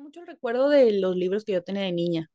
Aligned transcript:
mucho 0.00 0.20
el 0.20 0.26
recuerdo 0.26 0.68
de 0.68 0.92
los 0.92 1.16
libros 1.16 1.44
que 1.44 1.52
yo 1.52 1.62
tenía 1.62 1.82
de 1.82 1.92
niña. 1.92 2.30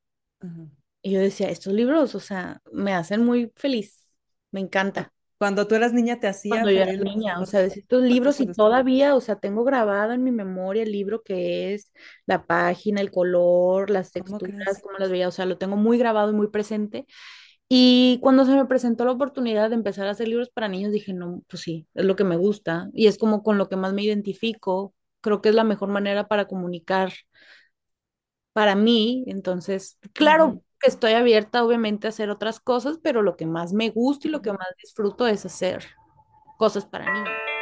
Y 1.01 1.11
yo 1.11 1.19
decía, 1.19 1.49
estos 1.49 1.73
libros, 1.73 2.15
o 2.15 2.19
sea, 2.19 2.61
me 2.71 2.93
hacen 2.93 3.23
muy 3.23 3.51
feliz, 3.55 4.09
me 4.51 4.59
encanta. 4.59 5.11
Cuando 5.37 5.67
tú 5.67 5.75
eras 5.75 5.91
niña 5.91 6.19
te 6.19 6.27
hacía 6.27 6.51
Cuando 6.51 6.71
yo 6.71 6.81
era 6.81 6.93
niña, 6.93 7.39
o 7.41 7.45
sea, 7.45 7.59
de 7.61 7.67
estos 7.67 7.99
¿Por 7.99 8.07
qué 8.07 8.13
libros 8.13 8.39
y 8.39 8.47
todavía, 8.47 9.15
o 9.15 9.21
sea, 9.21 9.35
tengo 9.35 9.63
grabado 9.65 10.13
en 10.13 10.23
mi 10.23 10.31
memoria 10.31 10.83
el 10.83 10.91
libro 10.91 11.23
que 11.23 11.73
es, 11.73 11.91
la 12.25 12.45
página, 12.45 13.01
el 13.01 13.11
color, 13.11 13.89
las 13.89 14.11
¿Cómo 14.11 14.37
texturas, 14.37 14.81
cómo 14.81 14.97
las 14.97 15.11
veía, 15.11 15.27
o 15.27 15.31
sea, 15.31 15.45
lo 15.45 15.57
tengo 15.57 15.75
muy 15.75 15.97
grabado 15.97 16.31
y 16.31 16.35
muy 16.35 16.47
presente. 16.47 17.05
Y 17.67 18.19
cuando 18.21 18.45
se 18.45 18.55
me 18.55 18.65
presentó 18.65 19.05
la 19.05 19.11
oportunidad 19.11 19.69
de 19.69 19.75
empezar 19.75 20.07
a 20.07 20.11
hacer 20.11 20.27
libros 20.27 20.49
para 20.49 20.67
niños, 20.67 20.91
dije, 20.91 21.13
no, 21.13 21.43
pues 21.47 21.63
sí, 21.63 21.87
es 21.95 22.05
lo 22.05 22.15
que 22.15 22.23
me 22.23 22.37
gusta 22.37 22.89
y 22.93 23.07
es 23.07 23.17
como 23.17 23.43
con 23.43 23.57
lo 23.57 23.67
que 23.67 23.75
más 23.75 23.93
me 23.93 24.03
identifico. 24.03 24.93
Creo 25.21 25.41
que 25.41 25.49
es 25.49 25.55
la 25.55 25.63
mejor 25.63 25.89
manera 25.89 26.27
para 26.27 26.47
comunicar 26.47 27.11
para 28.55 28.73
mí. 28.75 29.25
Entonces, 29.27 29.99
claro 30.13 30.63
que 30.79 30.87
estoy 30.87 31.11
abierta, 31.11 31.65
obviamente, 31.65 32.07
a 32.07 32.11
hacer 32.11 32.29
otras 32.29 32.61
cosas, 32.61 32.99
pero 33.03 33.21
lo 33.21 33.35
que 33.35 33.45
más 33.45 33.73
me 33.73 33.89
gusta 33.89 34.29
y 34.29 34.31
lo 34.31 34.41
que 34.41 34.53
más 34.53 34.69
disfruto 34.81 35.27
es 35.27 35.45
hacer 35.45 35.83
cosas 36.57 36.85
para 36.85 37.13
niños. 37.13 37.54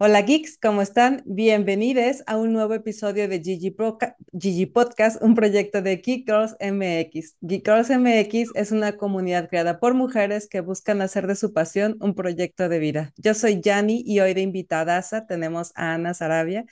Hola 0.00 0.22
geeks, 0.22 0.58
¿cómo 0.62 0.80
están? 0.80 1.24
Bienvenidos 1.26 2.22
a 2.28 2.36
un 2.36 2.52
nuevo 2.52 2.72
episodio 2.72 3.26
de 3.26 3.42
Gigi, 3.42 4.66
Podcast, 4.66 5.20
un 5.20 5.34
proyecto 5.34 5.82
de 5.82 5.96
Geek 5.96 6.24
Girls 6.24 6.56
MX. 6.60 7.36
Geek 7.40 7.66
Girls 7.66 7.90
MX 7.90 8.52
es 8.54 8.70
una 8.70 8.96
comunidad 8.96 9.48
creada 9.48 9.80
por 9.80 9.94
mujeres 9.94 10.48
que 10.48 10.60
buscan 10.60 11.02
hacer 11.02 11.26
de 11.26 11.34
su 11.34 11.52
pasión 11.52 11.96
un 11.98 12.14
proyecto 12.14 12.68
de 12.68 12.78
vida. 12.78 13.12
Yo 13.16 13.34
soy 13.34 13.60
Yani 13.60 14.04
y 14.06 14.20
hoy 14.20 14.34
de 14.34 14.42
invitadaza 14.42 15.26
tenemos 15.26 15.72
a 15.74 15.94
Ana 15.94 16.14
Sarabia, 16.14 16.64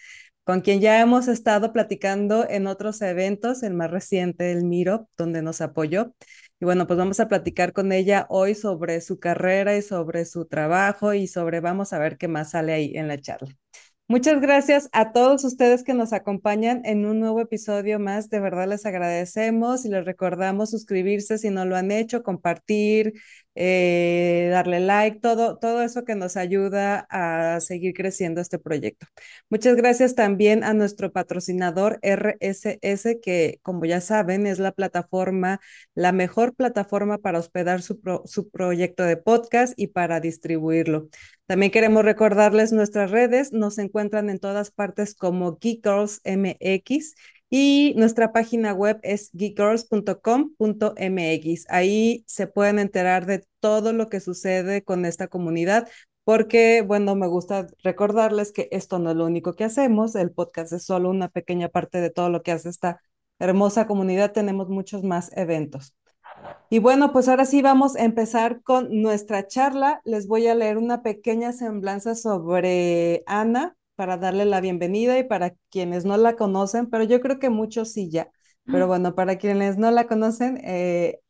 con 0.47 0.61
quien 0.61 0.81
ya 0.81 1.01
hemos 1.01 1.27
estado 1.27 1.73
platicando 1.73 2.49
en 2.49 2.69
otros 2.69 3.03
eventos, 3.03 3.65
el 3.65 3.75
más 3.75 3.91
reciente, 3.91 4.53
el 4.53 4.65
Miro, 4.65 5.09
donde 5.17 5.43
nos 5.43 5.61
apoyó. 5.61 6.15
Y 6.61 6.65
bueno, 6.65 6.87
pues 6.87 6.97
vamos 6.97 7.19
a 7.19 7.27
platicar 7.27 7.73
con 7.73 7.91
ella 7.91 8.27
hoy 8.29 8.55
sobre 8.55 9.01
su 9.01 9.19
carrera 9.19 9.77
y 9.77 9.83
sobre 9.83 10.25
su 10.25 10.45
trabajo 10.47 11.15
y 11.15 11.27
sobre, 11.27 11.59
vamos 11.59 11.93
a 11.93 11.99
ver 11.99 12.17
qué 12.17 12.29
más 12.29 12.53
sale 12.53 12.73
ahí 12.75 12.93
en 12.95 13.09
la 13.09 13.19
charla. 13.19 13.57
Muchas 14.07 14.41
gracias 14.41 14.89
a 14.93 15.11
todos 15.11 15.43
ustedes 15.43 15.83
que 15.83 15.95
nos 15.95 16.13
acompañan 16.13 16.81
en 16.85 17.07
un 17.07 17.19
nuevo 17.19 17.41
episodio 17.41 17.99
más. 17.99 18.31
De 18.31 18.39
verdad 18.39 18.69
les 18.69 18.87
agradecemos 18.87 19.85
y 19.85 19.89
les 19.89 20.05
recordamos 20.05 20.71
suscribirse 20.71 21.39
si 21.39 21.51
no 21.51 21.65
lo 21.65 21.75
han 21.75 21.91
hecho, 21.91 22.23
compartir, 22.23 23.15
eh, 23.57 24.49
darle 24.51 24.81
like, 24.81 25.19
todo, 25.21 25.59
todo 25.59 25.83
eso 25.83 26.05
que 26.05 26.15
nos 26.15 26.37
ayuda 26.37 27.07
a 27.11 27.59
seguir 27.61 27.95
creciendo 27.95 28.41
este 28.43 28.59
proyecto. 28.59 29.07
Muchas 29.49 29.77
gracias 29.77 30.15
también 30.15 30.62
a 30.62 30.75
nuestro 30.75 31.11
patrocinador 31.11 31.99
RSS, 32.03 33.19
que 33.21 33.59
como 33.62 33.87
ya 33.87 34.01
saben 34.03 34.47
es 34.47 34.59
la 34.59 34.73
plataforma, 34.73 35.61
la 35.95 36.12
mejor 36.12 36.55
plataforma 36.55 37.19
para 37.19 37.39
hospedar 37.39 37.81
su, 37.81 37.99
pro, 38.01 38.23
su 38.27 38.51
proyecto 38.51 39.05
de 39.05 39.17
podcast 39.17 39.73
y 39.77 39.89
para 39.89 40.21
distribuirlo. 40.21 41.09
También 41.47 41.73
queremos 41.73 42.05
recordarles 42.05 42.73
nuestras 42.73 43.11
redes, 43.11 43.53
nos 43.53 43.79
encuentran 43.79 44.29
en 44.29 44.39
todas 44.39 44.71
partes 44.71 45.15
como 45.15 45.57
Geek 45.59 45.83
Girls 45.83 46.21
MX 46.25 47.15
y 47.51 47.95
nuestra 47.97 48.33
página 48.33 48.73
web 48.73 48.99
es 49.03 49.31
geekgirls.com.mx. 49.33 51.65
Ahí 51.69 52.25
se 52.27 52.47
pueden 52.47 52.79
enterar 52.79 53.27
de 53.27 53.45
todo 53.61 53.93
lo 53.93 54.09
que 54.09 54.21
sucede 54.21 54.83
con 54.83 55.05
esta 55.05 55.29
comunidad, 55.29 55.89
porque, 56.25 56.83
bueno, 56.83 57.15
me 57.15 57.29
gusta 57.29 57.67
recordarles 57.83 58.53
que 58.53 58.69
esto 58.73 58.99
no 58.99 59.11
es 59.11 59.17
lo 59.17 59.27
único 59.27 59.55
que 59.55 59.65
hacemos, 59.65 60.17
el 60.17 60.33
podcast 60.33 60.73
es 60.73 60.85
solo 60.85 61.11
una 61.11 61.29
pequeña 61.29 61.69
parte 61.69 62.01
de 62.01 62.11
todo 62.11 62.31
lo 62.31 62.43
que 62.43 62.53
hace 62.53 62.69
esta 62.69 63.01
hermosa 63.39 63.87
comunidad, 63.87 64.33
tenemos 64.33 64.69
muchos 64.69 65.05
más 65.05 65.31
eventos. 65.37 65.95
Y 66.69 66.81
bueno, 66.81 67.12
pues 67.12 67.29
ahora 67.29 67.45
sí 67.45 67.62
vamos 67.62 67.97
a 67.97 68.05
empezar 68.05 68.62
con 68.62 69.03
nuestra 69.03 69.47
charla. 69.47 70.01
Les 70.05 70.27
voy 70.27 70.47
a 70.49 70.55
leer 70.55 70.79
una 70.79 71.03
pequeña 71.03 71.53
semblanza 71.53 72.15
sobre 72.15 73.23
Ana 73.27 73.77
para 73.97 74.17
darle 74.19 74.45
la 74.45 74.61
bienvenida 74.61 75.19
y 75.19 75.25
para 75.25 75.55
quienes 75.71 76.05
no 76.05 76.17
la 76.17 76.37
conocen, 76.37 76.89
pero 76.89 77.05
yo 77.05 77.21
creo 77.21 77.39
que 77.39 77.51
muchos 77.51 77.93
sí 77.93 78.11
ya. 78.11 78.31
Pero 78.65 78.87
bueno, 78.89 79.15
para 79.15 79.39
quienes 79.39 79.79
no 79.79 79.91
la 79.91 80.07
conocen, 80.07 80.59
eh, 80.65 81.21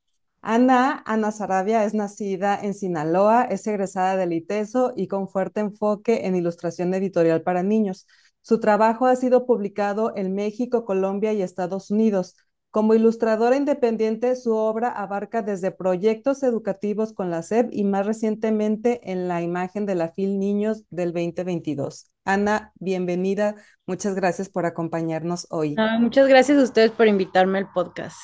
Ana, 0.41 1.03
Ana 1.07 1.33
Sarabia 1.33 1.85
es 1.85 1.93
nacida 1.95 2.59
en 2.61 2.73
Sinaloa, 2.75 3.45
es 3.45 3.67
egresada 3.67 4.17
del 4.17 4.33
ITESO 4.33 4.93
y 4.97 5.09
con 5.09 5.29
fuerte 5.29 5.61
enfoque 5.61 6.27
en 6.27 6.37
ilustración 6.37 6.95
editorial 6.95 7.43
para 7.43 7.63
niños. 7.63 8.07
Su 8.43 8.61
trabajo 8.61 9.07
ha 9.07 9.17
sido 9.17 9.45
publicado 9.45 10.15
en 10.17 10.35
México, 10.35 10.85
Colombia 10.85 11.33
y 11.33 11.43
Estados 11.43 11.91
Unidos. 11.91 12.37
Como 12.71 12.95
ilustradora 12.95 13.57
independiente, 13.57 14.37
su 14.37 14.55
obra 14.55 14.91
abarca 14.91 15.43
desde 15.43 15.71
proyectos 15.71 16.43
educativos 16.43 17.13
con 17.13 17.31
la 17.31 17.43
SEP 17.43 17.71
y 17.73 17.85
más 17.85 18.05
recientemente 18.05 19.11
en 19.11 19.29
la 19.29 19.41
imagen 19.43 19.87
de 19.87 19.95
la 19.95 20.09
FIL 20.09 20.39
Niños 20.39 20.85
del 20.91 21.13
2022. 21.13 22.11
Ana, 22.25 22.73
bienvenida. 22.75 23.55
Muchas 23.87 24.15
gracias 24.15 24.49
por 24.49 24.67
acompañarnos 24.67 25.47
hoy. 25.51 25.75
Ah, 25.79 25.99
muchas 26.01 26.29
gracias 26.29 26.59
a 26.59 26.65
ustedes 26.65 26.91
por 26.91 27.07
invitarme 27.07 27.59
al 27.59 27.73
podcast. 27.73 28.17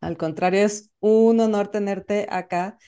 Al 0.00 0.16
contrario, 0.16 0.64
es 0.64 0.90
un 1.00 1.38
honor 1.40 1.68
tenerte 1.68 2.26
acá. 2.30 2.78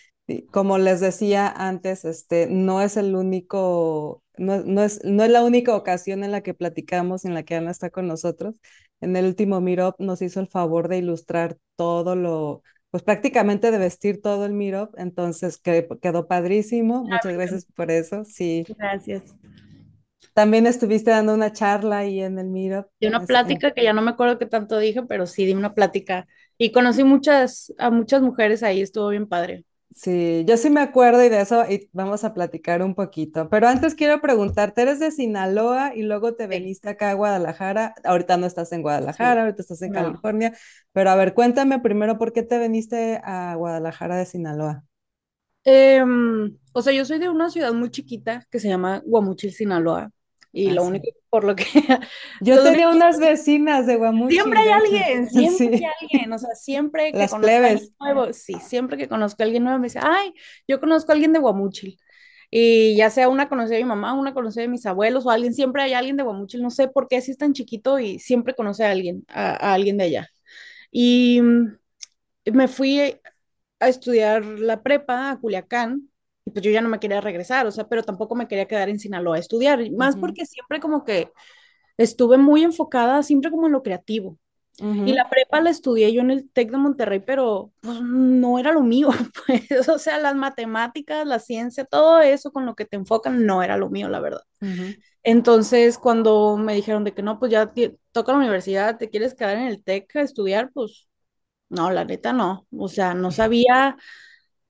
Como 0.51 0.79
les 0.79 1.01
decía 1.01 1.49
antes, 1.49 2.05
este 2.05 2.47
no 2.49 2.81
es 2.81 2.97
el 2.97 3.17
único, 3.17 4.23
no, 4.41 4.63
no, 4.63 4.83
es, 4.83 5.05
no 5.05 5.23
es 5.23 5.31
la 5.31 5.45
única 5.45 5.77
ocasión 5.77 6.25
en 6.25 6.33
la 6.33 6.41
que 6.41 6.55
platicamos, 6.55 7.25
en 7.25 7.35
la 7.35 7.43
que 7.43 7.55
Ana 7.55 7.71
está 7.71 7.91
con 7.91 8.07
nosotros. 8.07 8.55
En 9.01 9.15
el 9.17 9.27
último 9.27 9.61
Meetup 9.61 9.95
nos 9.99 10.23
hizo 10.23 10.41
el 10.41 10.49
favor 10.49 10.89
de 10.89 10.99
ilustrar 10.99 11.59
todo 11.77 12.17
lo, 12.17 12.63
pues 12.91 13.03
prácticamente 13.03 13.71
de 13.71 13.79
vestir 13.79 14.21
todo 14.21 14.47
el 14.47 14.53
Meetup, 14.53 14.99
entonces 14.99 15.59
que, 15.59 15.87
quedó 16.01 16.27
padrísimo. 16.27 17.05
Muchas 17.05 17.33
gracias 17.35 17.67
por 17.67 17.91
eso. 17.91 18.25
Sí. 18.25 18.65
Gracias. 18.77 19.23
También 20.33 20.67
estuviste 20.67 21.11
dando 21.11 21.35
una 21.35 21.53
charla 21.53 21.99
ahí 21.99 22.21
en 22.21 22.39
el 22.39 22.49
Meetup. 22.49 22.87
Y 22.99 23.07
una 23.09 23.25
plática 23.25 23.73
que 23.73 23.85
ya 23.85 23.93
no 23.93 24.01
me 24.01 24.11
acuerdo 24.11 24.39
qué 24.39 24.47
tanto 24.47 24.79
dije, 24.79 25.03
pero 25.03 25.27
sí 25.27 25.45
di 25.45 25.53
una 25.53 25.75
plática 25.75 26.27
y 26.57 26.73
conocí 26.73 27.05
muchas, 27.05 27.73
a 27.79 27.91
muchas 27.91 28.23
mujeres 28.23 28.63
ahí, 28.63 28.81
estuvo 28.81 29.09
bien 29.09 29.27
padre. 29.27 29.65
Sí, 29.93 30.45
yo 30.47 30.57
sí 30.57 30.71
me 30.71 30.81
acuerdo 30.81 31.23
y 31.25 31.29
de 31.29 31.41
eso 31.41 31.65
y 31.69 31.91
vamos 31.93 32.23
a 32.23 32.33
platicar 32.33 32.81
un 32.83 32.95
poquito. 32.95 33.49
Pero 33.51 33.67
antes 33.69 33.95
quiero 33.97 34.21
preguntarte, 34.21 34.83
eres 34.83 35.01
de 35.01 35.11
Sinaloa 35.11 35.95
y 35.97 36.03
luego 36.03 36.35
te 36.37 36.47
veniste 36.47 36.89
acá 36.89 37.11
a 37.11 37.15
Guadalajara. 37.15 37.95
Ahorita 38.05 38.37
no 38.37 38.47
estás 38.47 38.71
en 38.73 38.83
Guadalajara, 38.83 39.43
Sí. 39.43 39.43
ahorita 39.43 39.63
estás 39.63 39.83
en 39.83 39.91
No. 39.91 39.93
California. 39.93 40.55
Pero 40.93 41.11
a 41.11 41.17
ver, 41.17 41.35
cuéntame 41.35 41.81
primero 41.81 42.19
por 42.19 42.33
qué 42.33 42.43
te 42.45 42.59
veniste 42.59 43.21
a 43.25 43.55
Guadalajara 43.57 44.17
de 44.17 44.27
Sinaloa. 44.27 44.85
Em, 45.65 46.59
o 46.73 46.83
sea, 46.83 46.93
yo 46.93 47.05
soy 47.05 47.19
de 47.19 47.29
una 47.29 47.51
ciudad 47.51 47.73
muy 47.73 47.91
chiquita 47.91 48.47
que 48.51 48.59
se 48.61 48.69
llama 48.69 49.03
Guamuchil, 49.05 49.53
Sinaloa. 49.53 50.11
Y 50.53 50.71
lo 50.71 50.85
único 50.85 51.07
por 51.31 51.45
lo 51.45 51.55
que... 51.57 51.65
Yo 52.41 52.61
tenía 52.63 52.89
único- 52.89 52.97
unas 52.97 53.19
vecinas 53.19 53.87
de 53.87 53.97
Guamuchil, 53.97 54.43
Siempre 54.43 54.61
hay 54.61 54.69
alguien, 54.71 55.29
siempre 55.31 55.67
Sí. 55.69 55.85
hay 55.85 55.93
alguien, 56.01 56.33
o 56.33 56.39
sea, 56.39 56.55
siempre 56.55 57.17
que 57.17 57.19
Las 57.19 57.31
conozco 57.31 57.65
a 57.67 57.69
alguien 57.69 57.91
nuevo, 58.01 58.33
sí, 58.33 58.61
siempre 58.61 58.97
que 58.97 59.09
conozco 59.09 59.43
a 59.43 59.47
alguien 59.47 59.65
nuevo 59.65 59.79
me 59.81 59.87
dice, 59.87 59.99
ay, 60.03 60.33
yo 60.69 60.79
conozco 60.81 61.11
a 61.11 61.15
alguien 61.15 61.33
de 61.33 61.41
Guamuchil. 61.41 61.99
Y 62.53 62.97
ya 62.97 63.11
sea 63.11 63.29
una 63.29 63.49
conocida 63.49 63.77
de 63.77 63.83
mi 63.85 63.89
mamá, 63.89 64.13
una 64.15 64.35
conocida 64.35 64.63
de 64.63 64.69
mis 64.69 64.87
abuelos 64.87 65.27
o 65.27 65.31
alguien, 65.31 65.53
siempre 65.55 65.83
hay 65.83 65.95
alguien 65.95 66.17
de 66.17 66.23
Guamuchil, 66.25 66.63
no 66.63 66.71
sé 66.71 66.89
por 66.89 67.09
qué 67.09 67.17
así 67.17 67.33
es 67.33 67.39
tan 67.39 67.53
chiquito 67.53 67.99
y 67.99 68.19
siempre 68.21 68.55
conoce 68.55 68.85
a 68.85 68.91
alguien, 68.93 69.25
a, 69.29 69.51
a 69.71 69.75
alguien 69.75 69.97
de 69.99 70.05
allá. 70.05 70.29
Y 70.93 71.41
mm, 71.43 71.79
me 72.53 72.69
fui 72.69 73.01
a 73.81 73.89
estudiar 73.89 74.45
la 74.45 74.83
prepa 74.83 75.31
a 75.33 75.41
Culiacán 75.41 76.10
y 76.51 76.53
pues 76.53 76.65
yo 76.65 76.71
ya 76.73 76.81
no 76.83 76.89
me 76.89 77.01
quería 77.01 77.21
regresar, 77.21 77.67
o 77.67 77.73
sea, 77.73 77.89
pero 77.89 78.03
tampoco 78.03 78.35
me 78.37 78.49
quería 78.49 78.67
quedar 78.69 78.89
en 78.89 78.99
Sinaloa 79.01 79.37
a 79.37 79.41
estudiar, 79.41 79.81
y 79.83 79.91
más 79.91 80.17
Ujú, 80.17 80.21
porque 80.21 80.47
siempre 80.47 80.81
como 80.81 81.05
que 81.05 81.33
estuve 81.99 82.39
muy 82.39 82.65
enfocada, 82.65 83.23
siempre 83.23 83.51
como 83.51 83.67
en 83.67 83.73
lo 83.73 83.83
creativo. 83.83 84.39
Y 85.05 85.13
ujú, 85.13 85.15
la 85.15 85.29
prepa 85.31 85.61
la 85.63 85.71
estudié 85.71 86.13
yo 86.13 86.21
en 86.23 86.31
el 86.31 86.51
TEC 86.51 86.71
de 86.73 86.77
Monterrey, 86.79 87.21
pero 87.21 87.73
pues, 87.83 88.01
no 88.03 88.59
era 88.59 88.73
lo 88.73 88.83
mío, 88.83 89.09
pues, 89.47 89.89
o 89.89 89.99
sea, 89.99 90.19
las 90.19 90.35
matemáticas, 90.37 91.27
la 91.27 91.39
ciencia, 91.41 91.85
todo 91.87 92.21
eso 92.21 92.53
con 92.53 92.67
lo 92.67 92.75
que 92.77 92.85
te 92.87 92.97
enfocan 92.97 93.47
no 93.47 93.63
era 93.63 93.77
lo 93.79 93.91
mío, 93.91 94.09
la 94.11 94.21
verdad. 94.21 94.43
ujú. 94.61 94.95
Entonces, 95.23 95.99
cuando 95.99 96.57
me 96.57 96.75
dijeron 96.75 97.05
de 97.05 97.15
que 97.15 97.23
no, 97.23 97.39
pues 97.39 97.53
ya 97.53 97.73
toca 98.13 98.33
la 98.33 98.39
universidad, 98.39 98.97
te 98.99 99.11
quieres 99.11 99.35
quedar 99.35 99.57
en 99.57 99.65
el 99.69 99.85
TEC 99.85 100.17
a 100.17 100.23
estudiar, 100.23 100.71
pues 100.73 101.09
no, 101.71 101.91
la 101.93 102.05
neta 102.05 102.33
no, 102.35 102.67
o 102.79 102.89
sea, 102.89 103.15
no 103.15 103.33
sabía 103.33 103.97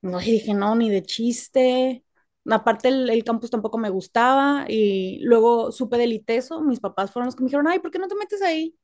No, 0.03 0.21
y 0.21 0.25
dije, 0.33 0.55
no, 0.55 0.75
ni 0.77 0.91
de 0.91 1.03
chiste. 1.03 2.05
Aparte, 2.51 2.89
el, 2.89 3.11
el 3.11 3.23
campus 3.25 3.51
tampoco 3.51 3.77
me 3.79 3.91
gustaba. 3.91 4.65
Y 4.69 5.19
luego 5.23 5.73
supe 5.73 5.99
del 5.99 6.13
ITESO. 6.13 6.63
Mis 6.63 6.81
papás 6.81 7.11
fueron 7.13 7.27
los 7.27 7.37
que 7.37 7.43
me 7.43 7.49
dijeron, 7.49 7.69
ay, 7.69 7.81
¿por 7.81 7.91
qué 7.91 7.99
no 7.99 8.09
te 8.09 8.15
metes 8.17 8.41
ahí? 8.43 8.75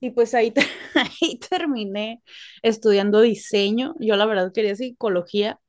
Y 0.00 0.10
pues 0.12 0.34
ahí, 0.34 0.52
ahí 0.94 1.38
terminé 1.40 2.22
estudiando 2.62 3.20
diseño. 3.22 3.94
Yo 4.00 4.16
la 4.16 4.26
verdad 4.26 4.52
quería 4.54 4.76
psicología, 4.76 5.60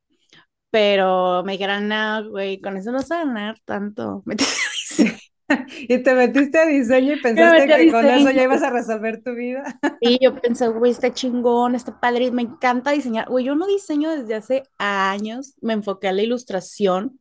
pero 0.72 1.44
me 1.46 1.54
dijeron, 1.54 1.88
no, 1.90 2.30
güey, 2.32 2.62
con 2.62 2.78
eso 2.78 2.92
no 2.92 3.00
vas 3.00 3.12
a 3.12 3.20
ganar 3.26 3.60
tanto. 3.66 4.24
Métete 4.28 4.52
a 4.52 4.72
diseño. 5.06 5.20
Y 5.70 6.04
te 6.04 6.14
metiste 6.14 6.60
a 6.60 6.66
diseño 6.66 7.14
y 7.14 7.18
pensaste 7.18 7.70
que 7.70 7.90
con 7.90 8.10
eso 8.12 8.30
ya 8.32 8.44
ibas 8.44 8.64
a 8.64 8.70
resolver 8.70 9.22
tu 9.24 9.34
vida. 9.36 9.80
Y 10.00 10.24
yo 10.24 10.40
pensé, 10.40 10.68
güey, 10.68 10.92
está 10.92 11.12
chingón, 11.14 11.74
está 11.76 12.00
padre, 12.00 12.32
me 12.32 12.44
encanta 12.44 12.92
diseñar. 12.92 13.28
Güey, 13.30 13.46
yo 13.46 13.56
no 13.56 13.66
diseño 13.66 14.12
desde 14.12 14.36
hace 14.36 14.64
años, 14.78 15.56
me 15.62 15.74
enfoqué 15.74 16.08
a 16.08 16.14
la 16.14 16.22
ilustración, 16.22 17.20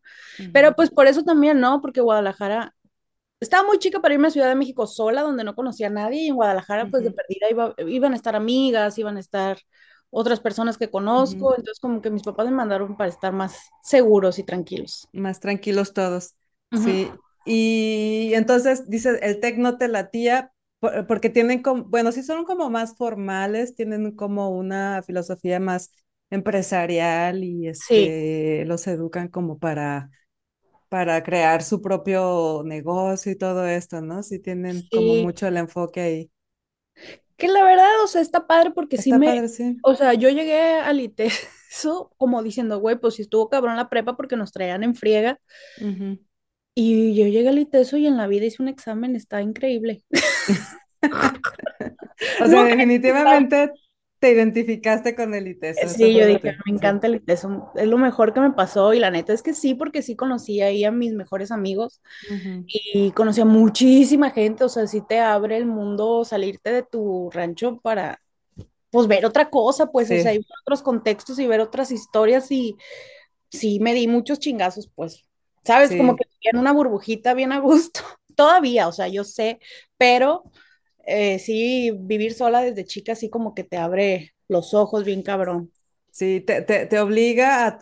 pero 0.53 0.73
Ujú, 0.73 0.77
pues 0.77 0.91
por 0.91 1.07
eso 1.07 1.23
también, 1.25 1.59
¿no? 1.61 1.81
Porque 1.81 2.01
Guadalajara, 2.03 2.75
estaba 3.41 3.67
muy 3.67 3.79
chica 3.79 4.01
para 4.01 4.15
irme 4.15 4.29
a 4.29 4.31
Ciudad 4.33 4.49
de 4.49 4.57
México 4.57 4.87
sola, 4.87 5.23
donde 5.23 5.45
no 5.45 5.55
conocía 5.57 5.89
a 5.89 5.91
nadie, 5.91 6.23
y 6.25 6.29
en 6.29 6.37
Guadalajara, 6.37 6.91
pues 6.91 7.05
de 7.05 7.13
perdida 7.13 7.51
iba- 7.51 7.75
iban 7.89 8.13
a 8.15 8.17
estar 8.17 8.37
amigas, 8.37 8.99
iban 8.99 9.17
a 9.19 9.21
estar 9.21 9.59
otras 10.11 10.41
personas 10.41 10.79
que 10.79 10.91
conozco, 10.91 11.51
entonces 11.57 11.81
como 11.81 12.03
que 12.03 12.11
mis 12.11 12.23
papás 12.25 12.47
me 12.47 12.53
mandaron 12.53 12.97
para 12.97 13.11
estar 13.11 13.33
más 13.33 13.59
seguros 13.85 14.39
y 14.41 14.45
tranquilos. 14.45 15.09
Más 15.13 15.41
tranquilos 15.41 15.93
todos. 15.95 16.35
Sí. 16.75 17.21
Y 17.47 18.33
entonces 18.35 18.89
dices, 18.91 19.19
el 19.23 19.41
tec 19.41 19.59
no 19.59 19.79
te 19.79 19.89
latía 19.89 20.53
por- 20.81 21.07
porque 21.07 21.31
tienen 21.31 21.63
como, 21.63 21.85
bueno, 21.85 22.13
sí 22.13 22.23
son 22.23 22.45
como 22.45 22.71
más 22.71 22.97
formales, 22.97 23.75
tienen 23.77 24.13
como 24.17 24.51
una 24.51 25.03
filosofía 25.05 25.61
más 25.61 25.93
empresarial 26.31 27.45
y 27.45 27.69
Sí, 27.73 28.17
este 28.17 28.65
los 28.67 28.87
educan 28.89 29.29
como 29.29 29.59
para 29.59 30.11
para 30.89 31.23
crear 31.25 31.63
su 31.65 31.83
propio 31.83 32.63
negocio 32.65 33.33
y 33.33 33.37
todo 33.37 33.67
esto, 33.67 34.01
¿no? 34.03 34.23
Sí 34.23 34.39
tienen 34.41 34.83
como 34.91 35.15
sí, 35.15 35.17
mucho 35.17 35.47
el 35.49 35.57
enfoque 35.59 36.01
ahí. 36.01 36.33
que 37.37 37.49
la 37.49 37.63
verdad, 37.65 38.03
o 38.05 38.07
sea, 38.07 38.23
está 38.23 38.47
padre 38.47 38.71
porque 38.71 38.99
sí 38.99 39.13
Está 39.13 39.15
me, 39.15 39.23
padre, 39.23 39.49
sí. 39.49 39.83
o 39.83 39.95
sea, 39.95 40.15
yo 40.15 40.29
llegué 40.31 40.59
al 40.79 41.01
ITESO 41.01 42.13
como 42.17 42.43
diciendo, 42.43 42.79
güey, 42.81 42.97
pues 42.99 43.15
si 43.15 43.23
estuvo 43.23 43.49
cabrón 43.51 43.77
la 43.77 43.89
prepa 43.91 44.17
porque 44.17 44.37
nos 44.37 44.53
traían 44.53 44.83
en 44.85 44.95
friega, 44.95 45.41
Ujú. 45.77 46.19
Y 46.77 47.15
yo 47.17 47.27
llegué 47.27 47.49
al 47.49 47.59
ITESO 47.59 47.97
y 47.97 48.07
en 48.07 48.17
la 48.17 48.29
vida 48.29 48.47
hice 48.47 48.63
un 48.63 48.69
examen, 48.69 49.17
está 49.17 49.43
increíble. 49.43 50.05
O 52.41 52.47
sea, 52.47 52.65
definitivamente 52.65 53.73
te 54.19 54.33
identificaste 54.33 55.15
con 55.15 55.35
el 55.35 55.49
ITESO, 55.49 55.81
eso 55.87 55.95
Sí, 55.95 56.15
yo 56.15 56.27
dije, 56.27 56.57
me 56.67 56.73
encanta 56.75 57.07
el 57.07 57.17
ITESO, 57.17 57.73
es 57.75 57.87
lo 57.87 57.99
mejor 57.99 58.33
que 58.33 58.41
me 58.41 58.53
pasó 58.53 58.95
y 58.95 58.99
la 58.99 59.11
neta 59.11 59.33
es 59.33 59.43
que 59.43 59.53
sí, 59.53 59.75
porque 59.75 60.03
sí 60.03 60.17
conocí 60.17 60.61
ahí 60.63 60.85
a 60.85 60.91
mis 60.91 61.13
mejores 61.13 61.51
amigos 61.51 62.01
y 62.67 63.11
conocí 63.13 63.41
a 63.43 63.45
muchísima 63.45 64.31
gente, 64.31 64.65
o 64.65 64.69
sea, 64.69 64.87
sí 64.87 65.03
te 65.07 65.19
abre 65.21 65.57
el 65.59 65.67
mundo 65.67 66.25
salirte 66.25 66.73
de 66.73 66.83
tu 66.83 67.31
rancho 67.31 67.79
para, 67.83 68.21
pues, 68.91 69.07
ver 69.07 69.27
otra 69.27 69.51
cosa, 69.51 69.87
pues, 69.93 70.11
o 70.11 70.19
sea, 70.19 70.33
y 70.33 70.39
Sí, 70.39 70.39
ver 70.39 70.47
otros 70.63 70.83
contextos 70.83 71.39
y 71.39 71.47
ver 71.47 71.61
otras 71.61 71.91
historias 71.91 72.51
y 72.51 72.77
sí 73.51 73.81
me 73.81 73.95
di 73.95 74.09
muchos 74.09 74.39
chingazos, 74.39 74.91
pues, 74.95 75.25
sabes, 75.65 75.95
como 75.95 76.17
que 76.17 76.25
en 76.53 76.59
una 76.59 76.73
burbujita 76.73 77.35
bien 77.35 77.53
a 77.53 77.61
gusto, 77.61 78.01
todavía, 78.37 78.89
o 78.89 78.93
sea, 78.93 79.09
yo 79.09 79.25
sé, 79.25 79.61
pero 79.99 80.45
eh, 81.07 81.39
sí, 81.39 81.93
vivir 81.99 82.35
sola 82.35 82.63
desde 82.63 82.85
chica, 82.85 83.15
sí 83.15 83.31
como 83.31 83.55
que 83.55 83.65
te 83.65 83.77
abre 83.79 84.35
los 84.49 84.75
ojos 84.75 85.05
bien 85.05 85.23
cabrón. 85.23 85.73
Sí, 86.17 86.41
te, 86.41 86.63
te, 86.63 86.87
te 86.87 86.99
obliga 87.01 87.67
a, 87.69 87.79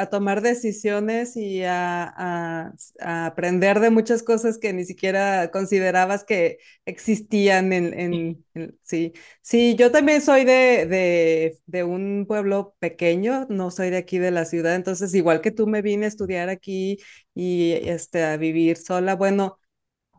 a 0.00 0.06
tomar 0.10 0.40
decisiones 0.42 1.36
y 1.36 1.62
a, 1.64 2.04
a- 2.16 2.72
a 3.00 3.26
aprender 3.26 3.80
de 3.80 3.90
muchas 3.90 4.22
cosas 4.22 4.58
que 4.58 4.72
ni 4.72 4.84
siquiera 4.84 5.50
considerabas 5.50 6.24
que 6.24 6.58
existían 6.86 7.72
en, 7.72 7.98
en- 7.98 8.44
en- 8.54 8.78
sí. 8.82 9.12
Sí, 9.42 9.74
yo 9.76 9.90
también 9.92 10.22
soy 10.22 10.44
de, 10.44 10.86
de, 10.86 11.58
de 11.66 11.84
un 11.84 12.24
pueblo 12.26 12.74
pequeño, 12.78 13.46
no 13.50 13.70
soy 13.70 13.90
de 13.90 13.98
aquí 13.98 14.18
de 14.18 14.30
la 14.30 14.44
ciudad, 14.46 14.74
entonces 14.74 15.14
igual 15.14 15.40
que 15.40 15.50
tú 15.50 15.66
me 15.66 15.82
vine 15.82 16.06
a 16.06 16.08
estudiar 16.08 16.48
aquí 16.48 16.98
y 17.34 17.72
este, 17.72 18.24
a 18.24 18.36
vivir 18.36 18.76
sola, 18.76 19.14
bueno. 19.16 19.58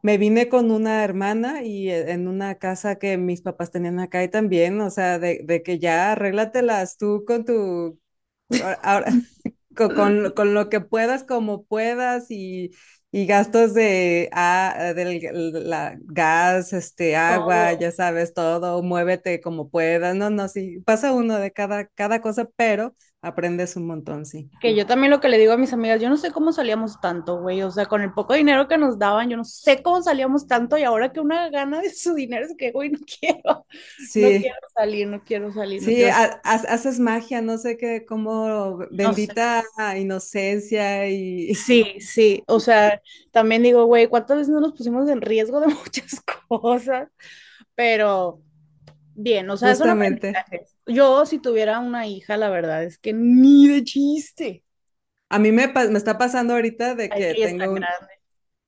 Me 0.06 0.18
vine 0.20 0.50
con 0.50 0.70
una 0.72 1.04
hermana 1.04 1.64
y 1.64 1.90
eh, 1.90 2.12
en 2.12 2.28
una 2.28 2.56
casa 2.60 2.98
que 3.00 3.18
mis 3.18 3.42
papás 3.42 3.72
tenían 3.72 4.00
acá 4.00 4.24
y 4.24 4.30
también, 4.30 4.80
o 4.82 4.92
sea, 4.92 5.18
de, 5.20 5.42
de 5.44 5.64
que 5.64 5.80
ya 5.80 6.12
arréglatelas 6.12 6.98
tú 6.98 7.24
con 7.26 7.44
tu, 7.44 8.00
ahora, 8.84 9.08
con, 9.76 9.96
con, 9.96 10.32
con 10.36 10.54
lo 10.54 10.70
que 10.70 10.82
puedas, 10.82 11.24
como 11.24 11.66
puedas 11.66 12.32
y, 12.32 12.72
y 13.12 13.26
gastos 13.26 13.74
de 13.74 14.30
ah, 14.34 14.94
del 14.96 15.22
la, 15.70 15.98
gas, 16.06 16.74
este, 16.74 17.16
agua, 17.16 17.74
ya 17.74 17.92
sabes, 17.92 18.34
todo, 18.34 18.84
muévete 18.84 19.42
como 19.42 19.70
puedas, 19.70 20.16
no, 20.16 20.30
no, 20.30 20.48
sí, 20.50 20.80
pasa 20.86 21.14
uno 21.14 21.38
de 21.40 21.52
cada, 21.52 21.88
cada 21.88 22.22
cosa, 22.22 22.48
pero 22.56 22.96
aprendes 23.26 23.76
un 23.76 23.88
montón, 23.88 24.26
sí. 24.26 24.50
Que 24.60 24.74
yo 24.74 24.86
también 24.88 25.12
lo 25.12 25.20
que 25.20 25.28
le 25.28 25.38
digo 25.38 25.52
a 25.54 25.58
mis 25.58 25.74
amigas, 25.74 26.02
yo 26.02 26.10
no 26.10 26.16
sé 26.18 26.32
cómo 26.32 26.54
salíamos 26.54 27.00
tanto, 27.02 27.42
güey, 27.42 27.62
o 27.62 27.72
sea, 27.72 27.88
con 27.88 28.02
el 28.02 28.14
poco 28.14 28.34
dinero 28.34 28.68
que 28.70 28.78
nos 28.78 28.98
daban, 28.98 29.30
yo 29.30 29.36
no 29.38 29.44
sé 29.44 29.84
cómo 29.84 30.02
salíamos 30.02 30.48
tanto 30.48 30.78
y 30.78 30.84
ahora 30.84 31.12
que 31.12 31.20
una 31.20 31.50
gana 31.50 31.82
de 31.82 31.90
su 31.94 32.14
dinero 32.16 32.46
es 32.46 32.56
que, 32.58 32.72
güey, 32.72 32.90
no 32.90 33.00
quiero, 33.20 33.68
no 34.18 34.34
Sí, 34.38 34.38
quiero 34.38 34.56
salir, 34.74 35.08
no 35.08 35.24
quiero 35.24 35.52
salir, 35.54 35.84
no 35.84 35.94
Sí, 35.94 35.96
quiero, 35.96 36.16
ha- 36.16 36.40
haces 36.44 37.00
magia, 37.00 37.42
no 37.42 37.58
sé 37.58 37.78
qué, 37.78 38.06
no 38.92 39.14
sé. 39.14 39.34
bendita 39.36 39.64
inocencia 39.98 41.08
y 41.10 41.54
Sí, 41.66 42.00
sí, 42.02 42.44
o 42.48 42.60
sea, 42.60 43.02
también 43.32 43.64
digo, 43.64 43.86
güey, 43.86 44.08
¿cuántas 44.08 44.38
veces 44.38 44.54
no 44.54 44.60
nos 44.60 44.74
pusimos 44.74 45.08
en 45.10 45.22
riesgo 45.22 45.60
de 45.62 45.68
muchas 45.74 46.22
cosas? 46.48 47.10
Pero 47.76 48.42
bien, 49.16 49.50
o 49.50 49.58
sea, 49.58 49.76
justamente. 49.76 50.44
Yo, 50.88 51.26
si 51.26 51.40
tuviera 51.40 51.80
una 51.80 52.08
hija, 52.08 52.38
la 52.38 52.50
verdad 52.50 52.84
es 52.84 52.98
que 53.00 53.14
ni 53.14 53.68
de 53.68 53.84
chiste. 53.84 54.64
A 55.30 55.40
mí 55.40 55.52
me, 55.52 55.68
me 55.68 55.98
está 55.98 56.18
pasando 56.18 56.54
ahorita 56.54 56.96
de 56.96 57.14
que 57.14 57.36
tengo 57.36 57.72
un, 57.74 57.90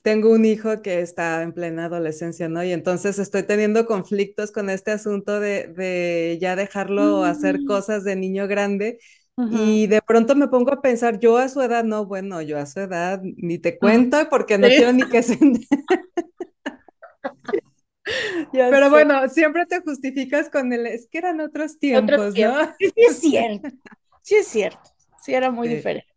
tengo 0.04 0.32
un 0.32 0.46
hijo 0.46 0.82
que 0.82 1.02
está 1.02 1.44
en 1.44 1.54
plena 1.54 1.86
adolescencia, 1.86 2.50
¿no? 2.50 2.64
Y 2.64 2.72
entonces 2.74 3.20
estoy 3.20 3.44
teniendo 3.44 3.86
conflictos 3.88 4.52
con 4.52 4.70
este 4.70 4.92
asunto 4.92 5.40
de, 5.40 5.68
de 5.70 6.38
ya 6.42 6.56
dejarlo 6.56 7.24
hacer 7.26 7.64
cosas 7.66 8.04
de 8.04 8.16
niño 8.16 8.48
grande. 8.48 9.00
Y 9.50 9.88
de 9.88 10.02
pronto 10.02 10.36
me 10.36 10.48
pongo 10.50 10.74
a 10.74 10.82
pensar, 10.82 11.20
yo 11.20 11.38
a 11.38 11.50
su 11.50 11.62
edad, 11.62 11.84
no, 11.86 12.06
bueno, 12.08 12.42
yo 12.42 12.58
a 12.60 12.66
su 12.68 12.80
edad 12.82 13.22
ni 13.24 13.60
te 13.60 13.80
cuento 13.80 14.18
porque 14.30 14.58
no 14.60 14.70
Sí, 14.70 14.74
quiero 14.74 14.94
ni 14.94 15.08
que 15.10 15.24
se 15.24 15.38
ya 18.54 18.70
Pero 18.70 18.90
sé. 18.90 18.90
bueno, 18.90 19.28
siempre 19.30 19.66
te 19.66 19.82
justificas 19.82 20.50
con 20.50 20.74
el, 20.74 20.86
es 20.88 21.08
que 21.10 21.18
eran 21.20 21.40
otros 21.42 21.80
Otros 21.92 22.22
tiempos, 22.22 22.36
¿no? 22.38 22.54
tiempos. 22.60 22.68
Sí, 22.82 22.94
es 22.96 23.20
cierto. 23.20 23.62
Sí 24.22 24.36
es 24.36 24.48
cierto. 24.48 24.90
Sí 25.16 25.34
era 25.34 25.52
muy 25.52 25.68
Sí. 25.68 25.70
diferente. 25.70 26.08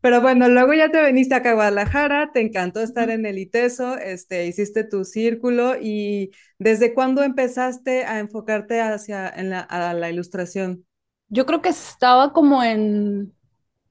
Pero 0.00 0.20
bueno, 0.20 0.48
luego 0.48 0.74
ya 0.74 0.90
te 0.90 1.02
viniste 1.06 1.34
acá 1.34 1.52
a 1.52 1.54
Guadalajara, 1.54 2.30
te 2.32 2.40
encantó 2.40 2.80
estar 2.82 3.08
en 3.10 3.24
el 3.24 3.38
ITESO, 3.38 3.96
este, 3.96 4.46
hiciste 4.46 4.84
tu 4.84 5.04
círculo 5.04 5.76
y 5.80 6.30
¿desde 6.58 6.92
cuándo 6.92 7.22
empezaste 7.22 8.04
a 8.04 8.18
enfocarte 8.18 8.82
hacia 8.82 9.28
en 9.30 9.48
la, 9.50 9.60
a 9.60 9.94
la 9.94 10.10
ilustración? 10.10 10.84
Yo 11.28 11.46
creo 11.46 11.62
que 11.62 11.70
estaba 11.70 12.32
como 12.32 12.62
en 12.62 13.34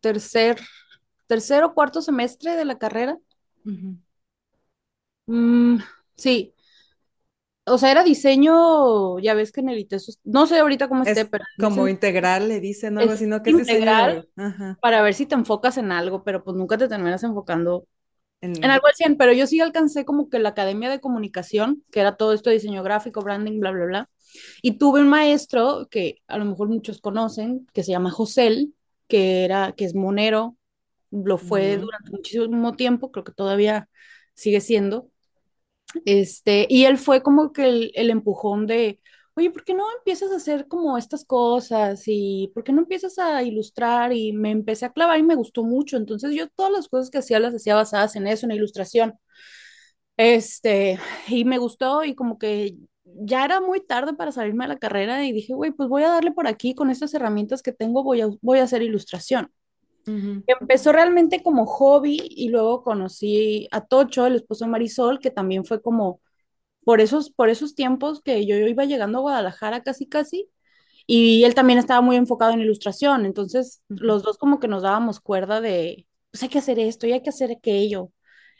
tercer, 0.02 0.60
tercer 1.28 1.64
o 1.64 1.74
cuarto 1.74 2.02
semestre 2.02 2.56
de 2.56 2.66
la 2.66 2.78
carrera. 2.78 3.18
Ujú. 3.66 3.98
Mm, 5.26 5.78
sí, 6.16 6.53
o 7.66 7.78
sea, 7.78 7.92
era 7.92 8.04
diseño, 8.04 9.20
ya 9.20 9.34
ves 9.34 9.52
que 9.52 9.62
en 9.62 9.70
el 9.70 9.80
ITESO, 9.80 10.14
no 10.24 10.48
sé 10.48 10.60
ahorita 10.60 10.88
cómo 10.88 11.04
esté, 11.04 11.22
Es 11.22 11.28
pero 11.30 11.46
como 11.60 11.88
integral, 11.88 12.48
le 12.50 12.60
dicen 12.60 12.98
algo 12.98 13.14
así, 13.14 13.24
es 13.24 13.30
¿no? 13.30 13.42
¿Qué 13.42 13.52
es 13.52 13.60
integral? 13.60 14.28
Ajá, 14.36 14.78
para 14.82 15.02
ver 15.02 15.14
si 15.14 15.26
te 15.26 15.36
enfocas 15.36 15.78
en 15.78 15.92
algo, 15.92 16.24
pero 16.24 16.44
pues 16.44 16.58
nunca 16.58 16.78
te 16.78 16.88
terminas 16.88 17.24
enfocando 17.24 17.88
en 18.42 18.62
en, 18.62 18.70
algo 18.70 18.88
al 18.88 18.94
100, 18.94 19.16
pero 19.16 19.32
yo 19.32 19.48
sí 19.48 19.62
alcancé 19.62 20.04
como 20.04 20.30
que 20.30 20.40
la 20.40 20.50
academia 20.50 20.90
de 20.90 21.00
comunicación, 21.00 21.84
que 21.92 22.02
era 22.02 22.18
todo 22.18 22.34
esto 22.34 22.50
de 22.50 22.58
diseño 22.58 22.84
gráfico, 22.84 23.22
branding, 23.22 23.60
bla, 23.60 23.72
bla, 23.72 23.86
bla. 23.86 24.10
Y 24.62 24.78
tuve 24.78 25.00
un 25.00 25.08
maestro 25.08 25.88
que 25.90 26.18
a 26.28 26.38
lo 26.38 26.44
mejor 26.44 26.68
muchos 26.68 27.00
conocen, 27.00 27.68
que 27.72 27.84
se 27.84 27.92
llama 27.92 28.12
Josel, 28.12 28.74
que 29.08 29.46
era, 29.46 29.74
que 29.78 29.86
es 29.86 29.96
monero, 29.96 30.58
lo 31.12 31.38
fue 31.38 31.78
durante 31.78 32.12
muchísimo 32.12 32.76
tiempo, 32.76 33.12
creo 33.12 33.24
que 33.24 33.32
todavía 33.32 33.88
sigue 34.34 34.60
siendo. 34.60 35.10
Este, 36.06 36.66
y 36.70 36.86
él 36.86 36.98
fue 36.98 37.22
como 37.24 37.54
que 37.54 37.68
el, 37.70 37.92
el 37.96 38.10
empujón 38.10 38.66
de, 38.68 39.00
oye, 39.36 39.52
¿por 39.52 39.64
qué 39.64 39.74
no 39.74 39.86
empiezas 39.98 40.32
a 40.32 40.38
hacer 40.38 40.68
como 40.68 40.98
estas 40.98 41.26
cosas? 41.26 42.04
Y 42.08 42.52
¿por 42.54 42.64
qué 42.64 42.74
no 42.74 42.82
empiezas 42.82 43.18
a 43.20 43.44
ilustrar? 43.44 44.14
Y 44.14 44.34
me 44.34 44.52
empecé 44.52 44.86
a 44.86 44.94
clavar 44.94 45.20
y 45.20 45.24
me 45.24 45.36
gustó 45.36 45.64
mucho. 45.64 45.98
Entonces 45.98 46.34
yo 46.36 46.48
todas 46.50 46.72
las 46.72 46.88
cosas 46.90 47.10
que 47.10 47.20
hacía 47.20 47.40
las 47.40 47.54
hacía 47.56 47.76
basadas 47.76 48.16
en 48.16 48.28
eso, 48.28 48.46
en 48.46 48.50
la 48.50 48.56
ilustración. 48.56 49.16
Este, 50.18 51.00
y 51.28 51.46
me 51.46 51.58
gustó 51.58 52.04
y 52.04 52.16
como 52.16 52.38
que 52.38 52.76
ya 53.06 53.46
era 53.46 53.60
muy 53.62 53.82
tarde 53.86 54.14
para 54.14 54.32
salirme 54.32 54.66
de 54.66 54.70
la 54.70 54.78
carrera 54.80 55.26
y 55.26 55.32
dije, 55.34 55.54
güey, 55.54 55.72
pues 55.72 55.90
voy 55.90 56.04
a 56.04 56.10
darle 56.10 56.32
por 56.32 56.48
aquí 56.48 56.76
con 56.76 56.90
estas 56.92 57.14
herramientas 57.14 57.62
que 57.64 57.72
tengo, 57.74 58.04
voy 58.04 58.22
a, 58.22 58.28
voy 58.42 58.60
a 58.60 58.64
hacer 58.64 58.82
ilustración. 58.84 59.52
Empezó 60.06 60.92
realmente 60.92 61.42
como 61.42 61.66
hobby 61.66 62.20
y 62.22 62.50
luego 62.50 62.84
conocí 62.84 63.68
a 63.72 63.82
Tocho, 63.82 64.26
el 64.26 64.36
esposo 64.36 64.66
de 64.66 64.72
Marisol, 64.72 65.20
que 65.20 65.32
también 65.32 65.66
fue 65.66 65.82
como 65.82 66.20
por 66.84 67.02
esos, 67.02 67.30
por 67.30 67.50
esos 67.50 67.76
tiempos 67.76 68.22
que 68.22 68.46
yo, 68.46 68.56
iba 68.58 68.86
llegando 68.86 69.20
a 69.20 69.22
Guadalajara 69.22 69.84
casi 69.84 70.08
casi 70.08 70.50
y 71.08 71.44
él 71.44 71.56
también 71.56 71.80
estaba 71.80 72.02
muy 72.02 72.16
enfocado 72.16 72.52
en 72.54 72.62
ilustración, 72.62 73.26
entonces 73.26 73.82
los 73.90 74.24
dos 74.24 74.38
como 74.38 74.60
que 74.60 74.68
nos 74.68 74.84
dábamos 74.84 75.20
cuerda 75.20 75.62
de, 75.62 76.08
pues 76.32 76.44
hay 76.44 76.50
que 76.50 76.60
hacer 76.60 76.80
esto 76.80 77.08
y 77.08 77.14
hay 77.14 77.22
que 77.22 77.30
hacer 77.30 77.52
aquello. 77.52 78.12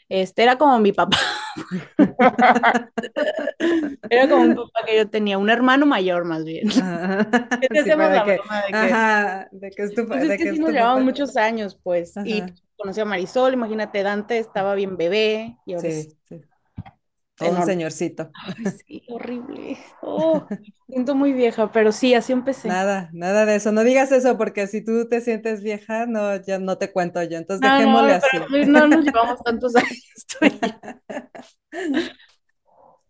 Este 0.08 0.42
era 0.42 0.58
como 0.58 0.78
mi 0.78 0.92
papá, 0.92 1.18
era 4.08 4.28
como 4.28 4.42
un 4.42 4.54
papá 4.54 4.80
que 4.86 4.96
yo 4.96 5.08
tenía, 5.10 5.38
un 5.38 5.50
hermano 5.50 5.86
mayor 5.86 6.24
más 6.24 6.44
bien. 6.44 6.68
Ajá. 6.70 7.28
¿Qué 7.60 7.68
Sí, 7.72 7.78
hacemos 7.80 8.10
la 8.10 8.24
que, 8.24 8.36
broma 8.36 8.62
de 8.66 8.74
que 8.74 8.76
ajá, 8.86 9.48
de 9.52 9.70
que 9.74 9.82
es 9.84 9.94
tu, 9.94 10.06
Pues 10.08 10.22
es 10.24 10.36
que 10.36 10.44
que 10.44 10.52
sí 10.52 10.58
nos 10.58 10.72
papá. 10.74 11.00
muchos 11.00 11.36
años, 11.36 11.78
pues, 11.82 12.14
y 12.24 12.40
Ajá. 12.40 12.54
conocí 12.76 13.00
a 13.00 13.04
Marisol, 13.04 13.54
imagínate, 13.54 14.02
Dante 14.02 14.38
estaba 14.38 14.74
bien 14.74 14.96
bebé 14.96 15.56
y 15.66 15.74
ahora 15.74 15.88
es 15.88 16.08
Sí, 16.28 16.44
Todo 17.36 17.50
un 17.50 17.66
señorcito. 17.66 18.30
Ay, 18.46 18.64
sí, 18.86 19.02
horrible. 19.08 19.78
Oh, 20.02 20.46
siento 20.88 21.14
muy 21.14 21.32
vieja, 21.32 21.72
pero 21.72 21.92
sí, 21.92 22.14
así 22.14 22.32
empecé. 22.32 22.68
Nada, 22.68 23.10
nada 23.12 23.44
de 23.44 23.56
eso. 23.56 23.72
No 23.72 23.82
digas 23.82 24.12
eso 24.12 24.38
porque 24.38 24.66
si 24.66 24.84
tú 24.84 25.08
te 25.08 25.20
sientes 25.20 25.62
vieja, 25.62 26.06
no, 26.06 26.36
ya 26.36 26.58
no 26.58 26.78
te 26.78 26.92
cuento 26.92 27.22
yo. 27.22 27.38
Entonces 27.38 27.68
No, 27.68 27.76
dejémosle 27.76 28.08
no, 28.08 28.14
así. 28.14 28.28
pero 28.50 28.66
no 28.66 28.88
nos 28.88 29.04
llevamos 29.04 29.42
tantos 29.42 29.74
años. 29.76 29.90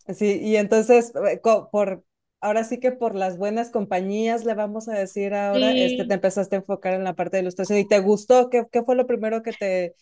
Sí, 0.09 0.39
y 0.43 0.57
entonces, 0.57 1.13
eh, 1.31 1.41
por, 1.43 2.05
ahora 2.41 2.65
sí 2.65 2.79
que 2.79 2.93
por 2.93 3.15
las 3.15 3.39
buenas 3.39 3.71
compañías, 3.71 4.45
le 4.45 4.55
vamos 4.55 4.89
a 4.89 4.93
decir 4.93 5.33
ahora, 5.35 5.73
este, 5.73 6.05
te 6.05 6.15
empezaste 6.15 6.57
a 6.57 6.59
enfocar 6.59 6.93
en 6.95 7.05
la 7.05 7.15
parte 7.15 7.39
de 7.39 7.43
ilustración 7.43 7.79
y 7.79 7.89
te 7.89 8.01
gustó. 8.01 8.51
¿Qué, 8.51 8.67
qué 8.71 8.83
fue 8.83 8.97
lo 8.97 9.07
primero 9.07 9.43
que 9.43 9.53
te, 9.53 9.95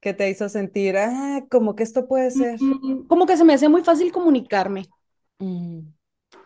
que 0.00 0.14
te 0.14 0.30
hizo 0.30 0.48
sentir, 0.48 0.96
ah, 0.98 1.44
como 1.50 1.74
que 1.76 1.82
esto 1.84 2.08
puede 2.08 2.30
ser? 2.30 2.58
como 3.08 3.26
que 3.26 3.36
se 3.36 3.44
me 3.44 3.54
hacía 3.54 3.68
muy 3.68 3.82
fácil 3.84 4.12
comunicarme 4.12 4.84
Mm, 5.40 5.92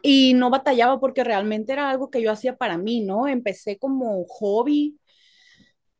y 0.02 0.34
no 0.34 0.50
batallaba 0.50 1.00
porque 1.00 1.24
realmente 1.24 1.72
era 1.72 1.90
algo 1.90 2.08
que 2.10 2.22
yo 2.22 2.30
hacía 2.30 2.56
para 2.56 2.78
mí, 2.78 3.00
¿no? 3.04 3.26
Empecé 3.28 3.78
como 3.78 4.24
hobby 4.26 4.98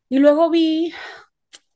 y 0.08 0.18
luego 0.18 0.50
vi 0.50 0.92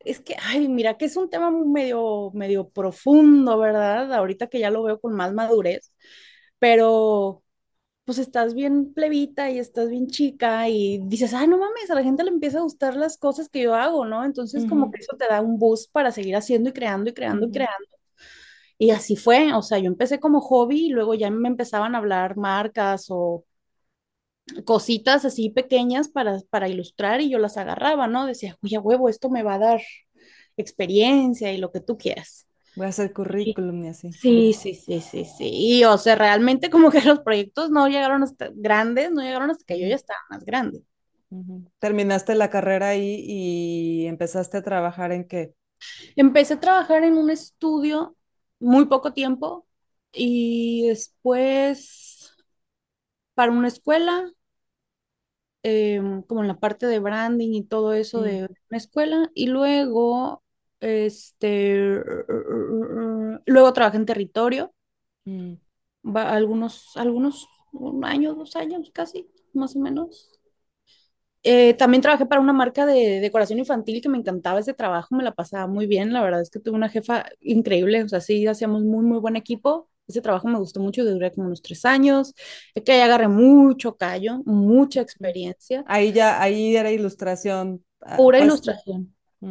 Es 0.00 0.20
que, 0.20 0.36
ay, 0.42 0.68
mira 0.68 0.96
que 0.98 1.06
es 1.06 1.16
un 1.16 1.30
tema 1.30 1.50
medio, 1.52 2.30
medio 2.34 2.70
profundo, 2.70 3.58
¿verdad? 3.58 4.12
Ahorita 4.14 4.48
que 4.48 4.60
ya 4.60 4.70
lo 4.70 4.82
veo 4.84 5.00
con 5.00 5.14
más 5.14 5.32
madurez, 5.34 5.92
pero 6.58 7.44
pues 8.08 8.18
estás 8.18 8.54
bien 8.54 8.94
plebita 8.94 9.50
y 9.50 9.58
estás 9.58 9.90
bien 9.90 10.06
chica 10.08 10.66
y 10.70 10.98
dices, 11.04 11.34
ay, 11.34 11.46
no 11.46 11.58
mames, 11.58 11.90
a 11.90 11.94
la 11.94 12.02
gente 12.02 12.24
le 12.24 12.30
empieza 12.30 12.56
a 12.58 12.62
gustar 12.62 12.96
las 12.96 13.18
cosas 13.18 13.50
que 13.50 13.60
yo 13.62 13.74
hago, 13.74 14.06
¿no? 14.06 14.24
Entonces 14.24 14.64
como 14.64 14.90
que 14.90 14.96
eso 15.02 15.14
te 15.18 15.26
da 15.28 15.42
un 15.42 15.58
boost 15.58 15.92
para 15.92 16.10
seguir 16.10 16.34
haciendo 16.34 16.70
y 16.70 16.72
creando 16.72 17.10
y 17.10 17.14
creando 17.14 17.46
y 17.46 17.50
creando. 17.50 17.86
Y 18.78 18.90
así 18.90 19.16
fue, 19.16 19.52
o 19.54 19.62
sea, 19.62 19.78
yo 19.78 19.86
empecé 19.88 20.20
como 20.20 20.40
hobby 20.40 20.86
y 20.86 20.90
luego 20.90 21.14
ya 21.14 21.30
me 21.30 21.48
empezaban 21.48 21.94
a 21.94 21.98
hablar 21.98 22.36
marcas 22.38 23.06
o 23.10 23.44
cositas 24.64 25.24
así 25.24 25.50
pequeñas 25.50 26.08
para, 26.08 26.40
para 26.50 26.68
ilustrar 26.68 27.20
y 27.20 27.30
yo 27.30 27.38
las 27.38 27.56
agarraba, 27.56 28.06
¿no? 28.08 28.26
Decía, 28.26 28.56
oye, 28.62 28.76
a 28.76 28.80
huevo, 28.80 29.08
esto 29.08 29.30
me 29.30 29.42
va 29.42 29.54
a 29.54 29.58
dar 29.58 29.82
experiencia 30.58 31.52
y 31.52 31.58
lo 31.58 31.72
que 31.72 31.80
tú 31.82 31.98
quieras. 31.98 32.47
Voy 32.78 32.86
a 32.86 32.88
hacer 32.90 33.12
currículum 33.12 33.84
y 33.84 33.88
así. 33.88 34.10
Sí, 34.10 34.52
sí, 34.52 34.74
sí, 34.74 35.00
sí, 35.00 35.24
sí. 35.24 35.48
Y 35.52 35.84
o 35.84 35.96
sea, 35.98 36.16
realmente 36.16 36.70
como 36.70 36.90
que 36.90 37.00
los 37.02 37.20
proyectos 37.20 37.70
no 37.70 37.86
llegaron 37.88 38.22
hasta 38.22 38.50
grandes, 38.54 39.10
no 39.12 39.22
llegaron 39.22 39.50
hasta 39.50 39.64
que 39.64 39.80
yo 39.80 39.86
ya 39.88 39.94
estaba 39.96 40.20
más 40.30 40.44
grande. 40.44 40.82
Terminaste 41.80 42.34
la 42.34 42.50
carrera 42.50 42.88
ahí 42.90 43.24
y 43.26 44.06
empezaste 44.06 44.58
a 44.58 44.62
trabajar 44.62 45.12
en 45.12 45.26
qué? 45.26 45.54
Empecé 46.16 46.54
a 46.54 46.60
trabajar 46.60 47.04
en 47.04 47.14
un 47.18 47.30
estudio 47.30 48.16
muy 48.60 48.86
poco 48.86 49.12
tiempo 49.12 49.66
y 50.12 50.86
después 50.88 52.32
para 53.34 53.52
una 53.52 53.68
escuela, 53.68 54.30
em, 55.62 56.22
como 56.22 56.42
en 56.42 56.48
la 56.48 56.58
parte 56.60 56.86
de 56.86 56.98
branding 57.00 57.52
y 57.54 57.64
todo 57.64 57.92
eso 57.94 58.22
de 58.22 58.44
una 58.70 58.78
escuela, 58.78 59.30
y 59.34 59.46
luego, 59.48 60.42
este, 60.80 62.02
luego 63.46 63.72
trabajé 63.72 63.96
en 63.98 64.06
territorio, 64.06 64.74
mm, 65.24 65.54
va- 66.16 66.30
algunos, 66.34 66.96
algunos, 66.96 67.46
un 67.72 68.04
año, 68.04 68.34
dos 68.34 68.56
años 68.56 68.90
casi, 68.92 69.28
más 69.54 69.76
o 69.76 69.80
menos. 69.80 70.30
Eh, 71.44 71.74
también 71.74 72.02
trabajé 72.02 72.26
para 72.26 72.40
una 72.40 72.52
marca 72.52 72.84
de 72.84 73.20
decoración 73.20 73.58
infantil 73.60 74.02
que 74.02 74.08
me 74.08 74.18
encantaba 74.18 74.58
ese 74.60 74.74
trabajo, 74.74 75.14
me 75.14 75.22
la 75.24 75.32
pasaba 75.34 75.66
muy 75.66 75.86
bien, 75.86 76.12
la 76.12 76.20
verdad 76.22 76.42
es 76.42 76.50
que 76.50 76.58
tuve 76.60 76.74
una 76.76 76.88
jefa 76.90 77.26
increíble, 77.40 78.02
o 78.02 78.08
sea, 78.08 78.20
sí, 78.20 78.46
hacíamos 78.46 78.82
muy, 78.84 79.04
muy 79.04 79.18
buen 79.20 79.36
equipo. 79.36 79.88
Ese 80.08 80.20
trabajo 80.22 80.48
me 80.48 80.58
gustó 80.58 80.80
mucho, 80.80 81.04
duré 81.04 81.30
como 81.32 81.46
unos 81.48 81.60
tres 81.62 81.84
años, 81.84 82.34
es 82.74 82.82
que 82.82 82.92
ahí 82.92 83.00
agarré 83.00 83.28
mucho 83.28 83.96
callo, 83.96 84.38
mucha 84.46 85.00
experiencia, 85.02 85.86
Ahí 85.86 86.12
ya, 86.12 86.40
ahí 86.42 86.76
era 86.76 86.90
ilustración, 86.92 87.84
ah, 88.02 88.22
pura 88.30 88.38
pues, 88.38 88.62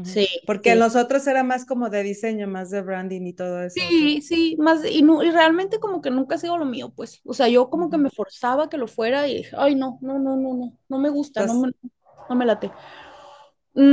Sí, 0.01 0.27
Porque 0.46 0.75
sí. 0.75 0.77
los 0.77 0.96
otros 0.96 1.27
era 1.27 1.44
más 1.44 1.65
como 1.65 1.89
de 1.89 2.03
diseño, 2.03 2.48
más 2.48 2.70
de 2.72 2.82
branding 2.82 3.24
y 3.27 3.34
todo 3.34 3.62
eso. 3.63 3.82
Sí, 3.89 4.22
sí, 4.22 4.56
más, 4.58 4.84
y, 4.89 5.01
no, 5.03 5.22
y 5.24 5.29
realmente 5.29 5.79
como 5.79 6.01
que 6.01 6.10
nunca 6.10 6.36
ha 6.36 6.38
sido 6.39 6.58
lo 6.58 6.65
mío, 6.65 6.89
pues, 6.96 7.22
o 7.25 7.34
sea, 7.34 7.48
yo 7.50 7.70
como 7.70 7.89
que 7.89 7.98
me 7.98 8.10
forzaba 8.10 8.70
que 8.70 8.77
lo 8.77 8.88
fuera 8.88 9.27
y 9.27 9.36
dije, 9.38 9.56
ay, 9.60 9.75
no, 9.75 10.00
no, 10.01 10.17
no, 10.20 10.36
no, 10.38 10.53
no, 10.56 10.77
no 10.89 10.98
me 11.00 11.10
gusta, 11.10 11.44
no 11.44 11.53
me, 11.53 11.72
no 12.29 12.36
me 12.36 12.46
late. 12.46 12.72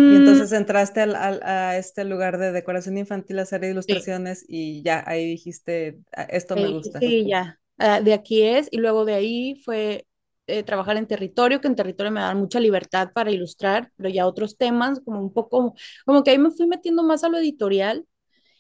y 0.07 0.17
Mm, 0.17 0.17
entonces 0.17 0.53
entraste 0.53 1.01
al, 1.01 1.15
al- 1.17 1.43
a 1.43 1.77
este 1.79 2.05
lugar 2.05 2.39
de 2.39 2.53
decoración 2.53 2.99
infantil 2.99 3.39
a 3.39 3.43
hacer 3.43 3.65
sí. 3.87 4.05
ilustraciones 4.05 4.45
y 4.49 4.83
ya 4.83 5.03
ahí 5.07 5.27
dijiste, 5.27 6.01
"Ah, 6.17 6.25
esto 6.25 6.57
me 6.57 6.69
gusta. 6.69 7.01
sí, 7.01 7.27
ya. 7.29 7.59
Ah, 7.79 8.01
de 8.01 8.15
aquí 8.15 8.43
es, 8.43 8.69
y 8.71 8.79
luego 8.79 9.05
de 9.05 9.15
ahí 9.15 9.55
fue 9.65 10.07
eh, 10.47 10.63
trabajar 10.63 10.97
en 10.97 11.07
territorio, 11.07 11.61
que 11.61 11.69
en 11.69 11.77
territorio 11.77 12.13
me 12.13 12.21
dan 12.21 12.39
mucha 12.39 12.61
libertad 12.61 13.11
para 13.15 13.31
ilustrar, 13.31 13.91
pero 13.97 14.09
ya 14.09 14.27
otros 14.27 14.57
temas, 14.59 15.01
como 15.05 15.21
un 15.21 15.33
poco, 15.33 15.75
como 16.07 16.23
que 16.25 16.31
ahí 16.33 16.39
me 16.39 16.51
fui 16.51 16.67
metiendo 16.67 17.03
más 17.03 17.25
a 17.25 17.29
lo 17.29 17.39
editorial 17.39 18.07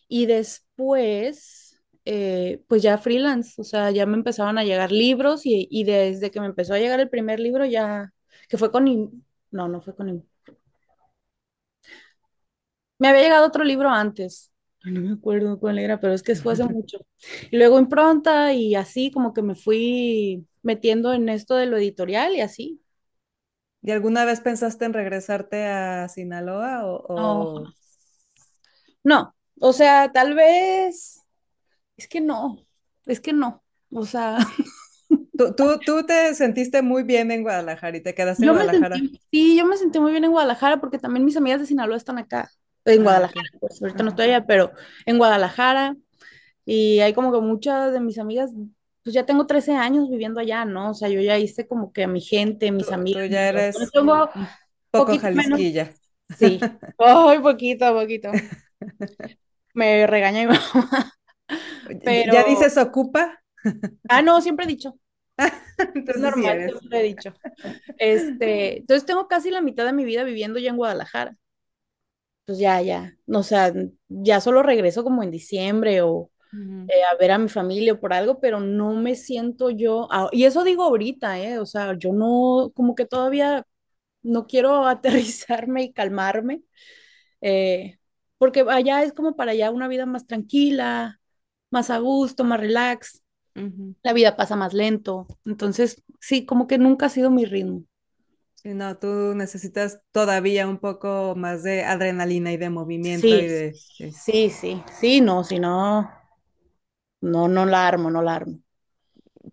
y 0.08 0.26
después, 0.26 1.82
eh, 2.04 2.62
pues 2.68 2.82
ya 2.82 2.98
freelance, 2.98 3.60
o 3.60 3.64
sea, 3.64 3.90
ya 3.90 4.06
me 4.06 4.16
empezaban 4.16 4.58
a 4.58 4.64
llegar 4.64 4.92
libros 4.92 5.46
y, 5.46 5.68
y 5.70 5.84
desde 5.84 6.30
que 6.30 6.40
me 6.40 6.46
empezó 6.46 6.74
a 6.74 6.78
llegar 6.78 7.00
el 7.00 7.10
primer 7.10 7.40
libro 7.40 7.64
ya, 7.66 8.12
que 8.48 8.58
fue 8.58 8.70
con, 8.72 8.86
no, 9.50 9.68
no 9.68 9.80
fue 9.82 9.94
con, 9.96 10.24
me 12.98 13.08
había 13.08 13.22
llegado 13.22 13.46
otro 13.46 13.64
libro 13.64 13.90
antes, 13.90 14.52
no 14.84 15.00
me 15.00 15.12
acuerdo 15.12 15.58
cuál 15.58 15.78
era, 15.78 16.00
pero 16.00 16.12
es 16.14 16.22
que 16.22 16.34
fue 16.36 16.52
hace 16.54 16.64
mucho. 16.68 16.98
Y 17.50 17.56
luego 17.56 17.78
impronta 17.78 18.52
y 18.52 18.74
así 18.74 19.10
como 19.10 19.32
que 19.34 19.42
me 19.42 19.54
fui 19.54 20.46
metiendo 20.64 21.12
en 21.14 21.28
esto 21.30 21.54
de 21.56 21.66
lo 21.66 21.76
editorial 21.78 22.34
y 22.36 22.40
así. 22.42 22.80
¿Y 23.82 23.90
alguna 23.92 24.24
vez 24.24 24.40
pensaste 24.40 24.84
en 24.86 24.94
regresarte 24.94 25.66
a 25.66 26.08
Sinaloa 26.08 26.86
o, 26.86 26.96
No, 27.16 27.48
o- 27.62 27.74
no, 29.04 29.34
o 29.60 29.72
sea, 29.72 30.12
tal 30.12 30.34
vez, 30.34 31.20
es 31.98 32.08
que 32.08 32.20
no, 32.20 32.66
es 33.06 33.20
que 33.20 33.32
no, 33.32 33.64
o 33.92 34.06
sea, 34.06 34.38
tú, 35.36 35.54
tú, 35.54 35.82
tú 35.84 36.04
te 36.06 36.34
sentiste 36.34 36.82
muy 36.82 37.02
bien 37.04 37.30
en 37.30 37.42
Guadalajara 37.42 37.96
y 37.96 38.02
te 38.02 38.14
quedaste 38.14 38.46
en 38.46 38.52
yo 38.52 38.52
Guadalajara? 38.52 39.04
sentí, 39.04 39.20
sí, 39.30 39.56
yo 39.56 39.66
me 39.66 39.76
sentí 39.76 39.98
muy 40.00 40.10
bien 40.12 40.24
en 40.24 40.30
Guadalajara 40.32 40.80
porque 40.80 40.98
también 40.98 41.24
mis 41.24 41.36
amigas 41.36 41.60
de 41.60 41.66
Sinaloa 41.66 41.96
están 41.96 42.18
acá, 42.18 42.50
en 42.84 43.02
Ah, 43.02 43.04
Guadalajara, 43.04 43.48
pues 43.60 43.80
ahorita 43.82 44.02
no 44.02 44.10
estoy 44.10 44.26
allá, 44.26 44.46
pero 44.46 44.72
en 45.06 45.18
Guadalajara 45.18 45.96
Y 46.66 47.00
hay 47.00 47.14
como 47.14 47.32
que 47.32 47.40
muchas 47.40 47.92
de 47.92 48.00
mis 48.00 48.18
amigas, 48.18 48.52
pues 49.04 49.14
ya 49.14 49.26
tengo 49.26 49.46
13 49.46 49.74
años 49.76 50.10
viviendo 50.10 50.40
allá, 50.40 50.66
¿no? 50.66 50.90
O 50.92 50.94
sea, 50.94 51.08
yo 51.10 51.20
ya 51.22 51.38
hice 51.38 51.68
como 51.68 51.92
que 51.92 52.04
a 52.04 52.08
mi 52.08 52.20
gente, 52.22 52.72
Tú, 52.76 52.84
mis 52.84 52.92
tú 53.10 53.18
amigas, 53.20 53.24
ya 53.30 53.48
eres 53.48 53.92
tengo 53.92 54.30
un 54.34 54.56
poco 54.90 55.16
menos, 55.32 55.60
jalisquilla. 55.62 55.94
sí. 56.30 56.70
Ay, 56.98 57.40
poquito, 57.40 57.92
poquito. 57.94 58.40
Me 59.74 60.06
regaña 60.06 60.40
mi 60.40 60.46
mamá, 60.46 61.12
¿Ya 62.04 62.24
ya 62.30 62.42
pero, 62.42 62.44
dices 62.44 62.76
ocupa? 62.78 63.40
ah, 64.08 64.22
no, 64.22 64.40
siempre 64.40 64.64
he 64.64 64.68
dicho, 64.68 64.98
es 65.38 65.52
Entonces 65.94 66.34
sí 66.34 66.42
normal, 66.46 66.64
siempre 66.64 67.00
he 67.00 67.02
dicho. 67.04 67.34
Este, 67.98 68.78
entonces 68.78 69.06
tengo 69.06 69.28
casi 69.28 69.50
la 69.50 69.62
mitad 69.62 69.86
de 69.86 69.92
mi 69.94 70.04
vida 70.04 70.24
viviendo 70.24 70.58
ya 70.60 70.70
en 70.70 70.76
Guadalajara. 70.78 71.36
Pues 72.46 72.58
ya, 72.58 72.80
ya, 72.82 73.16
o 73.26 73.42
sea, 73.42 73.72
ya 74.08 74.40
solo 74.40 74.62
regreso 74.62 75.02
como 75.02 75.22
en 75.22 75.30
diciembre 75.30 76.02
o 76.02 76.30
Ujú, 76.54 76.88
eh, 76.88 77.02
a 77.12 77.16
ver 77.16 77.32
a 77.32 77.38
mi 77.38 77.48
familia 77.48 77.94
o 77.94 78.00
por 78.00 78.12
algo, 78.12 78.40
pero 78.40 78.60
no 78.60 78.94
me 78.94 79.14
siento 79.16 79.70
yo, 79.70 80.08
ah, 80.10 80.28
y 80.32 80.44
eso 80.44 80.64
digo 80.64 80.82
ahorita, 80.84 81.40
¿eh? 81.40 81.58
O 81.58 81.66
sea, 81.66 81.94
yo 81.98 82.12
no, 82.12 82.72
como 82.74 82.94
que 82.94 83.06
todavía 83.06 83.66
no 84.22 84.46
quiero 84.46 84.86
aterrizarme 84.88 85.84
y 85.84 85.92
calmarme, 85.92 86.62
eh, 87.40 87.98
porque 88.38 88.64
allá 88.68 89.02
es 89.04 89.12
como 89.12 89.36
para 89.36 89.52
allá 89.52 89.70
una 89.70 89.88
vida 89.88 90.06
más 90.06 90.26
tranquila, 90.26 91.20
más 91.70 91.90
a 91.90 91.98
gusto, 91.98 92.44
más 92.44 92.60
relax, 92.60 93.22
ujú. 93.56 93.94
la 94.04 94.12
vida 94.14 94.36
pasa 94.36 94.56
más 94.56 94.74
lento, 94.74 95.26
entonces 95.46 96.02
sí, 96.20 96.46
como 96.46 96.66
que 96.68 96.78
nunca 96.78 97.06
ha 97.06 97.10
sido 97.10 97.30
mi 97.30 97.44
ritmo. 97.46 97.84
Sí, 98.54 98.72
no, 98.74 98.96
tú 98.98 99.34
necesitas 99.34 100.00
todavía 100.12 100.66
un 100.66 100.78
poco 100.78 101.34
más 101.36 101.62
de 101.62 101.84
adrenalina 101.84 102.52
y 102.52 102.56
de 102.56 102.70
movimiento 102.70 103.38
y 103.38 103.46
Sí, 103.46 103.48
de... 103.48 103.78
sí. 103.96 104.10
sí, 104.10 104.50
sí, 104.50 104.84
sí, 104.98 105.20
no, 105.20 105.44
si 105.44 105.58
no, 105.58 106.10
no, 107.24 107.48
no 107.48 107.66
la 107.66 107.86
armo, 107.88 108.10
no 108.10 108.22
la 108.22 108.36
armo. 108.36 108.58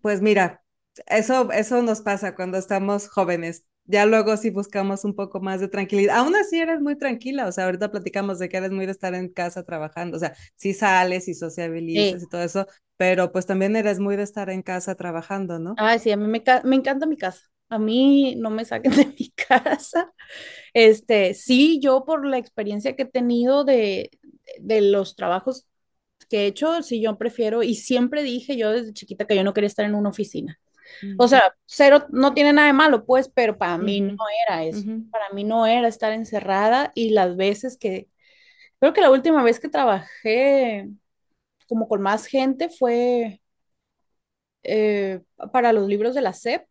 Pues 0.00 0.20
mira, 0.22 0.62
eso, 1.06 1.50
eso 1.52 1.82
nos 1.82 2.00
pasa 2.02 2.34
cuando 2.34 2.58
estamos 2.58 3.08
jóvenes. 3.08 3.66
Ya 3.84 4.06
luego 4.06 4.36
si 4.36 4.50
buscamos 4.50 5.04
un 5.04 5.14
poco 5.14 5.40
más 5.40 5.60
de 5.60 5.68
tranquilidad. 5.68 6.16
Aún 6.18 6.36
así 6.36 6.58
eres 6.60 6.80
muy 6.80 6.96
tranquila, 6.96 7.46
o 7.48 7.52
sea, 7.52 7.64
ahorita 7.66 7.90
platicamos 7.90 8.38
de 8.38 8.48
que 8.48 8.56
eres 8.58 8.70
muy 8.70 8.86
de 8.86 8.92
estar 8.92 9.14
en 9.14 9.28
casa 9.28 9.64
trabajando, 9.64 10.16
o 10.16 10.20
sea, 10.20 10.34
sí 10.56 10.72
sales 10.72 11.26
y 11.28 11.34
sociabilizas 11.34 12.22
Sí. 12.22 12.22
y 12.22 12.28
todo 12.28 12.42
eso, 12.42 12.66
pero 12.96 13.32
pues 13.32 13.44
también 13.46 13.74
eres 13.76 13.98
muy 13.98 14.16
de 14.16 14.22
estar 14.22 14.50
en 14.50 14.62
casa 14.62 14.94
trabajando, 14.94 15.58
¿no? 15.58 15.76
Ay, 15.76 15.98
sí, 15.98 16.10
a 16.10 16.16
mí 16.16 16.26
me, 16.28 16.42
me 16.64 16.76
encanta 16.76 17.06
mi 17.06 17.16
casa. 17.16 17.42
A 17.68 17.78
mí 17.78 18.34
no 18.36 18.50
me 18.50 18.64
saquen 18.64 18.92
de 18.96 19.06
mi 19.06 19.30
casa. 19.32 20.12
Este, 20.74 21.34
sí, 21.34 21.80
yo 21.82 22.04
por 22.04 22.26
la 22.26 22.38
experiencia 22.38 22.96
que 22.96 23.02
he 23.04 23.06
tenido 23.06 23.64
de, 23.64 24.10
de 24.60 24.82
los 24.82 25.16
trabajos 25.16 25.68
que 26.32 26.44
he 26.44 26.48
hecho, 26.48 26.82
sí, 26.82 27.02
yo 27.02 27.18
prefiero, 27.18 27.62
y 27.64 27.76
siempre 27.76 28.24
dije 28.24 28.58
yo 28.58 28.72
desde 28.72 28.94
chiquita 28.94 29.26
que 29.26 29.36
yo 29.36 29.44
no 29.44 29.54
quería 29.54 29.68
estar 29.68 29.86
en 29.86 29.94
una 29.96 30.10
oficina. 30.10 30.60
O 31.16 31.28
Ujú, 31.28 31.28
sea, 31.28 31.54
cero, 31.66 32.06
no 32.10 32.34
tiene 32.34 32.52
nada 32.52 32.68
de 32.68 32.74
malo, 32.74 33.04
pues, 33.06 33.28
pero 33.30 33.58
para 33.58 33.78
mí 33.78 34.00
no 34.02 34.24
era 34.48 34.64
eso. 34.64 34.86
ujú, 34.86 35.06
Para 35.10 35.30
mí 35.32 35.44
no 35.44 35.66
era 35.66 35.88
estar 35.88 36.12
encerrada 36.12 36.92
y 36.94 37.10
las 37.10 37.36
veces 37.36 37.78
que, 37.78 38.08
creo 38.80 38.92
que 38.94 39.00
la 39.02 39.10
última 39.10 39.42
vez 39.44 39.60
que 39.60 39.68
trabajé 39.70 40.88
como 41.68 41.88
con 41.88 42.02
más 42.02 42.26
gente 42.26 42.70
fue 42.70 43.40
eh, 44.62 45.20
para 45.52 45.72
los 45.72 45.86
libros 45.88 46.14
de 46.14 46.22
la 46.22 46.30
SEP, 46.30 46.66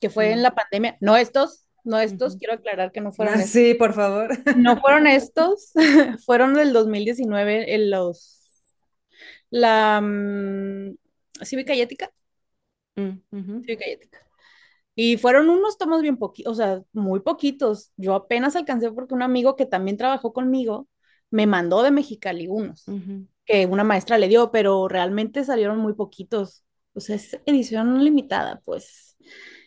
que 0.00 0.10
fue 0.10 0.32
en 0.32 0.42
la 0.42 0.54
pandemia. 0.54 0.96
No 1.00 1.16
estos, 1.16 1.66
no 1.84 1.98
estos, 2.00 2.36
ujú. 2.36 2.36
quiero 2.36 2.54
aclarar 2.54 2.92
que 2.92 3.00
no 3.00 3.12
fueron 3.12 3.40
Ah, 3.40 3.42
estos. 3.42 3.62
sí, 3.62 3.74
por 3.74 3.94
favor. 3.94 4.30
No 4.52 4.78
fueron 4.80 5.06
estos, 5.08 5.72
fueron 6.26 6.54
del 6.54 6.72
2019 6.72 7.74
en 7.74 7.90
los, 7.90 8.35
la 9.50 10.00
mm, 10.02 10.96
cívica 11.44 11.74
y 11.74 11.80
ética, 11.82 12.10
Mm, 12.96 13.20
cívica 13.64 13.84
y 13.88 13.92
ética. 13.92 14.18
Y 14.94 15.16
fueron 15.18 15.50
unos 15.50 15.78
tomos 15.78 16.02
bien 16.02 16.16
poquitos, 16.18 16.52
o 16.52 16.56
sea, 16.56 16.82
muy 16.92 17.20
poquitos. 17.20 17.92
Yo 17.96 18.14
apenas 18.14 18.56
alcancé 18.56 18.90
porque 18.92 19.14
un 19.14 19.22
amigo 19.22 19.56
que 19.56 19.66
también 19.66 19.96
trabajó 19.96 20.32
conmigo 20.32 20.88
me 21.30 21.46
mandó 21.46 21.82
de 21.82 21.90
Mexicali 21.90 22.48
unos 22.48 22.92
que 23.46 23.66
una 23.66 23.84
maestra 23.84 24.18
le 24.18 24.28
dio, 24.28 24.50
pero 24.52 24.88
realmente 24.88 25.44
salieron 25.44 25.78
muy 25.78 25.94
poquitos. 25.94 26.64
O 26.94 27.00
sea, 27.00 27.16
es 27.16 27.40
edición 27.46 28.04
limitada, 28.04 28.62
pues. 28.64 29.16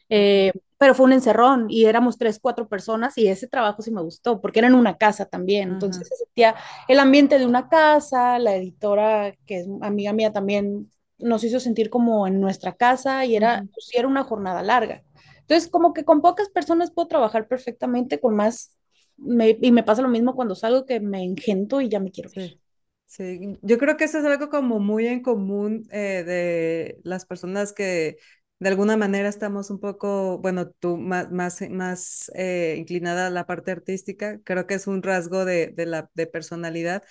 Eh, 0.10 0.52
pero 0.80 0.96
fue 0.96 1.06
un 1.08 1.14
encerrón 1.14 1.68
y 1.70 1.86
éramos 1.86 2.18
tres, 2.18 2.40
cuatro 2.42 2.70
personas 2.70 3.18
y 3.20 3.28
ese 3.28 3.48
trabajo 3.50 3.84
sí 3.84 3.92
me 3.92 4.02
gustó 4.04 4.42
porque 4.42 4.60
era 4.60 4.70
en 4.70 4.76
una 4.76 4.98
casa 4.98 5.28
también. 5.28 5.70
Entonces 5.72 6.08
se 6.10 6.18
sentía 6.18 6.56
el 6.88 7.00
ambiente 7.00 7.40
de 7.40 7.46
una 7.48 7.70
casa, 7.70 8.40
la 8.40 8.56
editora, 8.56 9.36
que 9.48 9.60
es 9.62 9.68
amiga 9.82 10.14
mía 10.14 10.34
también, 10.34 10.92
nos 11.20 11.44
hizo 11.46 11.60
sentir 11.62 11.90
como 11.92 12.28
en 12.28 12.42
nuestra 12.42 12.76
casa 12.76 13.26
y 13.26 13.36
era, 13.38 13.66
pues, 13.74 13.90
era 13.94 14.08
una 14.08 14.24
jornada 14.24 14.64
larga. 14.64 15.04
Entonces, 15.42 15.70
como 15.70 15.94
que 15.94 16.06
con 16.06 16.22
pocas 16.22 16.50
personas 16.50 16.92
puedo 16.92 17.08
trabajar 17.10 17.48
perfectamente, 17.48 18.20
con 18.22 18.36
más, 18.36 18.78
me- 19.18 19.58
y 19.62 19.72
me 19.72 19.84
pasa 19.84 20.02
lo 20.02 20.10
mismo 20.10 20.36
cuando 20.36 20.56
salgo 20.56 20.86
que 20.86 21.00
me 21.02 21.24
engento 21.24 21.82
y 21.82 21.90
ya 21.90 22.00
me 22.00 22.12
quiero 22.12 22.32
ir. 22.36 22.44
Sí. 22.44 22.62
Sí, 23.06 23.58
yo 23.64 23.80
creo 23.80 23.98
que 23.98 24.04
eso 24.04 24.20
es 24.20 24.26
algo 24.26 24.50
como 24.50 24.80
muy 24.80 25.08
en 25.08 25.22
común 25.24 25.88
eh, 25.92 26.24
de 26.24 27.00
las 27.04 27.26
personas 27.26 27.74
que 27.74 28.18
de 28.60 28.70
alguna 28.70 28.98
manera 28.98 29.30
estamos 29.30 29.70
un 29.70 29.80
poco, 29.80 30.38
bueno, 30.40 30.70
tú 30.72 30.98
más, 30.98 31.32
más, 31.32 31.62
más 31.70 32.32
eh, 32.36 32.76
inclinada 32.78 33.28
a 33.28 33.30
la 33.30 33.46
parte 33.48 33.72
artística, 33.72 34.40
creo 34.44 34.68
que 34.68 34.76
es 34.76 34.88
un 34.88 35.02
rasgo 35.04 35.46
de, 35.46 35.68
de 35.68 35.86
la 35.86 36.10
de 36.14 36.28
personalidad, 36.28 37.04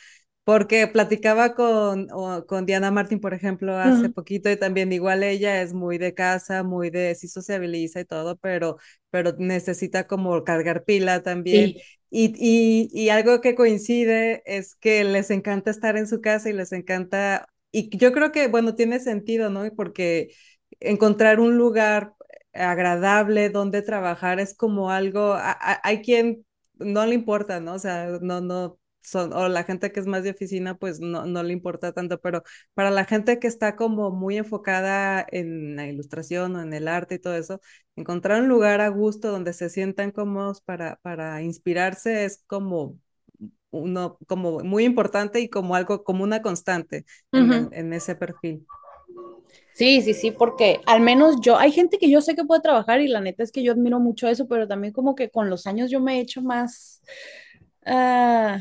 porque 0.44 0.86
platicaba 0.86 1.54
con, 1.54 2.08
o- 2.12 2.46
con 2.46 2.64
Diana 2.66 2.90
Martín, 2.90 3.20
por 3.20 3.34
ejemplo, 3.34 3.76
hace 3.76 4.08
poquito 4.08 4.50
y 4.50 4.56
también 4.56 4.92
igual 4.92 5.22
ella 5.22 5.60
es 5.62 5.74
muy 5.74 5.98
de 5.98 6.14
casa, 6.14 6.62
muy 6.62 6.88
de, 6.90 7.14
sí 7.14 7.28
sociabiliza 7.28 8.00
y 8.00 8.04
todo, 8.06 8.36
pero, 8.38 8.78
pero 9.10 9.32
necesita 9.38 10.06
como 10.06 10.44
cargar 10.44 10.84
pila 10.84 11.22
también. 11.22 11.74
Sí. 11.74 11.82
Y, 12.10 12.32
y, 12.38 12.88
y 12.92 13.10
algo 13.10 13.40
que 13.42 13.54
coincide 13.54 14.42
es 14.46 14.74
que 14.76 15.04
les 15.04 15.30
encanta 15.30 15.70
estar 15.70 15.96
en 15.98 16.06
su 16.08 16.20
casa 16.22 16.48
y 16.48 16.54
les 16.54 16.72
encanta, 16.72 17.46
y 17.70 17.94
yo 17.98 18.12
creo 18.12 18.32
que, 18.32 18.48
bueno, 18.48 18.74
tiene 18.74 18.98
sentido, 19.00 19.50
¿no? 19.50 19.64
Porque 19.76 20.30
encontrar 20.80 21.40
un 21.40 21.56
lugar 21.58 22.14
agradable 22.52 23.50
donde 23.50 23.82
trabajar 23.82 24.40
es 24.40 24.54
como 24.56 24.90
algo, 24.90 25.32
a- 25.34 25.52
a- 25.52 25.80
hay 25.84 26.02
quien 26.02 26.46
no 26.74 27.06
le 27.06 27.14
importa, 27.14 27.60
¿no? 27.60 27.74
O 27.74 27.78
sea, 27.78 28.18
no, 28.20 28.40
no, 28.40 28.78
son, 29.02 29.32
o 29.32 29.48
la 29.48 29.64
gente 29.64 29.92
que 29.92 30.00
es 30.00 30.06
más 30.06 30.22
de 30.24 30.30
oficina, 30.30 30.76
pues 30.76 31.00
no, 31.00 31.26
no 31.26 31.42
le 31.42 31.52
importa 31.52 31.92
tanto, 31.92 32.20
pero 32.20 32.42
para 32.74 32.90
la 32.90 33.04
gente 33.04 33.38
que 33.38 33.46
está 33.48 33.76
como 33.76 34.10
muy 34.10 34.36
enfocada 34.36 35.24
en 35.30 35.76
la 35.76 35.86
ilustración 35.88 36.56
o 36.56 36.62
en 36.62 36.72
el 36.74 36.88
arte 36.88 37.16
y 37.16 37.18
todo 37.18 37.34
eso, 37.36 37.60
encontrar 37.96 38.42
un 38.42 38.48
lugar 38.48 38.80
a 38.80 38.88
gusto 38.88 39.30
donde 39.30 39.52
se 39.52 39.70
sientan 39.70 40.10
cómodos 40.12 40.60
para, 40.60 40.96
para 41.02 41.42
inspirarse 41.42 42.24
es 42.24 42.44
como 42.46 42.98
uno, 43.70 44.18
como 44.28 44.60
muy 44.60 44.84
importante 44.84 45.40
y 45.40 45.48
como 45.50 45.74
algo, 45.76 46.04
como 46.04 46.24
una 46.24 46.42
constante 46.42 47.04
en, 47.34 47.52
Ujú. 47.52 47.54
en, 47.54 47.74
en 47.74 47.92
ese 47.92 48.16
perfil. 48.16 48.66
Sí, 49.78 50.02
sí, 50.02 50.12
sí, 50.12 50.32
porque 50.32 50.80
al 50.86 51.00
menos 51.00 51.36
yo, 51.40 51.56
hay 51.56 51.70
gente 51.70 51.98
que 51.98 52.10
yo 52.10 52.20
sé 52.20 52.34
que 52.34 52.44
puede 52.44 52.60
trabajar 52.62 53.00
y 53.00 53.06
la 53.08 53.20
neta 53.20 53.44
es 53.44 53.52
que 53.52 53.62
yo 53.62 53.72
admiro 53.72 54.00
mucho 54.00 54.26
eso, 54.28 54.48
pero 54.48 54.66
también 54.66 54.92
como 54.92 55.14
que 55.14 55.30
con 55.30 55.48
los 55.50 55.66
años 55.68 55.88
yo 55.90 56.00
me 56.00 56.16
he 56.18 56.20
hecho 56.20 56.42
más, 56.42 57.00
ah, 57.86 58.58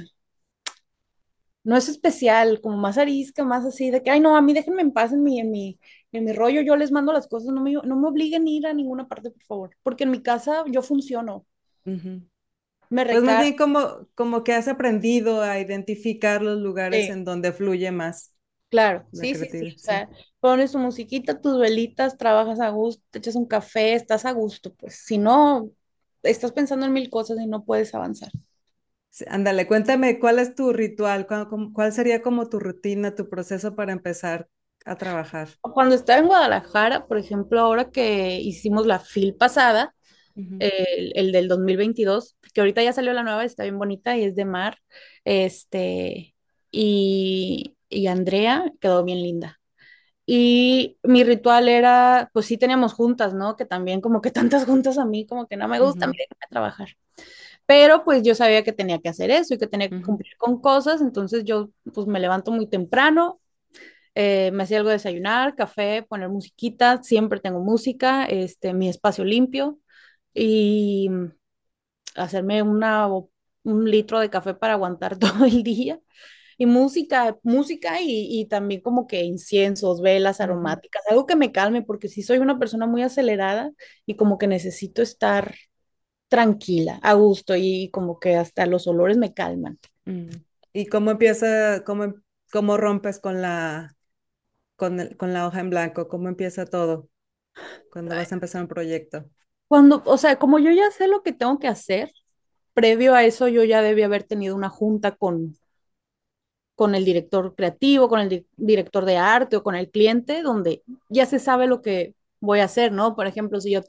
no 1.63 1.75
es 1.77 1.89
especial, 1.89 2.61
como 2.61 2.77
más 2.77 2.97
arisca, 2.97 3.43
más 3.43 3.65
así, 3.65 3.91
de 3.91 4.01
que, 4.03 4.09
ay, 4.11 4.19
no, 4.21 4.35
a 4.37 4.41
mí 4.41 4.53
déjenme 4.53 4.81
en 4.81 4.91
paz 4.93 5.11
en 5.13 5.23
mi, 5.23 5.39
en 5.39 5.51
mi, 5.51 5.79
en 6.13 6.23
mi 6.25 6.31
rollo, 6.33 6.61
yo 6.61 6.75
les 6.77 6.91
mando 6.91 7.11
las 7.13 7.27
cosas, 7.27 7.53
no 7.53 7.61
me, 7.61 7.73
no 7.73 7.95
me 7.97 8.07
obliguen 8.07 8.47
a 8.47 8.49
ir 8.49 8.67
a 8.67 8.73
ninguna 8.73 9.07
parte, 9.07 9.31
por 9.31 9.43
favor, 9.43 9.77
porque 9.83 10.05
en 10.05 10.11
mi 10.11 10.21
casa 10.23 10.63
yo 10.71 10.81
funciono, 10.81 11.45
Ujú. 11.85 12.21
me 12.89 13.03
Pues 13.09 13.23
más 13.23 13.39
bien 13.39 13.57
como, 13.57 14.07
como 14.15 14.43
que 14.45 14.53
has 14.53 14.67
aprendido 14.69 15.41
a 15.43 15.59
identificar 15.59 16.41
los 16.43 16.59
lugares 16.59 17.09
en 17.09 17.25
donde 17.25 17.53
fluye 17.53 17.91
más 17.91 18.33
claro, 18.69 19.05
la 19.11 19.21
sí, 19.21 19.35
sí, 19.35 19.45
sí, 19.49 19.73
o 19.75 19.79
sea, 19.79 20.09
pones 20.39 20.71
tu 20.71 20.79
musiquita, 20.79 21.39
tus 21.39 21.59
velitas, 21.59 22.17
trabajas 22.17 22.59
a 22.59 22.69
gusto, 22.69 23.03
te 23.09 23.19
echas 23.19 23.35
un 23.35 23.45
café, 23.45 23.93
estás 23.93 24.25
a 24.25 24.31
gusto, 24.31 24.73
pues, 24.73 24.95
si 24.95 25.17
no, 25.17 25.69
estás 26.23 26.51
pensando 26.51 26.85
en 26.85 26.93
mil 26.93 27.09
cosas 27.09 27.39
y 27.39 27.47
no 27.47 27.63
puedes 27.63 27.93
avanzar. 27.93 28.31
Sí, 29.09 29.25
Ándale, 29.27 29.67
cuéntame, 29.67 30.19
¿cuál 30.19 30.39
es 30.39 30.53
tu 30.53 30.73
ritual? 30.73 31.27
¿Cuál, 31.27 31.91
sería 31.91 32.21
como 32.21 32.49
tu 32.49 32.59
rutina, 32.59 33.15
tu 33.15 33.29
proceso 33.29 33.75
para 33.75 33.93
empezar 33.93 34.47
a 34.85 34.95
trabajar? 34.95 35.49
Cuando 35.61 35.95
estaba 35.95 36.19
en 36.19 36.27
Guadalajara, 36.27 37.07
por 37.07 37.17
ejemplo, 37.17 37.59
ahora 37.61 37.89
que 37.89 38.39
hicimos 38.39 38.85
la 38.85 38.99
FIL 38.99 39.35
pasada, 39.35 39.95
el, 40.59 41.13
el 41.15 41.31
del 41.31 41.47
2022, 41.47 42.37
que 42.53 42.61
ahorita 42.61 42.83
ya 42.83 42.93
salió 42.93 43.13
la 43.13 43.23
nueva, 43.23 43.43
está 43.43 43.63
bien 43.63 43.79
bonita 43.79 44.17
y 44.17 44.23
es 44.23 44.35
de 44.35 44.45
mar, 44.45 44.77
este, 45.25 46.35
y, 46.69 47.76
y 47.89 48.07
Andrea 48.07 48.71
quedó 48.81 49.03
bien 49.03 49.21
linda. 49.21 49.59
Y 50.25 50.97
mi 51.03 51.23
ritual 51.23 51.69
era, 51.69 52.29
pues 52.33 52.45
sí 52.47 52.57
teníamos 52.57 52.93
juntas, 52.93 53.33
¿no? 53.33 53.55
Que 53.57 53.65
también 53.65 54.01
como 54.01 54.21
que 54.21 54.31
tantas 54.31 54.65
juntas 54.65 54.97
a 54.97 55.05
mí, 55.05 55.25
como 55.27 55.47
que 55.47 55.57
no 55.57 55.67
me 55.69 55.79
gusta, 55.79 56.05
ujú, 56.05 56.17
déjame 56.17 56.47
trabajar. 56.49 56.89
Pero 57.65 58.03
pues 58.05 58.23
yo 58.23 58.35
sabía 58.35 58.63
que 58.63 58.73
tenía 58.73 58.99
que 58.99 59.09
hacer 59.09 59.31
eso 59.31 59.53
y 59.53 59.57
que 59.57 59.67
tenía 59.67 59.89
que 59.89 60.01
cumplir 60.01 60.35
con 60.37 60.61
cosas, 60.61 61.01
entonces 61.01 61.43
yo 61.45 61.69
pues 61.93 62.07
me 62.07 62.19
levanto 62.19 62.51
muy 62.51 62.67
temprano, 62.67 63.41
eh, 64.15 64.51
me 64.53 64.63
hacía 64.63 64.77
algo 64.79 64.89
de 64.89 64.95
desayunar, 64.97 65.55
café, 65.55 66.03
poner 66.03 66.29
musiquita, 66.29 67.03
siempre 67.03 67.39
tengo 67.39 67.59
música, 67.61 68.25
este, 68.25 68.73
mi 68.73 68.89
espacio 68.89 69.23
limpio 69.25 69.79
y 70.33 71.09
hacerme 72.15 72.61
una, 72.63 73.07
un 73.63 73.89
litro 73.91 74.19
de 74.19 74.29
café 74.29 74.53
para 74.53 74.73
aguantar 74.73 75.17
todo 75.19 75.45
el 75.45 75.63
día. 75.63 75.99
Y 76.57 76.65
música, 76.65 77.37
música 77.43 78.01
y, 78.01 78.27
y 78.41 78.45
también 78.47 78.81
como 78.81 79.07
que 79.07 79.23
inciensos, 79.23 80.01
velas 80.01 80.41
aromáticas, 80.41 81.03
algo 81.09 81.25
que 81.27 81.35
me 81.35 81.51
calme, 81.51 81.83
porque 81.83 82.09
sí 82.09 82.23
soy 82.23 82.39
una 82.39 82.59
persona 82.59 82.87
muy 82.87 83.03
acelerada 83.03 83.71
y 84.07 84.15
como 84.15 84.37
que 84.39 84.47
necesito 84.47 85.01
estar 85.03 85.55
tranquila, 86.29 86.99
a 87.03 87.13
gusto 87.13 87.55
y 87.57 87.89
como 87.91 88.19
que 88.19 88.35
hasta 88.37 88.65
los 88.67 88.87
olores 88.87 89.17
me 89.17 89.33
calman. 89.33 89.79
mm. 90.05 90.37
¿Y 90.73 90.87
cómo 90.87 91.11
empieza, 91.11 91.83
cómo, 91.85 92.03
em- 92.03 92.21
cómo 92.51 92.77
rompes 92.77 93.19
con 93.19 93.41
la, 93.41 93.95
con 94.75 94.99
el- 94.99 95.17
con 95.17 95.33
la 95.33 95.47
hoja 95.47 95.61
en 95.61 95.69
blanco? 95.71 96.07
¿Cómo 96.07 96.29
empieza 96.29 96.65
todo 96.65 97.09
cuando 97.91 98.15
vas 98.15 98.31
a 98.31 98.35
empezar 98.35 98.61
un 98.63 98.69
proyecto? 98.69 99.29
Cuando, 99.67 100.01
o 100.05 100.17
sea, 100.17 100.37
como 100.39 100.59
yo 100.59 100.71
ya 100.71 100.91
sé 100.91 101.07
lo 101.07 101.23
que 101.23 101.33
tengo 101.33 101.59
que 101.59 101.67
hacer, 101.67 102.11
previo 102.73 103.15
a 103.15 103.23
eso 103.25 103.47
yo 103.47 103.63
ya 103.63 103.81
debía 103.81 104.05
haber 104.07 104.23
tenido 104.23 104.55
una 104.55 104.69
junta 104.69 105.15
con, 105.15 105.57
con 106.77 106.95
el 106.95 107.05
director 107.05 107.55
creativo, 107.55 108.09
con 108.09 108.21
el 108.21 108.29
di- 108.29 108.47
director 108.57 109.05
de 109.05 109.17
arte 109.17 109.57
o 109.57 109.63
con 109.63 109.75
el 109.75 109.91
cliente, 109.91 110.43
donde 110.43 110.83
ya 111.09 111.27
se 111.27 111.39
sabe 111.39 111.67
lo 111.67 111.83
que 111.83 112.15
voy 112.41 112.61
a 112.61 112.65
hacer, 112.65 112.93
¿no? 112.93 113.17
Por 113.17 113.27
ejemplo, 113.27 113.61
si 113.61 113.73
yo 113.73 113.81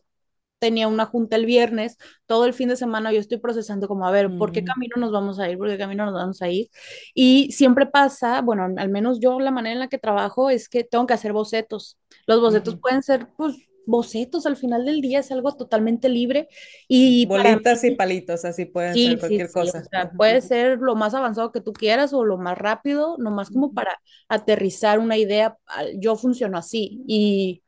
tenía 0.59 0.89
una 0.89 1.07
junta 1.07 1.37
el 1.37 1.47
viernes, 1.47 1.97
todo 2.27 2.45
el 2.45 2.53
fin 2.55 2.69
de 2.69 2.77
semana 2.77 3.13
yo 3.13 3.21
estoy 3.21 3.39
procesando 3.39 3.87
como, 3.89 4.07
a 4.07 4.11
ver, 4.11 4.35
¿por 4.37 4.51
qué 4.53 4.65
camino 4.65 4.97
nos 4.99 5.13
vamos 5.13 5.39
a 5.39 5.49
ir? 5.51 5.59
¿Por 5.59 5.69
qué 5.69 5.79
camino 5.79 6.05
nos 6.07 6.15
vamos 6.15 6.43
a 6.43 6.49
ir? 6.51 6.69
Y 7.15 7.53
siempre 7.53 7.87
pasa, 7.87 8.41
bueno, 8.43 8.65
al 8.77 8.89
menos 8.89 9.21
yo 9.21 9.39
la 9.41 9.53
manera 9.53 9.75
en 9.75 9.81
la 9.81 9.89
que 9.89 9.99
trabajo 9.99 10.51
es 10.51 10.69
que 10.69 10.85
tengo 10.85 11.07
que 11.07 11.15
hacer 11.15 11.33
bocetos. 11.33 11.99
Los 12.27 12.41
bocetos 12.41 12.77
pueden 12.81 13.03
ser, 13.05 13.29
pues, 13.37 13.57
bocetos 13.89 14.47
al 14.47 14.57
final 14.57 14.85
del 14.85 15.01
día, 15.01 15.21
es 15.21 15.33
algo 15.33 15.57
totalmente 15.57 16.09
libre 16.09 16.49
y 16.87 17.27
Bolitas 17.27 17.85
y 17.85 17.93
palitos, 17.93 18.45
así 18.45 18.67
pueden 18.67 18.95
ser 18.95 19.03
sí, 19.13 19.17
cualquier 19.19 19.49
sí, 19.49 19.59
o 19.59 19.63
cosa. 19.63 19.85
sea, 19.85 20.11
puede 20.13 20.41
ser 20.43 20.79
lo 20.79 20.95
más 20.95 21.15
avanzado 21.15 21.53
que 21.53 21.61
tú 21.61 21.73
quieras 21.73 22.13
o 22.13 22.25
lo 22.25 22.37
más 22.37 22.59
rápido, 22.59 23.17
nomás 23.19 23.51
como 23.51 23.73
para 23.73 23.99
aterrizar 24.29 24.99
una 24.99 25.17
idea. 25.17 25.57
Yo 25.97 26.17
funciono 26.17 26.59
así 26.59 27.03
y 27.07 27.63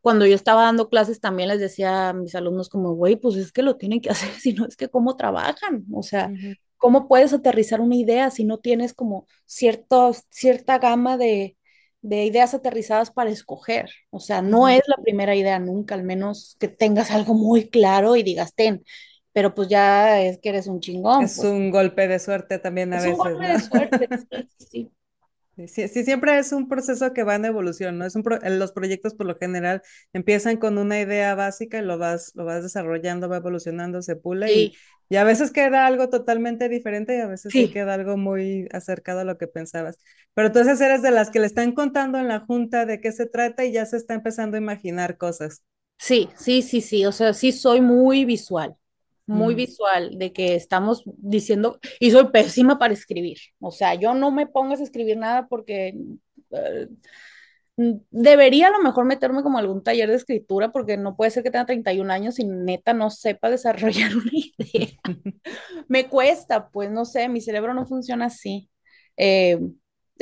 cuando 0.00 0.26
yo 0.26 0.34
estaba 0.34 0.64
dando 0.64 0.88
clases 0.88 1.20
también 1.20 1.48
les 1.48 1.60
decía 1.60 2.10
a 2.10 2.12
mis 2.12 2.34
alumnos 2.34 2.68
como, 2.68 2.92
güey, 2.94 3.16
pues 3.16 3.36
es 3.36 3.52
que 3.52 3.62
lo 3.62 3.76
tienen 3.76 4.00
que 4.00 4.10
hacer, 4.10 4.30
si 4.34 4.52
no 4.52 4.66
es 4.66 4.76
que 4.76 4.88
cómo 4.88 5.16
trabajan, 5.16 5.84
o 5.92 6.02
sea, 6.02 6.30
cómo 6.76 7.08
puedes 7.08 7.32
aterrizar 7.32 7.80
una 7.80 7.96
idea 7.96 8.30
si 8.30 8.44
no 8.44 8.58
tienes 8.58 8.94
como 8.94 9.26
cierto, 9.46 10.12
cierta 10.30 10.78
gama 10.78 11.16
de, 11.16 11.56
de 12.04 12.24
ideas 12.26 12.54
aterrizadas 12.54 13.10
para 13.10 13.30
escoger, 13.30 13.90
o 14.10 14.20
sea, 14.20 14.42
no 14.42 14.68
es 14.68 14.82
la 14.88 14.96
primera 15.02 15.34
idea 15.36 15.58
nunca, 15.58 15.94
al 15.96 16.04
menos 16.04 16.56
que 16.60 16.68
tengas 16.68 17.10
algo 17.10 17.34
muy 17.34 17.70
claro 17.70 18.16
y 18.16 18.22
digas, 18.22 18.54
ten 18.54 18.84
pero 19.32 19.54
pues 19.54 19.68
ya 19.68 20.20
es 20.22 20.38
que 20.40 20.50
eres 20.50 20.68
un 20.68 20.80
chingón, 20.80 21.28
Es 21.28 21.34
pues. 21.34 21.48
un 21.50 21.70
golpe 21.72 22.06
de 22.08 22.18
suerte 22.20 22.58
también 22.60 22.92
a 22.94 23.00
es 23.00 23.06
un 23.06 23.16
veces, 23.16 23.16
golpe 23.16 23.48
¿no? 23.48 23.48
de 23.48 23.60
suerte, 23.60 24.08
sí, 24.30 24.48
sí, 24.58 24.92
sí. 25.68 25.88
Sí, 25.88 26.04
siempre 26.04 26.38
es 26.38 26.52
un 26.52 26.68
proceso 26.68 27.12
que 27.12 27.22
va 27.22 27.36
en 27.36 27.44
evolución, 27.44 27.98
¿no? 27.98 28.04
Es 28.06 28.16
un 28.16 28.22
pro- 28.24 28.38
los 28.42 28.72
proyectos 28.72 29.14
por 29.14 29.26
lo 29.26 29.36
general 29.36 29.82
empiezan 30.12 30.56
con 30.56 30.78
una 30.78 31.00
idea 31.00 31.34
básica 31.34 31.78
y 31.78 31.82
lo 31.82 31.98
vas, 31.98 32.32
lo 32.34 32.44
vas 32.44 32.62
desarrollando, 32.62 33.28
va 33.28 33.36
evolucionando, 33.38 34.02
se 34.02 34.16
pule 34.16 34.54
y, 34.56 34.70
Sí, 34.70 34.78
y 35.08 35.16
a 35.16 35.24
veces 35.24 35.52
queda 35.52 35.86
algo 35.86 36.08
totalmente 36.08 36.68
diferente 36.68 37.16
y 37.16 37.20
a 37.20 37.26
veces 37.28 37.54
sí 37.56 37.68
sí, 37.68 37.70
queda 37.70 37.94
algo 37.94 38.16
muy 38.16 38.68
acercado 38.72 39.20
a 39.20 39.24
lo 39.24 39.38
que 39.38 39.46
pensabas. 39.46 39.98
Pero 40.34 40.48
entonces 40.48 40.80
eres 40.80 41.02
de 41.02 41.10
las 41.12 41.30
que 41.30 41.40
le 41.40 41.46
están 41.46 41.72
contando 41.72 42.18
en 42.18 42.28
la 42.28 42.40
junta 42.40 42.84
de 42.86 43.00
qué 43.00 43.12
se 43.12 43.26
trata 43.26 43.64
y 43.64 43.72
ya 43.72 43.86
se 43.86 43.96
está 43.96 44.14
empezando 44.14 44.56
a 44.56 44.60
imaginar 44.60 45.16
cosas. 45.18 45.62
sí, 45.98 46.28
sí, 46.36 46.62
sí, 46.62 46.80
sí, 46.80 47.06
o 47.06 47.12
sea, 47.12 47.32
sí 47.34 47.52
soy 47.52 47.80
muy 47.80 48.24
visual, 48.24 48.76
muy 49.26 49.54
Mm. 49.54 49.56
visual, 49.56 50.18
de 50.18 50.32
que 50.32 50.54
estamos 50.54 51.02
diciendo, 51.06 51.78
y 52.00 52.10
soy 52.10 52.28
pésima 52.30 52.78
para 52.78 52.94
escribir, 52.94 53.38
o 53.60 53.70
sea, 53.70 53.94
yo 53.94 54.14
no 54.14 54.30
me 54.30 54.46
pongas 54.46 54.80
a 54.80 54.84
escribir 54.84 55.16
nada 55.18 55.46
porque 55.48 55.94
eh, 56.52 56.88
debería 57.76 58.68
a 58.68 58.70
lo 58.70 58.80
mejor 58.82 59.04
meterme 59.04 59.42
como 59.42 59.58
algún 59.58 59.82
taller 59.82 60.08
de 60.08 60.16
escritura, 60.16 60.70
porque 60.72 60.96
no 60.96 61.16
puede 61.16 61.30
ser 61.32 61.42
que 61.42 61.50
tenga 61.50 61.66
31 61.66 62.10
años 62.10 62.38
y 62.38 62.44
neta 62.44 62.92
no 62.94 63.10
sepa 63.10 63.50
desarrollar 63.50 64.16
una 64.16 64.30
idea. 64.32 64.88
Me 65.88 66.08
cuesta, 66.08 66.68
pues 66.70 66.90
no 66.90 67.04
sé, 67.04 67.28
mi 67.28 67.40
cerebro 67.40 67.74
no 67.74 67.86
funciona 67.86 68.26
así. 68.26 68.70
Eh, 69.16 69.58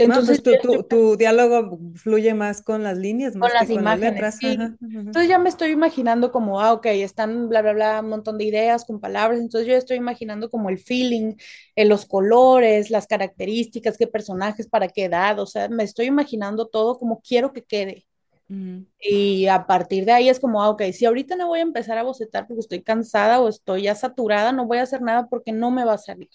No, 0.00 0.24
entonces 0.24 0.26
pues 0.26 0.42
yo 0.48 0.57
tu, 0.59 0.59
tu, 0.59 0.83
tu 0.85 1.16
diálogo 1.16 1.78
fluye 1.96 2.35
más 2.35 2.62
con 2.62 2.83
las 2.83 2.98
líneas, 2.98 3.37
Con 3.38 3.50
más 3.50 3.55
que 3.55 3.68
las 3.68 3.70
con 3.70 3.85
las 3.85 3.98
imágenes, 3.98 3.98
letras. 3.98 4.38
sí. 4.38 4.61
Ajá, 4.61 4.76
ajá, 4.81 5.00
Entonces 5.07 5.28
ya 5.28 5.38
me 5.38 5.48
estoy 5.48 5.70
imaginando 5.72 6.31
como, 6.33 6.61
ah, 6.61 6.72
ok, 6.72 6.87
están 6.87 7.48
bla, 7.48 7.61
bla, 7.62 7.72
bla, 7.74 8.00
un 8.00 8.09
montón 8.09 8.38
de 8.38 8.44
ideas 8.44 8.85
con 8.87 9.00
palabras. 9.00 9.40
Entonces 9.40 9.68
yo 9.68 9.74
estoy 9.76 9.96
imaginando 9.98 10.48
como 10.50 10.70
el 10.70 10.78
feeling, 10.78 11.35
eh, 11.76 11.85
los 11.85 12.07
colores, 12.07 12.88
las 12.90 13.07
características, 13.07 13.98
qué 13.98 14.07
personajes, 14.07 14.68
para 14.68 14.88
qué 14.88 15.05
edad. 15.05 15.38
O 15.40 15.46
sea, 15.46 15.68
me 15.68 15.83
estoy 15.85 16.07
imaginando 16.07 16.68
todo 16.68 16.98
como 16.98 17.20
quiero 17.20 17.52
que 17.52 17.64
quede. 17.64 18.07
ujú, 18.50 18.87
Y 19.05 19.46
a 19.48 19.66
partir 19.66 20.05
de 20.05 20.12
ahí 20.12 20.28
es 20.28 20.38
como, 20.40 20.62
ah, 20.62 20.70
ok, 20.70 20.83
si 20.92 21.07
ahorita 21.07 21.35
no 21.37 21.48
voy 21.48 21.59
a 21.61 21.62
empezar 21.62 21.98
a 21.98 22.05
bocetar 22.05 22.46
porque 22.46 22.61
estoy 22.61 22.83
cansada 22.83 23.40
o 23.40 23.48
estoy 23.48 23.83
ya 23.85 23.94
saturada, 23.96 24.52
no 24.52 24.66
voy 24.66 24.78
a 24.78 24.83
hacer 24.83 25.02
nada 25.02 25.28
porque 25.28 25.50
no 25.52 25.70
me 25.72 25.85
va 25.85 25.94
a 25.94 25.98
salir. 25.98 26.28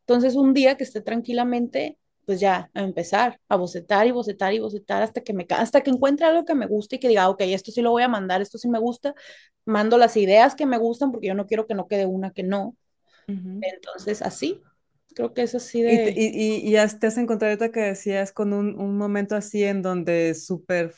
Entonces 0.00 0.36
un 0.36 0.54
día 0.54 0.76
que 0.76 0.84
esté 0.84 1.00
tranquilamente, 1.00 1.98
pues 2.26 2.40
ya 2.40 2.70
a 2.74 2.82
empezar 2.82 3.40
a 3.48 3.56
bocetar 3.56 4.06
y 4.06 4.10
bocetar 4.12 4.52
y 4.54 4.58
bocetar 4.60 5.02
hasta 5.02 5.22
que 5.22 5.32
me 5.34 5.46
hasta 5.50 5.82
que 5.82 5.90
encuentre 5.90 6.26
algo 6.26 6.44
que 6.44 6.54
me 6.54 6.66
guste 6.66 6.96
y 6.96 6.98
que 7.00 7.08
diga, 7.08 7.24
"Ah, 7.24 7.30
ok, 7.30 7.40
esto 7.42 7.70
sí 7.72 7.82
lo 7.82 7.90
voy 7.90 8.02
a 8.02 8.08
mandar, 8.08 8.42
esto 8.42 8.58
sí 8.58 8.68
me 8.68 8.78
gusta, 8.78 9.14
mando 9.64 9.98
las 9.98 10.16
ideas 10.16 10.54
que 10.54 10.66
me 10.66 10.78
gustan 10.78 11.12
porque 11.12 11.28
yo 11.28 11.34
no 11.34 11.46
quiero 11.46 11.66
que 11.66 11.74
no 11.74 11.88
quede 11.88 12.06
una 12.06 12.32
que 12.32 12.42
no. 12.44 12.76
ujú. 13.28 13.64
Entonces 13.76 14.22
así, 14.22 14.62
creo 15.14 15.34
que 15.34 15.42
es 15.42 15.54
así 15.56 15.82
Y, 15.84 15.94
de, 15.94 16.14
y, 16.14 16.58
y, 16.64 16.68
y 16.70 16.76
has- 16.76 16.98
te 17.00 17.08
has 17.08 17.18
encontrado 17.18 17.50
ahorita 17.52 17.72
que 17.72 17.80
decías 17.80 18.32
con 18.32 18.52
un, 18.52 18.78
un 18.80 18.96
momento 18.96 19.34
así 19.36 19.64
en 19.64 19.82
donde 19.82 20.34
súper 20.34 20.94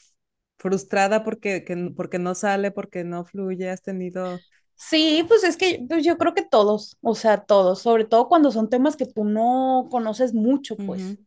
frustrada 0.59 1.25
porque, 1.25 1.65
que, 1.65 1.93
porque 1.97 2.19
no 2.19 2.35
sale, 2.35 2.71
porque 2.71 3.05
no 3.05 3.25
fluye, 3.25 3.71
has 3.71 3.83
tenido... 3.83 4.45
Sí, 4.77 5.25
pues 5.29 5.45
es 5.45 5.57
que 5.57 5.85
pues 5.89 6.05
yo 6.05 6.19
creo 6.19 6.35
que 6.35 6.43
todos, 6.45 6.97
o 7.03 7.15
sea, 7.15 7.45
todos, 7.45 7.81
sobre 7.83 8.05
todo 8.05 8.29
cuando 8.29 8.51
son 8.51 8.69
temas 8.69 8.97
que 8.97 9.07
tú 9.07 9.25
no 9.25 9.89
conoces 9.91 10.35
mucho, 10.35 10.81
pues, 10.81 11.19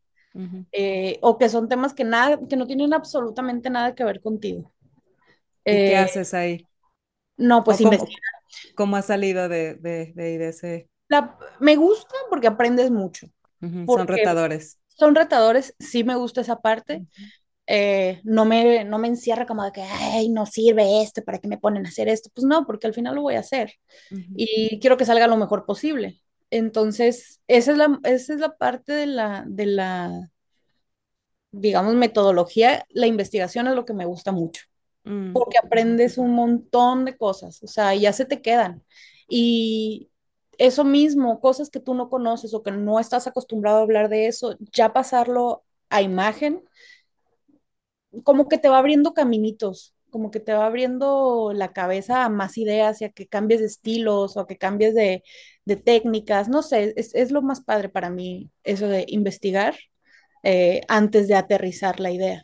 eh, 0.71 1.19
o 1.21 1.37
que 1.39 1.49
son 1.49 1.69
temas 1.69 1.93
que 1.93 2.03
nada, 2.05 2.39
que 2.49 2.57
no 2.57 2.67
tienen 2.67 2.93
absolutamente 2.93 3.69
nada 3.71 3.95
que 3.95 4.03
ver 4.05 4.21
contigo. 4.21 4.73
¿Y 5.69 5.83
qué 5.83 5.95
Eh, 5.95 5.97
haces 5.97 6.33
ahí? 6.33 6.67
no, 7.37 7.63
¿O 7.67 7.75
pues 7.75 7.81
cómo, 7.81 8.07
investigar. 8.07 8.21
cómo 8.75 8.97
has 8.97 9.07
salido 9.07 9.49
de, 9.49 9.75
de, 9.75 10.13
de, 10.15 10.23
ahí, 10.25 10.37
de 10.37 10.49
ese... 10.49 10.89
La- 11.07 11.37
me 11.59 11.75
gusta 11.75 12.15
porque 12.29 12.47
aprendes 12.47 12.91
mucho, 12.91 13.27
Son 13.87 14.07
porque 14.07 14.15
retadores. 14.15 14.77
son 14.89 15.15
retadores, 15.15 15.75
sí 15.79 16.03
me 16.03 16.15
gusta 16.15 16.41
esa 16.41 16.57
parte, 16.61 17.05
eh, 17.67 18.21
no 18.23 18.45
me, 18.45 18.85
no 18.85 18.97
me 18.97 19.07
encierra 19.09 19.45
como 19.45 19.63
de 19.63 19.71
que, 19.71 19.81
ay, 19.81 20.29
no 20.29 20.45
sirve 20.45 21.01
esto, 21.01 21.23
¿para 21.23 21.39
qué 21.39 21.47
me 21.47 21.57
ponen 21.57 21.85
a 21.85 21.89
hacer 21.89 22.07
esto? 22.07 22.29
Pues 22.33 22.45
no, 22.45 22.65
porque 22.65 22.87
al 22.87 22.93
final 22.93 23.15
lo 23.15 23.21
voy 23.23 23.35
a 23.35 23.41
hacer. 23.41 23.73
y 24.09 24.79
quiero 24.79 24.97
que 24.97 25.05
salga 25.05 25.27
lo 25.27 25.37
mejor 25.37 25.65
posible. 25.65 26.21
Entonces, 26.49 27.41
esa 27.47 27.71
es 27.73 27.77
la, 27.77 27.99
esa 28.03 28.33
es 28.33 28.39
la 28.39 28.55
parte 28.57 28.93
de 28.93 29.07
la, 29.07 29.43
de 29.47 29.65
la, 29.65 30.31
digamos, 31.51 31.95
metodología. 31.95 32.85
La 32.89 33.07
investigación 33.07 33.67
es 33.67 33.75
lo 33.75 33.85
que 33.85 33.93
me 33.93 34.05
gusta 34.05 34.31
mucho, 34.31 34.63
mm, 35.03 35.33
porque 35.33 35.57
aprendes 35.57 36.17
un 36.17 36.33
montón 36.33 37.05
de 37.05 37.17
cosas, 37.17 37.61
o 37.63 37.67
sea, 37.67 37.95
ya 37.95 38.13
se 38.13 38.25
te 38.25 38.41
quedan. 38.41 38.83
Y 39.27 40.09
eso 40.57 40.83
mismo, 40.83 41.39
cosas 41.41 41.69
que 41.69 41.79
tú 41.79 41.93
no 41.93 42.09
conoces 42.09 42.53
o 42.53 42.63
que 42.63 42.71
no 42.71 42.99
estás 42.99 43.27
acostumbrado 43.27 43.79
a 43.79 43.81
hablar 43.83 44.09
de 44.09 44.27
eso, 44.27 44.57
ya 44.73 44.93
pasarlo 44.93 45.63
a 45.89 46.01
imagen 46.01 46.63
como 48.23 48.47
que 48.49 48.57
te 48.57 48.69
va 48.69 48.79
abriendo 48.79 49.13
caminitos, 49.13 49.95
como 50.09 50.31
que 50.31 50.39
te 50.39 50.53
va 50.53 50.65
abriendo 50.65 51.51
la 51.53 51.73
cabeza 51.73 52.25
a 52.25 52.29
más 52.29 52.57
ideas 52.57 53.01
y 53.01 53.05
a 53.05 53.09
que 53.11 53.27
cambies 53.27 53.59
de 53.61 53.67
estilos 53.67 54.37
o 54.37 54.41
a 54.41 54.47
que 54.47 54.57
cambies 54.57 54.95
de, 54.95 55.23
de 55.65 55.75
técnicas, 55.75 56.49
no 56.49 56.61
sé, 56.63 56.93
es, 56.97 57.13
es, 57.15 57.31
lo 57.31 57.41
más 57.41 57.61
padre 57.61 57.89
para 57.89 58.09
mí 58.09 58.51
eso 58.63 58.87
de 58.87 59.05
investigar 59.09 59.75
eh, 60.43 60.81
antes 60.87 61.27
de 61.27 61.35
aterrizar 61.35 61.99
la 61.99 62.11
idea. 62.11 62.43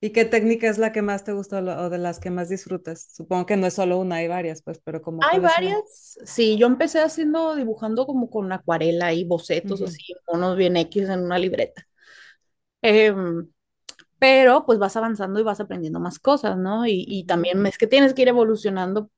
¿Y 0.00 0.10
qué 0.12 0.24
técnica 0.24 0.68
es 0.68 0.78
la 0.78 0.92
que 0.92 1.02
más 1.02 1.24
te 1.24 1.32
gusta 1.32 1.58
o 1.60 1.90
de 1.90 1.98
las 1.98 2.18
que 2.20 2.30
más 2.30 2.48
disfrutas? 2.48 3.08
Supongo 3.14 3.46
que 3.46 3.56
no 3.56 3.66
es 3.66 3.74
solo 3.74 3.98
una, 3.98 4.16
hay 4.16 4.28
varias, 4.28 4.62
pues, 4.62 4.78
pero 4.84 5.02
como 5.02 5.28
Hay 5.30 5.40
varias, 5.40 6.18
sí, 6.24 6.56
yo 6.58 6.66
empecé 6.66 7.00
haciendo, 7.00 7.54
dibujando 7.56 8.06
como 8.06 8.30
con 8.30 8.52
acuarela 8.52 9.12
y 9.12 9.24
bocetos 9.24 9.80
Ujú, 9.80 9.82
así, 9.82 10.02
monos 10.30 10.56
bien 10.56 10.76
X 10.76 11.08
en 11.08 11.20
una 11.24 11.38
libreta. 11.38 11.86
Eh, 12.82 13.12
pero 14.18 14.64
pues 14.66 14.78
vas 14.78 14.96
avanzando 14.96 15.40
y 15.40 15.42
vas 15.44 15.60
aprendiendo 15.60 16.00
más 16.00 16.18
cosas, 16.18 16.56
¿no? 16.58 16.86
Y, 16.86 17.04
y 17.08 17.24
también 17.26 17.64
es 17.66 17.78
que 17.78 17.86
tienes 17.86 18.14
que 18.14 18.22
ir 18.22 18.28
evolucionando 18.28 19.10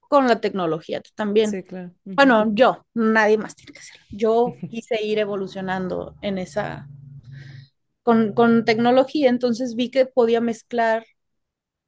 con 0.00 0.26
la 0.28 0.40
tecnología, 0.40 1.00
tú 1.00 1.10
también. 1.14 1.58
Sí, 1.58 1.62
claro. 1.64 1.94
ujú, 2.06 2.16
Bueno, 2.16 2.54
yo, 2.54 2.86
nadie 2.94 3.38
más 3.38 3.56
tiene 3.56 3.72
que 3.74 3.80
hacerlo. 3.80 4.06
Yo 4.10 4.60
quise 4.68 5.02
ir 5.04 5.18
evolucionando 5.18 6.16
en 6.22 6.38
esa, 6.38 6.90
con, 8.02 8.32
con 8.34 8.64
tecnología, 8.64 9.28
entonces 9.30 9.74
vi 9.76 9.90
que 9.90 10.06
podía 10.06 10.40
mezclar 10.40 11.04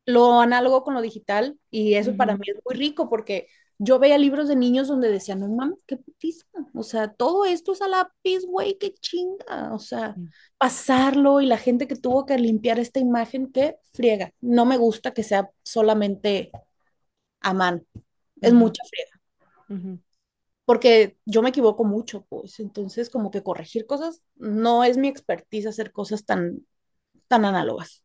lo 0.06 0.40
análogo 0.40 0.84
con 0.84 0.94
lo 0.94 1.02
digital 1.02 1.58
y 1.70 1.94
eso 1.96 2.16
para 2.16 2.34
ujú, 2.34 2.38
mí 2.38 2.46
es 2.48 2.56
muy 2.66 2.76
rico 2.76 3.08
porque 3.10 3.48
yo 3.78 3.98
veía 3.98 4.18
libros 4.18 4.48
de 4.48 4.56
niños 4.56 4.88
donde 4.88 5.10
decían, 5.10 5.40
no 5.40 5.48
mames, 5.48 5.82
qué 5.86 5.96
putiza, 5.96 6.46
o 6.74 6.82
sea, 6.82 7.12
todo 7.12 7.44
esto 7.44 7.72
es 7.72 7.82
a 7.82 7.88
lápiz, 7.88 8.44
güey, 8.46 8.78
qué 8.78 8.94
chinga, 8.94 9.72
o 9.74 9.78
sea, 9.78 10.16
pasarlo 10.58 11.40
y 11.40 11.46
la 11.46 11.58
gente 11.58 11.86
que 11.86 11.96
tuvo 11.96 12.26
que 12.26 12.38
limpiar 12.38 12.78
esta 12.78 13.00
imagen, 13.00 13.52
qué 13.52 13.76
friega. 13.92 14.32
No 14.40 14.64
me 14.66 14.78
gusta 14.78 15.12
que 15.12 15.22
sea 15.22 15.50
solamente 15.62 16.50
a 17.40 17.54
mano, 17.54 17.82
es 18.40 18.52
mucha 18.54 18.82
friega. 18.88 19.20
porque 20.64 21.16
yo 21.24 21.42
me 21.42 21.50
equivoco 21.50 21.84
mucho, 21.84 22.24
pues, 22.28 22.58
entonces 22.60 23.10
como 23.10 23.30
que 23.30 23.42
corregir 23.42 23.86
cosas 23.86 24.22
no 24.36 24.84
es 24.84 24.96
mi 24.96 25.08
expertise 25.08 25.66
hacer 25.66 25.92
cosas 25.92 26.24
tan, 26.24 26.66
tan 27.28 27.44
análogas. 27.44 28.02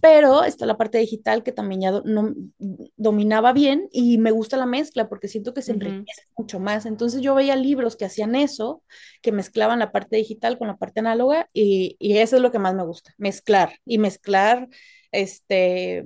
Pero 0.00 0.44
está 0.44 0.64
la 0.66 0.76
parte 0.76 0.98
digital 0.98 1.42
que 1.42 1.50
también 1.52 1.80
ya 1.80 1.90
do- 1.90 2.02
no, 2.04 2.32
dominaba 2.96 3.52
bien 3.52 3.88
y 3.92 4.18
me 4.18 4.30
gusta 4.30 4.56
la 4.56 4.66
mezcla 4.66 5.08
porque 5.08 5.26
siento 5.28 5.54
que 5.54 5.62
se 5.62 5.72
enriquece 5.72 6.22
mucho 6.36 6.60
más. 6.60 6.86
Entonces 6.86 7.20
yo 7.20 7.34
veía 7.34 7.56
libros 7.56 7.96
que 7.96 8.04
hacían 8.04 8.36
eso, 8.36 8.82
que 9.22 9.32
mezclaban 9.32 9.80
la 9.80 9.90
parte 9.92 10.16
digital 10.16 10.56
con 10.58 10.68
la 10.68 10.76
parte 10.76 11.00
análoga 11.00 11.48
y, 11.52 11.96
y 11.98 12.18
eso 12.18 12.36
es 12.36 12.42
lo 12.42 12.52
que 12.52 12.58
más 12.60 12.74
me 12.74 12.84
gusta, 12.84 13.12
mezclar 13.18 13.72
y 13.84 13.98
mezclar 13.98 14.68
este 15.12 16.04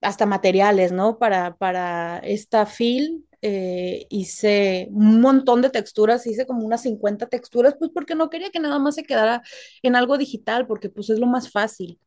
hasta 0.00 0.26
materiales, 0.26 0.92
¿no? 0.92 1.18
Para, 1.18 1.56
para 1.56 2.18
esta 2.20 2.66
fil 2.66 3.26
eh, 3.42 4.06
hice 4.10 4.88
un 4.92 5.20
montón 5.20 5.62
de 5.62 5.70
texturas, 5.70 6.26
hice 6.26 6.46
como 6.46 6.64
unas 6.66 6.82
50 6.82 7.26
texturas, 7.28 7.74
pues 7.78 7.90
porque 7.94 8.14
no 8.14 8.30
quería 8.30 8.50
que 8.50 8.60
nada 8.60 8.78
más 8.78 8.94
se 8.94 9.02
quedara 9.04 9.42
en 9.82 9.96
algo 9.96 10.16
digital, 10.18 10.66
porque 10.66 10.88
pues 10.90 11.10
es 11.10 11.18
lo 11.18 11.26
más 11.26 11.50
fácil. 11.50 11.98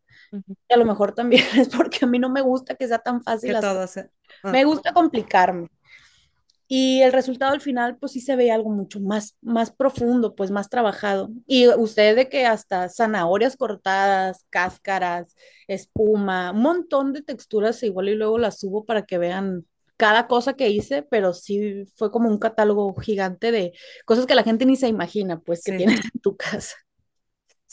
Y 0.68 0.74
a 0.74 0.78
lo 0.78 0.86
mejor 0.86 1.14
también 1.14 1.44
es 1.58 1.70
porque 1.70 2.00
a 2.04 2.08
mí 2.08 2.20
no 2.20 2.30
me 2.30 2.42
gusta 2.42 2.76
que 2.76 2.88
sea 2.88 3.00
tan 3.00 3.24
fácil. 3.24 3.54
Que 3.54 3.62
todo 3.62 3.88
sea... 3.88 4.10
Me 4.44 4.66
gusta 4.66 4.94
complicarme. 4.94 5.70
Y 6.68 7.02
el 7.02 7.12
resultado 7.12 7.54
al 7.54 7.62
final, 7.62 7.98
pues 7.98 8.14
sí 8.14 8.22
se 8.22 8.36
ve 8.36 8.52
algo 8.52 8.72
mucho 8.72 9.00
más, 9.00 9.38
más 9.42 9.72
profundo, 9.72 10.34
pues 10.34 10.50
más 10.50 10.70
trabajado. 10.70 11.30
Y 11.46 11.68
usted 11.68 12.16
de 12.16 12.30
que 12.30 12.46
hasta 12.46 12.90
zanahorias 12.90 13.58
cortadas, 13.58 14.46
cáscaras, 14.50 15.36
espuma, 15.68 16.52
un 16.52 16.62
montón 16.62 17.14
de 17.14 17.22
texturas, 17.22 17.84
igual 17.84 18.10
y 18.10 18.16
luego 18.16 18.40
las 18.40 18.60
subo 18.60 18.86
para 18.86 19.04
que 19.04 19.18
vean 19.20 19.68
cada 19.98 20.28
cosa 20.28 20.54
que 20.54 20.70
hice, 20.70 21.04
pero 21.04 21.34
sí 21.34 21.86
fue 21.96 22.12
como 22.12 22.28
un 22.28 22.40
catálogo 22.40 22.94
gigante 22.96 23.52
de 23.52 23.74
cosas 24.06 24.26
que 24.26 24.36
la 24.36 24.44
gente 24.44 24.66
ni 24.66 24.76
se 24.76 24.88
imagina, 24.88 25.40
pues, 25.40 25.64
que 25.64 25.74
tienes 25.74 26.00
en 26.04 26.22
tu 26.22 26.36
casa. 26.36 26.76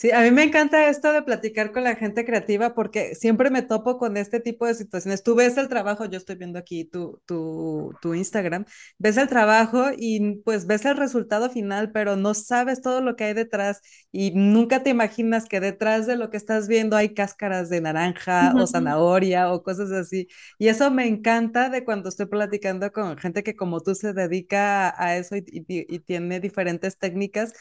Sí, 0.01 0.11
a 0.13 0.23
mí 0.23 0.31
me 0.31 0.45
encanta 0.45 0.89
esto 0.89 1.13
de 1.13 1.21
platicar 1.23 1.73
con 1.73 1.85
la 1.85 1.95
gente 1.95 2.25
creativa 2.25 2.73
porque 2.75 3.15
siempre 3.15 3.51
me 3.51 3.61
topo 3.61 3.99
con 3.99 4.17
este 4.17 4.41
tipo 4.41 4.65
de 4.65 4.75
situaciones. 4.75 5.23
Tú 5.23 5.35
ves 5.35 5.59
el 5.59 5.69
trabajo, 5.69 6.07
yo 6.07 6.17
estoy 6.17 6.37
viendo 6.37 6.59
aquí 6.59 6.87
tu, 6.87 7.21
tu, 7.27 7.93
tu 8.01 8.15
Instagram, 8.15 8.65
ves 8.99 9.19
el 9.19 9.29
trabajo 9.29 9.89
y 9.95 10.37
pues 10.43 10.67
ves 10.67 10.87
el 10.87 10.97
resultado 10.97 11.51
final, 11.51 11.93
pero 11.93 12.17
no 12.17 12.33
sabes 12.33 12.81
todo 12.81 13.03
lo 13.03 13.15
que 13.15 13.25
hay 13.25 13.35
detrás 13.35 13.83
y 14.11 14.31
nunca 14.31 14.83
te 14.83 14.89
imaginas 14.89 15.45
que 15.45 15.61
detrás 15.61 16.07
de 16.07 16.17
lo 16.17 16.31
que 16.31 16.39
estás 16.39 16.67
viendo 16.67 16.97
hay 16.97 17.13
cáscaras 17.13 17.69
de 17.69 17.83
naranja 17.83 18.55
o 18.59 18.67
zanahoria 18.67 19.53
o 19.53 19.63
cosas 19.63 19.91
así. 19.93 20.29
Y 20.59 20.69
eso 20.69 20.91
me 20.91 21.07
encanta 21.09 21.69
de 21.69 21.85
cuando 21.85 22.09
estoy 22.09 22.25
platicando 22.25 22.91
con 22.91 23.19
gente 23.19 23.43
que 23.43 23.55
como 23.55 23.81
tú 23.83 23.95
se 23.95 24.15
dedica 24.15 24.95
a 24.97 25.19
eso 25.19 25.37
y, 25.37 25.45
y 25.67 25.99
tiene 26.01 26.41
diferentes 26.41 26.97
técnicas 26.97 27.53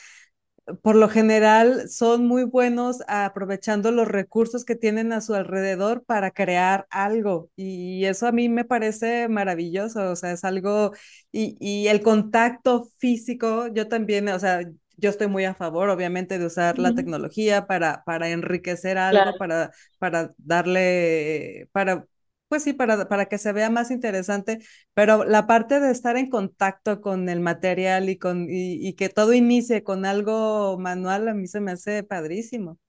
por 0.81 0.95
lo 0.95 1.09
general 1.09 1.89
son 1.89 2.27
muy 2.27 2.43
buenos 2.43 2.97
aprovechando 3.07 3.91
los 3.91 4.07
recursos 4.07 4.65
que 4.65 4.75
tienen 4.75 5.13
a 5.13 5.21
su 5.21 5.33
alrededor 5.33 6.03
para 6.03 6.31
crear 6.31 6.87
algo 6.89 7.49
y 7.55 8.05
eso 8.05 8.27
a 8.27 8.31
mí 8.31 8.49
me 8.49 8.65
parece 8.65 9.27
maravilloso, 9.27 10.11
o 10.11 10.15
sea, 10.15 10.31
es 10.31 10.43
algo 10.43 10.91
y, 11.31 11.87
el 11.87 12.01
contacto 12.01 12.89
físico, 12.97 13.67
yo 13.67 13.87
también, 13.87 14.27
o 14.29 14.39
sea, 14.39 14.61
yo 14.97 15.09
estoy 15.09 15.27
muy 15.27 15.45
a 15.45 15.53
favor, 15.53 15.89
obviamente, 15.89 16.39
de 16.39 16.45
usar 16.45 16.77
la 16.77 16.93
tecnología 16.93 17.67
para, 17.67 18.03
para 18.03 18.29
enriquecer 18.29 18.97
algo, 18.97 19.37
para, 19.37 19.71
para 19.97 20.33
darle, 20.37 21.69
para 21.71 22.05
pues 22.49 22.63
sí, 22.63 22.73
para, 22.73 23.07
para 23.07 23.27
que 23.27 23.37
se 23.37 23.53
vea 23.53 23.69
más 23.69 23.91
interesante, 23.91 24.59
pero 24.95 25.23
la 25.23 25.45
parte 25.45 25.79
de 25.79 25.91
estar 25.91 26.17
en 26.17 26.29
contacto 26.29 26.99
con 26.99 27.29
el 27.29 27.39
material 27.39 28.09
y, 28.09 28.17
con, 28.17 28.47
y, 28.49 28.93
que 28.95 29.09
todo 29.09 29.33
inicie 29.33 29.83
con 29.83 30.03
algo 30.03 30.77
manual, 30.79 31.27
a 31.27 31.35
mí 31.35 31.47
se 31.47 31.61
me 31.61 31.71
hace 31.71 32.03
padrísimo. 32.03 32.79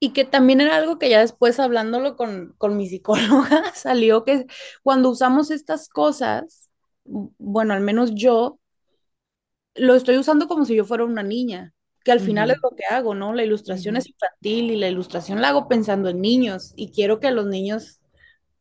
Y 0.00 0.12
que 0.12 0.24
también 0.24 0.62
era 0.62 0.76
algo 0.76 0.98
que 0.98 1.10
ya 1.10 1.20
después 1.20 1.60
hablándolo 1.60 2.16
con, 2.16 2.54
con 2.56 2.76
mi 2.76 2.88
psicóloga 2.88 3.62
salió 3.74 4.24
que 4.24 4.46
cuando 4.82 5.10
usamos 5.10 5.50
estas 5.50 5.88
cosas, 5.88 6.70
bueno, 7.04 7.74
al 7.74 7.82
menos 7.82 8.14
yo, 8.14 8.58
lo 9.74 9.94
estoy 9.94 10.16
usando 10.16 10.48
como 10.48 10.64
si 10.64 10.74
yo 10.74 10.86
fuera 10.86 11.04
una 11.04 11.22
niña, 11.22 11.74
que 12.04 12.12
al 12.12 12.20
final 12.20 12.50
es 12.50 12.58
lo 12.62 12.70
que 12.70 12.84
hago, 12.84 13.14
¿no? 13.14 13.34
La 13.34 13.44
ilustración 13.44 13.96
es 13.96 14.08
infantil 14.08 14.70
y 14.70 14.76
la 14.76 14.88
ilustración 14.88 15.40
la 15.40 15.48
hago 15.48 15.68
pensando 15.68 16.08
en 16.08 16.20
niños 16.20 16.72
y 16.76 16.90
quiero 16.90 17.20
que 17.20 17.30
los 17.30 17.46
niños 17.46 18.00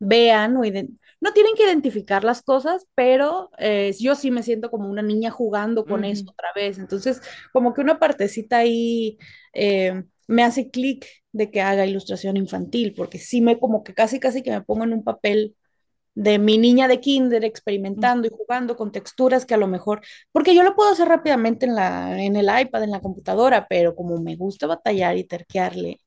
vean 0.03 0.57
o 0.57 0.63
no 1.23 1.31
tienen 1.31 1.55
que 1.55 1.63
identificar 1.63 2.25
las 2.25 2.41
cosas, 2.41 2.85
pero 2.95 3.49
eh, 3.57 3.95
yo 3.97 4.13
sí 4.15 4.29
me 4.29 4.43
siento 4.43 4.69
como 4.69 4.89
una 4.89 5.01
niña 5.01 5.31
jugando 5.31 5.85
con 5.85 6.03
eso 6.03 6.25
otra 6.29 6.49
vez. 6.53 6.77
Entonces, 6.77 7.21
como 7.53 7.73
que 7.73 7.79
una 7.81 7.97
partecita 7.97 8.57
ahí 8.57 9.17
eh, 9.53 10.03
me 10.27 10.43
hace 10.43 10.69
clic 10.69 11.07
de 11.31 11.49
que 11.49 11.61
haga 11.61 11.85
ilustración 11.85 12.35
infantil, 12.37 12.93
porque 12.93 13.19
sí 13.19 13.41
me 13.41 13.57
como 13.57 13.83
que 13.83 13.93
casi, 13.93 14.19
casi 14.19 14.43
que 14.43 14.51
me 14.51 14.61
pongo 14.61 14.83
en 14.83 14.93
un 14.93 15.03
papel 15.03 15.55
de 16.15 16.39
mi 16.39 16.57
niña 16.57 16.87
de 16.87 16.99
kinder 16.99 17.43
experimentando 17.45 18.27
y 18.27 18.31
jugando 18.31 18.75
con 18.75 18.91
texturas 18.91 19.45
que 19.45 19.53
a 19.55 19.57
lo 19.57 19.67
mejor, 19.67 20.01
porque 20.31 20.53
yo 20.55 20.63
lo 20.63 20.75
puedo 20.75 20.91
hacer 20.91 21.07
rápidamente 21.07 21.65
en, 21.65 21.75
la, 21.75 22.21
en 22.21 22.35
el 22.35 22.47
iPad, 22.61 22.83
en 22.83 22.91
la 22.91 23.01
computadora, 23.01 23.67
pero 23.69 23.95
como 23.95 24.19
me 24.21 24.35
gusta 24.35 24.67
batallar 24.67 25.17
y 25.17 25.23
terquearle, 25.23 26.01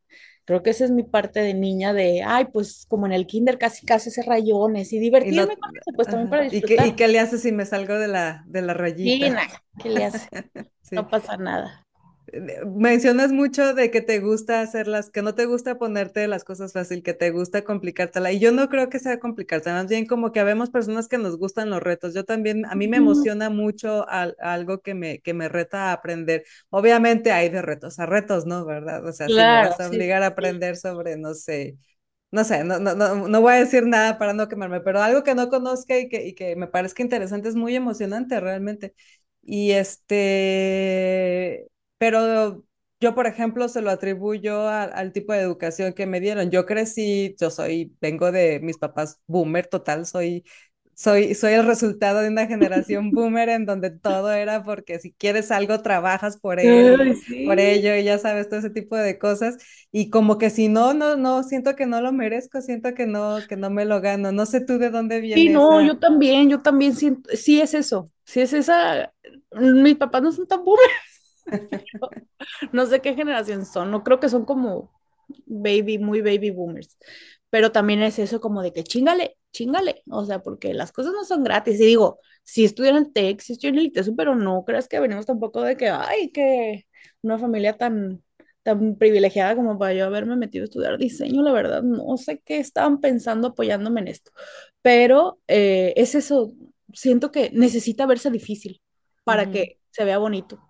Creo 0.47 0.63
que 0.63 0.71
esa 0.71 0.85
es 0.85 0.91
mi 0.91 1.03
parte 1.03 1.41
de 1.41 1.53
niña 1.55 1.93
de, 1.93 2.23
ay, 2.23 2.47
pues 2.53 2.87
como 2.89 3.05
en 3.05 3.13
el 3.13 3.27
kinder 3.27 3.59
casi 3.59 3.85
casi 3.85 4.09
hace 4.09 4.23
rayones 4.23 4.93
y 4.93 4.99
divertirme 4.99 5.57
con 5.57 5.77
eso, 5.77 5.93
pues 5.95 6.09
también 6.09 6.31
para 6.31 6.45
disfrutar. 6.45 6.87
¿Y 6.87 6.93
qué, 6.93 7.09
le 7.09 7.19
hace 7.19 7.37
si 7.37 7.53
me 7.53 7.67
salgo 7.67 7.99
de 7.99 8.09
la, 8.09 8.45
de 8.47 8.63
la 8.63 8.73
rayita? 8.73 9.27
Sí, 9.27 9.31
nada, 9.31 9.63
¿qué 9.83 9.91
le 9.91 10.05
hace? 10.05 10.29
No 10.93 11.09
pasa 11.09 11.37
nada 11.37 11.86
mencionas 12.67 13.33
mucho 13.33 13.75
de 13.75 13.91
que 13.91 14.01
te 14.01 14.21
gusta 14.21 14.61
hacerlas, 14.61 15.11
que 15.11 15.23
no 15.23 15.35
te 15.35 15.47
gusta 15.47 15.79
ponerte 15.79 16.27
las 16.29 16.45
cosas 16.45 16.73
fácil, 16.73 17.03
que 17.03 17.15
te 17.15 17.31
gusta 17.31 17.63
complicártela. 17.65 18.33
Y 18.33 18.39
yo 18.41 18.53
no 18.53 18.69
creo 18.69 18.89
que 18.91 18.99
sea 18.99 19.21
complicártela, 19.21 19.77
más 19.83 19.89
bien 19.89 20.07
como 20.07 20.33
que 20.33 20.41
habemos 20.41 20.71
personas 20.71 21.09
que 21.09 21.19
nos 21.19 21.37
gustan 21.39 21.71
los 21.71 21.83
retos. 21.83 22.15
Yo 22.15 22.25
también, 22.25 22.67
a 22.67 22.75
mí 22.75 22.89
me 22.89 22.97
emociona 22.99 23.51
mucho 23.51 24.07
algo 24.09 24.81
que 24.83 24.95
me, 24.95 25.21
que 25.21 25.35
me 25.35 25.49
reta 25.49 25.91
a 25.91 25.93
aprender. 25.93 26.45
Obviamente 26.71 27.33
hay 27.33 27.49
de 27.49 27.63
retos 27.63 27.99
a 27.99 28.07
retos, 28.07 28.47
¿no? 28.47 28.65
¿Verdad? 28.67 29.07
O 29.07 29.13
sea, 29.13 29.31
si 29.31 29.45
me 29.45 29.59
vas 29.59 29.79
a 29.81 29.89
obligar 29.89 30.23
a 30.23 30.29
aprender 30.29 30.77
sobre, 30.77 31.17
no 31.17 31.35
sé, 31.35 31.79
no 32.31 32.45
sé, 32.45 32.65
no, 32.65 32.79
no, 32.81 32.95
no, 32.95 33.29
no 33.29 33.41
voy 33.41 33.55
a 33.55 33.57
decir 33.57 33.87
nada 33.87 34.19
para 34.19 34.33
no 34.35 34.49
quemarme, 34.49 34.81
pero 34.81 35.01
algo 35.03 35.23
que 35.25 35.35
no 35.35 35.49
conozca 35.49 35.99
y 35.99 36.09
que, 36.09 36.27
y 36.27 36.35
que 36.35 36.57
me 36.57 36.67
parezca 36.67 37.03
interesante 37.03 37.49
es 37.49 37.55
muy 37.57 37.77
emocionante 37.77 38.41
realmente. 38.41 38.95
Y 39.43 39.73
este, 39.73 41.69
pero 41.99 42.65
yo, 43.01 43.15
por 43.15 43.27
ejemplo, 43.27 43.69
se 43.69 43.83
lo 43.83 43.91
atribuyo 43.91 44.69
al 44.69 45.13
tipo 45.13 45.33
de 45.33 45.41
educación 45.41 45.93
que 45.93 46.07
me 46.07 46.21
dieron. 46.21 46.51
Yo 46.51 46.65
crecí, 46.65 47.35
yo 47.39 47.51
soy, 47.51 47.95
vengo 48.01 48.33
de 48.33 48.61
mis 48.61 48.79
papás 48.79 49.21
boomer 49.27 49.67
total, 49.67 50.07
soy, 50.07 50.45
soy, 50.95 51.35
soy 51.35 51.53
el 51.53 51.67
resultado 51.67 52.21
de 52.21 52.29
una 52.29 52.47
generación 52.47 53.11
boomer 53.13 53.51
en 53.51 53.67
donde 53.67 53.91
todo 53.91 54.33
era 54.33 54.65
porque 54.65 54.99
si 54.99 55.13
quieres 55.13 55.51
algo, 55.51 55.83
trabajas 55.83 56.39
por 56.39 56.59
él, 56.59 57.19
por 57.45 57.61
ello, 57.61 57.95
y 57.97 58.05
ya 58.05 58.19
sabes, 58.19 58.49
todo 58.49 58.61
ese 58.61 58.71
tipo 58.71 58.97
de 58.97 59.19
cosas. 59.19 59.59
Y 59.93 60.09
como 60.09 60.39
que 60.39 60.49
si 60.49 60.69
no, 60.69 60.95
no, 60.95 61.17
no, 61.17 61.43
siento 61.43 61.77
que 61.77 61.85
no 61.85 62.01
lo 62.01 62.13
merezco, 62.13 62.63
siento 62.63 62.95
que 62.95 63.07
no, 63.07 63.41
que 63.47 63.57
no 63.57 63.69
me 63.69 63.85
lo 63.85 64.01
gano. 64.01 64.33
No 64.33 64.47
sé 64.47 64.63
tú 64.63 64.79
de 64.79 64.89
dónde 64.89 65.21
vienes. 65.21 65.45
Sí, 65.45 65.51
no, 65.51 65.83
yo 65.83 65.99
también, 65.99 66.49
yo 66.49 66.63
también 66.63 66.95
siento, 66.95 67.29
sí 67.35 67.61
es 67.61 67.75
eso, 67.75 68.11
sí 68.25 68.41
es 68.41 68.55
esa, 68.55 69.13
mis 69.53 69.97
papás 69.97 70.23
no 70.23 70.33
son 70.33 70.47
tan 70.47 70.65
boomers 70.65 71.16
no 72.73 72.87
sé 72.87 73.01
qué 73.01 73.15
generación 73.15 73.67
son, 73.67 73.91
no 73.91 74.03
creo 74.05 74.21
que 74.21 74.29
son 74.29 74.45
como 74.45 74.91
baby, 75.47 75.99
muy 75.99 76.21
baby 76.21 76.51
boomers, 76.51 76.97
pero 77.51 77.73
también 77.73 78.03
es 78.03 78.19
eso 78.19 78.41
como 78.41 78.63
de 78.63 78.73
que 78.73 78.85
chingale, 78.85 79.37
chingale, 79.53 80.03
o 80.11 80.25
sea, 80.25 80.41
porque 80.43 80.75
las 80.75 80.93
cosas 80.93 81.13
no 81.13 81.25
son 81.25 81.45
gratis. 81.45 81.81
Y 81.81 81.87
digo, 81.87 82.21
si 82.45 82.65
estudian 82.65 82.97
el 82.97 83.13
TEC, 83.13 83.41
si 83.41 83.53
estudian 83.55 83.79
el 83.79 83.93
pero 84.17 84.35
no 84.37 84.65
creas 84.65 84.89
que 84.89 85.01
venimos 85.01 85.27
tampoco 85.27 85.63
de 85.63 85.77
que, 85.77 85.89
ay, 85.89 86.31
que 86.33 86.87
una 87.23 87.39
familia 87.39 87.77
tan, 87.77 88.23
tan 88.63 88.97
privilegiada 88.97 89.57
como 89.57 89.79
para 89.79 89.95
yo 89.95 90.07
haberme 90.07 90.37
metido 90.37 90.63
a 90.65 90.67
estudiar 90.67 90.99
diseño, 90.99 91.43
la 91.43 91.53
verdad, 91.53 91.83
no 91.83 92.17
sé 92.17 92.41
qué 92.45 92.59
estaban 92.59 93.01
pensando 93.01 93.49
apoyándome 93.49 94.01
en 94.03 94.09
esto, 94.09 94.33
pero 94.83 95.41
eh, 95.49 95.93
es 95.97 96.15
eso, 96.15 96.53
siento 96.93 97.31
que 97.31 97.51
necesita 97.53 98.07
verse 98.07 98.31
difícil 98.31 98.81
para 99.25 99.51
que 99.51 99.81
se 99.91 100.05
vea 100.05 100.19
bonito. 100.19 100.66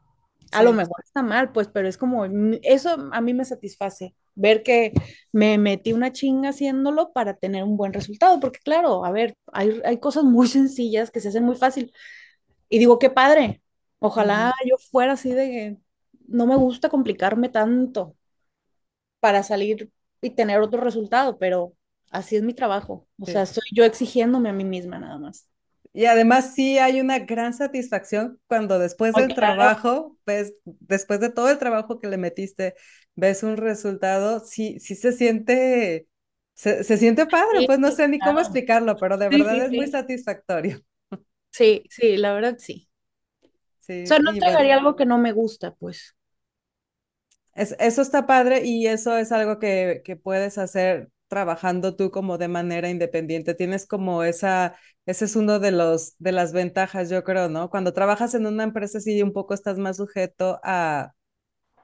A 0.53 0.63
lo 0.63 0.73
mejor 0.73 0.97
está 1.05 1.23
mal, 1.23 1.53
pues, 1.53 1.69
pero 1.69 1.89
es 1.89 1.99
como, 1.99 2.25
eso 2.63 3.09
a 3.13 3.21
mí 3.21 3.35
me 3.35 3.45
satisface, 3.45 4.15
ver 4.35 4.63
que 4.63 4.93
me 5.33 5.59
metí 5.59 5.93
una 5.93 6.13
chinga 6.13 6.51
haciéndolo 6.51 7.13
para 7.13 7.35
tener 7.35 7.65
un 7.65 7.77
buen 7.77 7.93
resultado, 7.93 8.41
porque 8.41 8.61
claro, 8.61 9.05
a 9.05 9.11
ver, 9.11 9.37
hay, 9.53 9.81
hay 9.85 9.99
cosas 9.99 10.25
muy 10.25 10.47
sencillas 10.49 11.11
que 11.11 11.21
se 11.21 11.29
hacen 11.29 11.45
muy 11.45 11.57
fácil. 11.57 11.93
Y 12.69 12.79
digo, 12.79 12.99
qué 12.99 13.11
padre, 13.11 13.63
ojalá 14.01 14.53
yo 14.69 14.77
fuera 14.91 15.15
así 15.15 15.33
de, 15.33 15.79
no 16.29 16.47
me 16.47 16.57
gusta 16.57 16.89
complicarme 16.89 17.49
tanto 17.49 18.17
para 19.21 19.43
salir 19.43 19.91
y 20.21 20.31
tener 20.31 20.61
otro 20.61 20.81
resultado, 20.83 21.39
pero 21.39 21.75
así 22.11 22.37
es 22.37 22.43
mi 22.43 22.55
trabajo, 22.55 23.07
o 23.19 23.27
sea, 23.27 23.47
soy 23.47 23.65
yo 23.75 23.85
exigiéndome 23.85 24.49
a 24.51 24.53
mí 24.53 24.65
misma 24.65 24.99
nada 24.99 25.19
más. 25.19 25.49
Y 25.97 26.05
además 26.05 26.53
sí 26.55 26.77
hay 26.77 27.01
una 27.01 27.21
gran 27.21 27.55
satisfacción 27.55 28.39
cuando 28.49 28.79
después 28.79 29.15
del 29.15 29.33
trabajo, 29.33 30.19
ves, 30.27 30.53
después 30.67 31.21
de 31.21 31.31
todo 31.31 31.49
el 31.49 31.57
trabajo 31.57 31.99
que 31.99 32.07
le 32.07 32.19
metiste, 32.19 32.75
ves 33.15 33.43
un 33.43 33.57
resultado, 33.57 34.41
sí, 34.41 34.79
sí 34.79 34.95
se 34.95 35.13
siente, 35.13 36.07
se, 36.53 36.85
siente 36.99 37.25
padre, 37.25 37.65
pues 37.65 37.79
no 37.79 37.91
sé 37.93 38.09
ni 38.09 38.19
cómo 38.19 38.41
explicarlo, 38.41 38.99
pero 38.99 39.17
de 39.17 39.31
verdad 39.31 39.65
es 39.65 39.71
muy 39.71 39.87
satisfactorio. 39.87 40.83
Sí, 41.51 41.83
sí, 41.89 42.19
la 42.19 42.35
verdad 42.35 42.57
sí. 42.59 42.91
o 43.89 44.07
sea, 44.07 44.19
no 44.19 44.35
te 44.35 44.45
algo 44.45 44.97
que 44.97 45.07
no 45.07 45.17
me 45.17 45.33
gusta, 45.33 45.75
pues. 45.77 46.15
Es, 47.55 47.75
eso 47.79 48.03
está 48.03 48.27
padre 48.27 48.67
y 48.67 48.87
eso 48.87 49.17
es 49.17 49.33
algo 49.33 49.59
que, 49.59 50.03
que 50.05 50.17
puedes 50.17 50.59
hacer 50.59 51.09
trabajando 51.29 51.97
tú 51.97 52.11
como 52.11 52.39
de 52.39 52.49
manera 52.49 52.89
independiente. 52.91 53.55
Tienes 53.55 53.87
como 53.87 54.23
esa, 54.25 54.77
ese 55.07 55.25
es 55.27 55.37
uno 55.37 55.59
de 55.61 55.73
los, 55.73 56.15
de 56.19 56.33
las 56.33 56.53
ventajas, 56.53 57.11
yo 57.11 57.25
creo, 57.25 57.49
¿no? 57.49 57.71
Cuando 57.71 57.93
trabajas 57.93 58.35
en 58.35 58.47
una 58.47 58.65
empresa, 58.65 59.01
sí, 59.01 59.23
un 59.23 59.33
poco 59.33 59.55
estás 59.55 59.79
más 59.79 59.97
sujeto 59.99 60.61
a, 60.65 61.13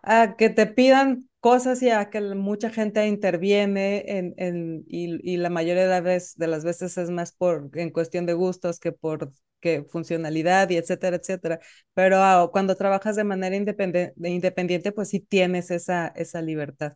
a 0.02 0.36
que 0.36 0.50
te 0.50 0.66
pidan 0.66 1.28
cosas 1.40 1.82
y 1.82 1.90
a 1.90 2.10
que 2.10 2.20
mucha 2.20 2.70
gente 2.70 3.06
interviene 3.06 4.04
en, 4.18 4.34
en 4.36 4.84
y, 4.88 5.32
y, 5.34 5.36
la 5.38 5.50
mayoría 5.50 5.82
de, 5.84 5.88
la 5.88 6.00
vez, 6.00 6.34
de 6.36 6.46
las 6.48 6.64
veces 6.64 6.96
es 6.98 7.10
más 7.10 7.32
por 7.32 7.70
en 7.74 7.90
cuestión 7.90 8.26
de 8.26 8.34
gustos 8.34 8.78
que 8.80 8.92
por 8.92 9.32
que 9.60 9.84
funcionalidad 9.90 10.68
y 10.70 10.76
etcétera, 10.76 11.16
etcétera. 11.16 11.60
Pero 11.94 12.16
ah, 12.18 12.48
cuando 12.52 12.74
trabajas 12.76 13.14
de 13.16 13.24
manera 13.24 13.54
independiente, 13.56 14.12
independiente, 14.28 14.90
pues 14.92 15.08
sí 15.10 15.20
tienes 15.20 15.70
esa, 15.70 16.08
esa 16.16 16.42
libertad. 16.42 16.94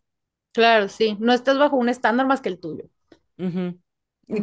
Claro, 0.51 0.89
sí, 0.89 1.15
no 1.19 1.31
estás 1.33 1.57
bajo 1.57 1.77
un 1.77 1.87
estándar 1.89 2.25
más 2.27 2.41
que 2.41 2.49
el 2.49 2.59
tuyo. 2.59 2.83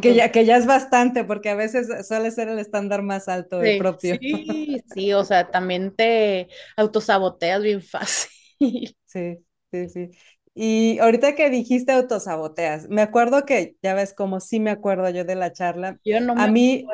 que, 0.01 0.15
ya, 0.15 0.31
que 0.31 0.45
ya 0.45 0.57
es 0.57 0.65
bastante, 0.65 1.23
porque 1.23 1.49
a 1.49 1.55
veces 1.55 1.87
suele 2.07 2.31
ser 2.31 2.49
el 2.49 2.59
estándar 2.59 3.01
más 3.03 3.27
alto 3.27 3.61
el 3.63 3.75
propio. 3.75 4.17
Sí, 4.21 4.81
sí, 4.93 5.13
o 5.13 5.23
sea, 5.23 5.49
también 5.51 5.95
te 5.95 6.49
autosaboteas 6.77 7.61
bien 7.63 7.81
fácil. 7.81 8.29
Sí, 9.05 9.45
sí, 9.71 9.89
sí. 9.89 10.09
Y 10.53 10.99
ahorita 10.99 11.35
que 11.35 11.49
dijiste 11.49 11.91
autosaboteas, 11.91 12.87
me 12.89 13.01
acuerdo 13.01 13.45
que, 13.45 13.77
ya 13.81 13.93
ves, 13.93 14.13
como 14.13 14.39
sí 14.39 14.59
me 14.59 14.71
acuerdo 14.71 15.09
yo 15.09 15.23
de 15.25 15.35
la 15.35 15.51
charla. 15.53 15.99
Yo 16.05 16.19
no 16.21 16.35
me 16.35 16.43
a 16.43 16.47
mí, 16.47 16.85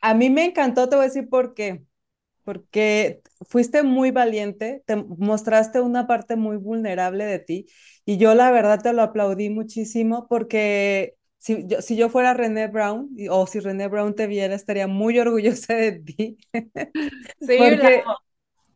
a 0.00 0.14
mí 0.14 0.30
me 0.30 0.44
encantó, 0.46 0.88
te 0.88 0.96
voy 0.96 1.04
a 1.04 1.08
decir 1.08 1.28
por 1.28 1.54
qué 1.54 1.84
porque 2.48 3.20
fuiste 3.46 3.82
muy 3.82 4.10
valiente, 4.10 4.82
te 4.86 4.96
mostraste 4.96 5.82
una 5.82 6.06
parte 6.06 6.34
muy 6.36 6.56
vulnerable 6.56 7.26
de 7.26 7.38
ti 7.40 7.66
y 8.06 8.16
yo 8.16 8.34
la 8.34 8.50
verdad 8.50 8.80
te 8.82 8.94
lo 8.94 9.02
aplaudí 9.02 9.50
muchísimo 9.50 10.26
porque 10.28 11.14
si 11.38 11.66
yo, 11.66 11.82
si 11.82 11.94
yo 11.96 12.08
fuera 12.08 12.32
René 12.34 12.68
Brown 12.68 13.10
o 13.30 13.46
si 13.46 13.60
René 13.60 13.88
Brown 13.88 14.14
te 14.14 14.26
viera 14.26 14.54
estaría 14.54 14.86
muy 14.88 15.18
orgullosa 15.18 15.74
de 15.74 15.92
ti. 16.00 16.38
Sí, 17.40 17.72
porque, 17.78 18.04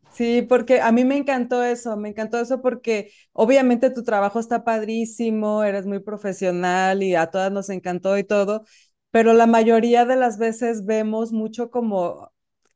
sí, 0.09 0.43
porque 0.43 0.81
a 0.81 0.91
mí 0.91 1.05
me 1.05 1.17
encantó 1.17 1.63
eso, 1.63 1.97
me 1.97 2.09
encantó 2.09 2.39
eso 2.39 2.61
porque 2.61 3.11
obviamente 3.33 3.89
tu 3.91 4.03
trabajo 4.03 4.39
está 4.39 4.63
padrísimo, 4.65 5.63
eres 5.63 5.85
muy 5.87 5.99
profesional 5.99 7.03
y 7.03 7.15
a 7.15 7.27
todas 7.31 7.51
nos 7.51 7.69
encantó 7.69 8.17
y 8.17 8.25
todo, 8.25 8.65
pero 9.11 9.33
la 9.33 9.47
mayoría 9.47 10.05
de 10.05 10.17
las 10.17 10.39
veces 10.39 10.85
vemos 10.85 11.33
mucho 11.33 11.71
como 11.71 12.32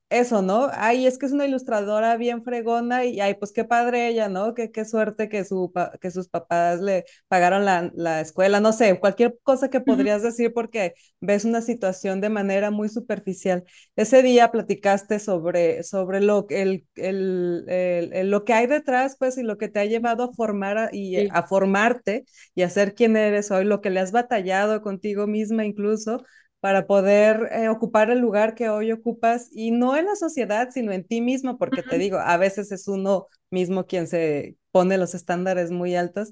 eso, 0.09 0.41
¿no? 0.41 0.69
Ay, 0.73 1.05
es 1.05 1.17
que 1.17 1.25
es 1.25 1.33
una 1.33 1.45
ilustradora 1.45 2.15
bien 2.15 2.43
fregona 2.43 3.03
y 3.03 3.19
ay, 3.19 3.33
pues 3.35 3.51
qué 3.51 3.65
padre 3.65 4.07
ella, 4.07 4.29
¿no? 4.29 4.53
Qué, 4.53 4.71
qué 4.71 4.85
suerte 4.85 5.27
que, 5.27 5.43
su, 5.43 5.73
que 5.99 6.11
sus 6.11 6.29
papás 6.29 6.79
le 6.79 7.03
pagaron 7.27 7.65
la, 7.65 7.91
la 7.93 8.21
escuela, 8.21 8.61
no 8.61 8.71
sé, 8.71 8.99
cualquier 8.99 9.37
cosa 9.43 9.69
que 9.69 9.81
podrías 9.81 10.23
decir 10.23 10.53
porque 10.53 10.93
ves 11.19 11.43
una 11.43 11.61
situación 11.61 12.21
de 12.21 12.29
manera 12.29 12.71
muy 12.71 12.87
superficial. 12.87 13.65
Ese 13.97 14.23
día 14.23 14.49
platicaste 14.51 15.19
sobre, 15.19 15.83
sobre 15.83 16.21
lo, 16.21 16.45
el, 16.49 16.87
el, 16.95 17.65
el, 17.67 18.29
lo 18.31 18.45
que 18.45 18.53
hay 18.53 18.67
detrás, 18.67 19.17
pues, 19.19 19.37
y 19.37 19.43
lo 19.43 19.57
que 19.57 19.67
te 19.67 19.79
ha 19.81 19.85
llevado 19.85 20.23
a 20.23 20.33
formar 20.33 20.89
y 20.93 21.27
a 21.29 21.43
formarte 21.43 22.25
y 22.55 22.61
a 22.61 22.69
ser 22.69 22.95
quien 22.95 23.17
eres 23.17 23.51
hoy, 23.51 23.65
lo 23.65 23.81
que 23.81 23.89
le 23.89 23.99
has 23.99 24.11
batallado 24.13 24.81
contigo 24.81 25.27
misma 25.27 25.65
incluso 25.65 26.23
para 26.59 26.87
poder 26.87 27.49
eh, 27.51 27.69
ocupar 27.69 28.09
el 28.09 28.19
lugar 28.19 28.55
que 28.55 28.69
hoy 28.69 28.91
ocupas 28.91 29.49
y 29.51 29.71
no 29.71 29.95
en 29.95 30.05
la 30.05 30.15
sociedad, 30.15 30.69
sino 30.71 30.91
en 30.91 31.05
ti 31.05 31.21
mismo, 31.21 31.57
porque 31.57 31.83
te 31.83 31.97
digo, 31.97 32.17
a 32.17 32.37
veces 32.37 32.71
es 32.71 32.87
uno 32.87 33.27
mismo 33.51 33.85
quien 33.85 34.07
se 34.07 34.57
pone 34.71 34.97
los 34.97 35.13
estándares 35.15 35.71
muy 35.71 35.95
altos. 35.95 36.31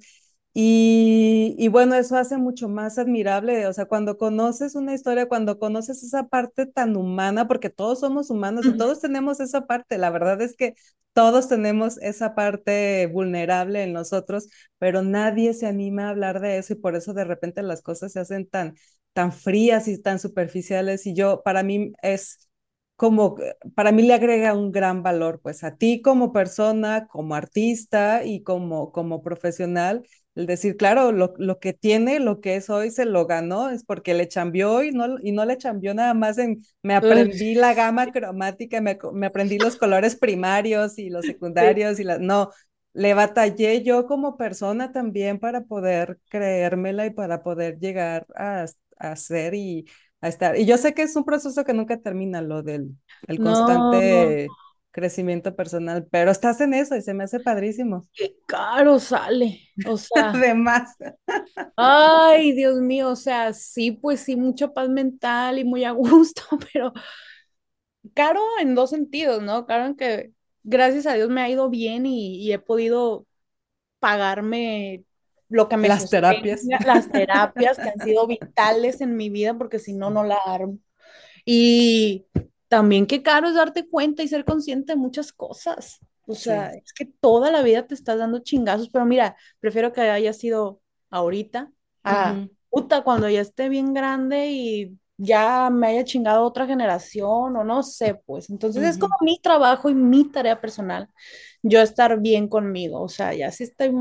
Y, 0.54 1.05
y, 1.58 1.68
bueno, 1.68 1.96
eso 1.96 2.18
hace 2.18 2.38
mucho 2.38 2.70
más 2.70 2.98
admirable, 2.98 3.68
o 3.68 3.74
sea, 3.74 3.86
cuando 3.86 4.18
conoces 4.18 4.76
una 4.76 4.94
historia, 4.94 5.28
cuando 5.28 5.60
conoces 5.60 6.04
esa 6.04 6.28
parte 6.28 6.66
tan 6.66 6.96
humana, 6.96 7.48
porque 7.48 7.70
todos 7.70 8.00
somos 8.00 8.30
humanos 8.30 8.66
y 8.66 8.78
todos 8.78 9.02
tenemos 9.02 9.40
esa 9.40 9.66
parte, 9.68 9.98
la 9.98 10.10
verdad 10.10 10.42
es 10.42 10.56
que 10.56 10.76
todos 11.14 11.48
tenemos 11.48 11.98
esa 12.00 12.36
parte 12.36 13.08
vulnerable 13.08 13.84
en 13.84 13.94
nosotros, 13.94 14.50
pero 14.78 15.02
nadie 15.02 15.54
se 15.54 15.68
anima 15.68 16.08
a 16.08 16.10
hablar 16.10 16.40
de 16.42 16.58
eso 16.58 16.74
y 16.74 16.76
por 16.78 16.96
eso 16.96 17.14
de 17.14 17.24
repente 17.26 17.62
las 17.64 17.82
cosas 17.82 18.12
se 18.14 18.20
hacen 18.20 18.48
tan 18.48 18.76
tan 19.14 19.32
frías 19.32 19.88
y 19.88 20.02
tan 20.02 20.20
superficiales 20.20 21.06
y 21.08 21.14
yo, 21.16 21.42
para 21.44 21.64
mí 21.64 21.94
es 22.02 22.50
como, 22.96 23.36
para 23.76 23.92
mí 23.92 24.04
le 24.04 24.14
agrega 24.14 24.54
un 24.54 24.72
gran 24.72 25.04
valor, 25.04 25.40
pues 25.42 25.64
a 25.64 25.76
ti 25.78 26.02
como 26.02 26.32
persona, 26.34 27.08
como 27.08 27.36
artista 27.36 28.24
y 28.26 28.44
como, 28.44 28.92
como 28.92 29.22
profesional, 29.22 30.06
el 30.36 30.46
decir, 30.46 30.76
claro, 30.76 31.12
lo, 31.14 31.34
lo 31.38 31.60
que 31.60 31.72
tiene, 31.72 32.20
lo 32.20 32.42
que 32.42 32.58
es 32.58 32.70
hoy, 32.70 32.92
se 32.92 33.06
lo 33.06 33.26
ganó, 33.26 33.70
es 33.70 33.86
porque 33.86 34.14
le 34.14 34.28
cambió 34.28 34.84
y 34.84 34.92
no, 34.92 35.18
y 35.24 35.32
no 35.32 35.46
le 35.46 35.58
cambió 35.58 35.94
nada 35.94 36.14
más 36.14 36.38
en, 36.38 36.62
me 36.84 36.94
aprendí 36.94 37.56
la 37.56 37.74
gama 37.74 38.12
cromática, 38.12 38.82
me, 38.82 38.98
me, 39.14 39.28
aprendí 39.28 39.58
los 39.58 39.78
colores 39.78 40.18
primarios 40.18 41.00
y 41.00 41.10
los 41.10 41.26
secundarios 41.26 42.00
y 42.00 42.04
las, 42.04 42.20
no, 42.20 42.52
le 42.94 43.14
batallé 43.14 43.84
yo 43.84 44.08
como 44.08 44.38
persona 44.38 44.92
también 44.92 45.40
para 45.40 45.66
poder 45.66 46.20
creérmela 46.30 47.06
y 47.06 47.12
para 47.12 47.42
poder 47.42 47.80
llegar 47.80 48.26
a, 48.36 48.66
hacer 48.98 49.54
y 49.54 49.86
a 50.22 50.28
estar. 50.28 50.58
Y 50.58 50.66
yo 50.66 50.78
sé 50.78 50.94
que 50.94 51.04
es 51.04 51.16
un 51.16 51.26
proceso 51.26 51.64
que 51.64 51.74
nunca 51.74 51.98
termina, 52.00 52.42
lo 52.42 52.62
del 52.62 52.96
el 53.28 53.40
constante 53.40 54.48
crecimiento 54.96 55.54
personal, 55.58 56.08
pero 56.10 56.32
estás 56.32 56.62
en 56.62 56.74
eso 56.74 56.96
y 56.96 57.02
se 57.02 57.14
me 57.14 57.26
hace 57.26 57.42
padrísimo. 57.42 58.08
Qué 58.14 58.38
caro 58.48 58.98
sale, 58.98 59.60
o 59.86 59.98
sea. 59.98 60.30
Además. 60.30 60.96
Ay, 61.76 62.54
Dios 62.54 62.80
mío, 62.80 63.10
o 63.10 63.16
sea, 63.18 63.52
sí, 63.52 63.92
pues 63.92 64.22
sí, 64.22 64.38
mucha 64.38 64.74
paz 64.74 64.88
mental 64.88 65.60
y 65.60 65.66
muy 65.66 65.84
a 65.84 65.92
gusto, 65.92 66.44
pero 66.72 66.94
caro 68.14 68.40
en 68.62 68.74
dos 68.74 68.92
sentidos, 68.92 69.44
¿no? 69.44 69.66
Caro 69.66 69.88
en 69.88 69.96
que 69.98 70.32
gracias 70.64 71.08
a 71.08 71.14
Dios 71.16 71.30
me 71.30 71.42
ha 71.42 71.50
ido 71.50 71.70
bien 71.70 72.06
y, 72.06 72.38
y 72.38 72.54
he 72.54 72.60
podido 72.60 73.28
pagarme 74.00 75.04
lo 75.50 75.68
que 75.68 75.76
me 75.76 75.90
las 75.90 76.10
terapias. 76.10 76.64
Las 76.86 77.12
terapias 77.12 77.78
que 77.78 77.90
han 77.90 78.00
sido 78.00 78.28
vitales 78.28 79.02
en 79.02 79.18
mi 79.18 79.30
vida, 79.30 79.58
porque 79.58 79.78
si 79.78 79.92
no, 79.92 80.10
no 80.10 80.24
la 80.24 80.38
armo. 80.46 80.80
Y 81.44 82.28
también 82.76 83.08
qué 83.08 83.24
caro 83.24 83.48
es 83.48 83.56
darte 83.56 83.88
cuenta 83.88 84.22
y 84.22 84.28
ser 84.28 84.44
consciente 84.44 84.92
de 84.92 84.98
muchas 84.98 85.32
cosas. 85.32 86.02
O 86.28 86.36
sea, 86.36 86.74
es 86.74 86.92
que 86.92 87.06
toda 87.06 87.50
la 87.50 87.62
vida 87.62 87.88
te 87.88 87.94
estás 87.94 88.18
dando 88.18 88.40
chingazos, 88.40 88.90
pero 88.90 89.06
mira, 89.06 89.38
prefiero 89.62 89.94
que 89.94 90.02
haya 90.02 90.34
sido 90.34 90.82
ahorita, 91.10 91.72
a 92.04 92.36
puta, 92.70 93.02
cuando 93.06 93.30
ya 93.30 93.40
esté 93.40 93.70
bien 93.70 93.94
grande 93.94 94.52
y 94.52 95.00
ya 95.16 95.70
me 95.70 95.88
haya 95.88 96.04
chingado 96.04 96.44
otra 96.44 96.68
generación 96.68 97.56
o 97.56 97.64
no 97.64 97.82
sé, 97.82 98.16
pues. 98.26 98.50
Entonces 98.50 98.84
es 98.84 98.98
como 98.98 99.16
mi 99.22 99.40
trabajo 99.40 99.90
y 99.90 99.96
mi 99.96 100.30
tarea 100.30 100.60
personal, 100.60 101.08
yo 101.64 101.80
estar 101.80 102.20
bien 102.20 102.50
conmigo. 102.50 103.02
O 103.02 103.08
sea, 103.08 103.34
ya 103.34 103.52
si 103.52 103.64
estoy 103.64 103.94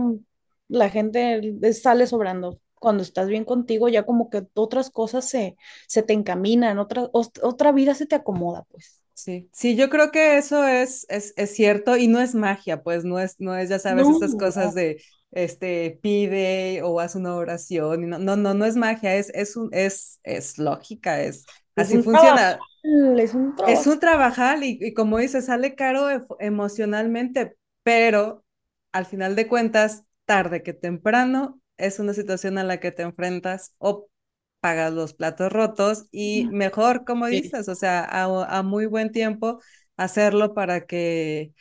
la 0.66 0.90
gente 0.90 1.40
sale 1.74 2.08
sobrando. 2.08 2.58
Cuando 2.78 3.02
estás 3.02 3.28
bien 3.28 3.44
contigo, 3.44 3.88
ya 3.88 4.04
como 4.04 4.30
que 4.30 4.46
otras 4.54 4.90
cosas 4.90 5.28
se, 5.28 5.56
se 5.86 6.02
te 6.02 6.12
encaminan, 6.12 6.78
otra, 6.78 7.08
otra 7.12 7.72
vida 7.72 7.94
se 7.94 8.06
te 8.06 8.14
acomoda, 8.14 8.64
pues. 8.70 9.00
Sí, 9.14 9.48
sí, 9.52 9.76
yo 9.76 9.90
creo 9.90 10.10
que 10.10 10.38
eso 10.38 10.66
es, 10.66 11.06
es, 11.08 11.34
es, 11.36 11.54
cierto 11.54 11.96
y 11.96 12.08
no 12.08 12.20
es 12.20 12.34
magia, 12.34 12.82
pues 12.82 13.04
no 13.04 13.20
es, 13.20 13.36
no 13.38 13.56
es, 13.56 13.68
ya 13.68 13.78
sabes, 13.78 14.08
estas 14.08 14.34
cosas 14.34 14.74
de, 14.74 15.00
este, 15.30 15.98
pide 16.02 16.82
o 16.82 16.98
haz 16.98 17.14
una 17.14 17.34
oración, 17.36 18.08
no, 18.08 18.18
no, 18.18 18.36
no, 18.36 18.54
no 18.54 18.64
es 18.64 18.74
magia, 18.74 19.14
es, 19.14 19.30
es, 19.34 19.56
un, 19.56 19.68
es, 19.72 20.18
es 20.24 20.58
lógica, 20.58 21.20
es, 21.20 21.44
así 21.76 22.02
funciona. 22.02 22.58
es 23.16 23.34
un 23.34 23.54
trabajo. 23.54 23.80
Es 23.80 23.86
un 23.86 24.00
trabajar 24.00 24.62
y, 24.62 24.78
y, 24.80 24.94
como 24.94 25.18
dices, 25.18 25.46
sale 25.46 25.76
caro 25.76 26.08
emocionalmente, 26.40 27.56
pero 27.84 28.44
al 28.92 29.06
final 29.06 29.36
de 29.36 29.48
cuentas 29.48 30.04
tarde 30.24 30.62
que 30.62 30.72
temprano 30.72 31.60
es 31.76 31.98
una 31.98 32.14
situación 32.14 32.58
a 32.58 32.64
la 32.64 32.80
que 32.80 32.92
te 32.92 33.02
enfrentas 33.02 33.74
o 33.78 34.08
pagas 34.60 34.92
los 34.92 35.12
platos 35.14 35.52
rotos 35.52 36.06
y 36.10 36.46
mejor, 36.50 37.04
como 37.04 37.26
dices, 37.26 37.68
o 37.68 37.74
sea, 37.74 38.04
a, 38.04 38.62
muy 38.62 38.86
buen 38.86 39.12
tiempo 39.12 39.60
hacerlo 39.96 40.54
para 40.54 40.86
que, 40.86 41.52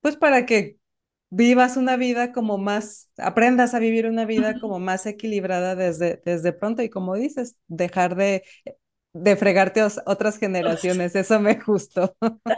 pues 0.00 0.16
para 0.16 0.46
que 0.46 0.78
vivas 1.28 1.76
una 1.76 1.96
vida 1.96 2.32
como 2.32 2.56
más, 2.58 3.10
aprendas 3.18 3.74
a 3.74 3.80
vivir 3.80 4.06
una 4.06 4.26
vida 4.26 4.60
como 4.60 4.78
más 4.78 5.06
equilibrada 5.06 5.74
desde, 5.74 6.22
desde 6.24 6.52
pronto 6.52 6.82
y 6.82 6.88
como 6.88 7.16
dices, 7.16 7.56
dejar 7.66 8.14
de, 8.14 8.44
de 9.12 9.36
fregarte 9.36 9.82
otras 10.06 10.38
generaciones, 10.38 11.16
eso 11.16 11.40
me 11.40 11.54
gustó. 11.54 12.16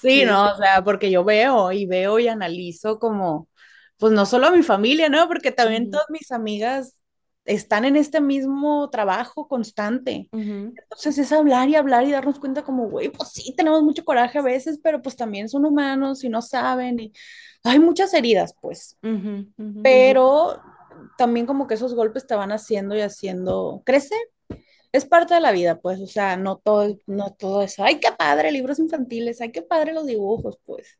Sí, 0.00 0.24
no, 0.24 0.52
o 0.52 0.56
sea, 0.56 0.82
porque 0.82 1.10
yo 1.10 1.24
veo 1.24 1.72
y 1.72 1.86
veo 1.86 2.18
y 2.18 2.28
analizo 2.28 2.98
como 2.98 3.48
pues 4.00 4.12
no 4.12 4.26
solo 4.26 4.48
a 4.48 4.50
mi 4.50 4.62
familia, 4.64 5.08
¿no? 5.08 5.28
Porque 5.28 5.52
también 5.52 5.90
todas 5.90 6.06
mis 6.10 6.32
amigas 6.32 6.96
están 7.44 7.84
en 7.84 7.96
este 7.96 8.20
mismo 8.20 8.90
trabajo 8.90 9.48
constante. 9.48 10.28
Entonces 10.32 11.18
es 11.18 11.32
hablar 11.32 11.68
y 11.68 11.76
hablar 11.76 12.04
y 12.06 12.12
darnos 12.12 12.38
cuenta 12.40 12.62
como, 12.64 12.88
güey, 12.88 13.10
pues 13.10 13.30
sí, 13.30 13.54
tenemos 13.56 13.82
mucho 13.82 14.04
coraje 14.04 14.38
a 14.38 14.42
veces, 14.42 14.80
pero 14.82 15.02
pues 15.02 15.16
también 15.16 15.48
son 15.48 15.64
humanos 15.66 16.24
y 16.24 16.28
no 16.30 16.42
saben 16.42 17.00
y 17.00 17.12
hay 17.64 17.78
muchas 17.78 18.14
heridas, 18.14 18.54
pues. 18.60 18.98
pero 19.82 20.60
también 21.18 21.46
como 21.46 21.66
que 21.66 21.74
esos 21.74 21.94
golpes 21.94 22.26
te 22.26 22.34
van 22.34 22.52
haciendo 22.52 22.96
y 22.96 23.02
haciendo 23.02 23.82
crecer. 23.84 24.20
Es 24.92 25.04
parte 25.06 25.34
de 25.34 25.40
la 25.40 25.52
vida, 25.52 25.80
pues, 25.80 26.00
o 26.00 26.06
sea, 26.06 26.36
no 26.36 26.56
todo, 26.58 26.98
no 27.06 27.32
todo 27.32 27.62
eso. 27.62 27.84
Ay, 27.84 28.00
qué 28.00 28.10
padre, 28.12 28.52
libros 28.52 28.78
infantiles, 28.80 29.40
ay, 29.40 29.52
qué 29.52 29.62
padre 29.62 29.92
los 29.92 30.06
dibujos, 30.06 30.58
pues. 30.66 30.98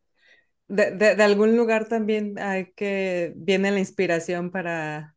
De, 0.71 0.93
de, 0.93 1.17
de 1.17 1.23
algún 1.25 1.57
lugar 1.57 1.89
también 1.89 2.39
hay 2.39 2.73
que 2.75 3.33
viene 3.37 3.73
la 3.73 3.81
inspiración 3.81 4.51
para, 4.53 5.17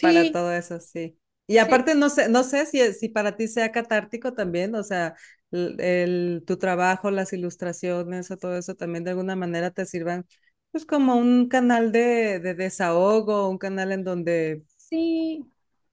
para 0.00 0.30
todo 0.30 0.52
eso, 0.52 0.80
sí. 0.80 1.18
Y 1.46 1.58
sí. 1.58 1.58
aparte, 1.58 1.94
no 1.94 2.10
sé, 2.10 2.28
no 2.28 2.44
sé 2.44 2.66
si, 2.66 2.92
si 2.94 3.08
para 3.08 3.36
ti 3.36 3.48
sea 3.48 3.72
catártico 3.72 4.34
también, 4.34 4.74
o 4.74 4.82
sea, 4.84 5.16
el, 5.52 5.80
el- 5.80 6.44
tu 6.46 6.58
trabajo, 6.58 7.10
las 7.10 7.32
ilustraciones 7.32 8.30
o 8.30 8.36
todo 8.38 8.56
eso 8.58 8.74
también 8.76 9.04
de 9.04 9.10
alguna 9.12 9.36
manera 9.36 9.70
te 9.72 9.86
sirvan, 9.86 10.26
pues 10.72 10.86
como 10.86 11.16
un 11.16 11.48
canal 11.48 11.92
de, 11.92 12.40
de 12.40 12.54
desahogo, 12.54 13.48
un 13.50 13.58
canal 13.58 13.92
en 13.92 14.04
donde 14.04 14.64
Sí, 14.76 15.50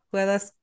puedas 0.09 0.55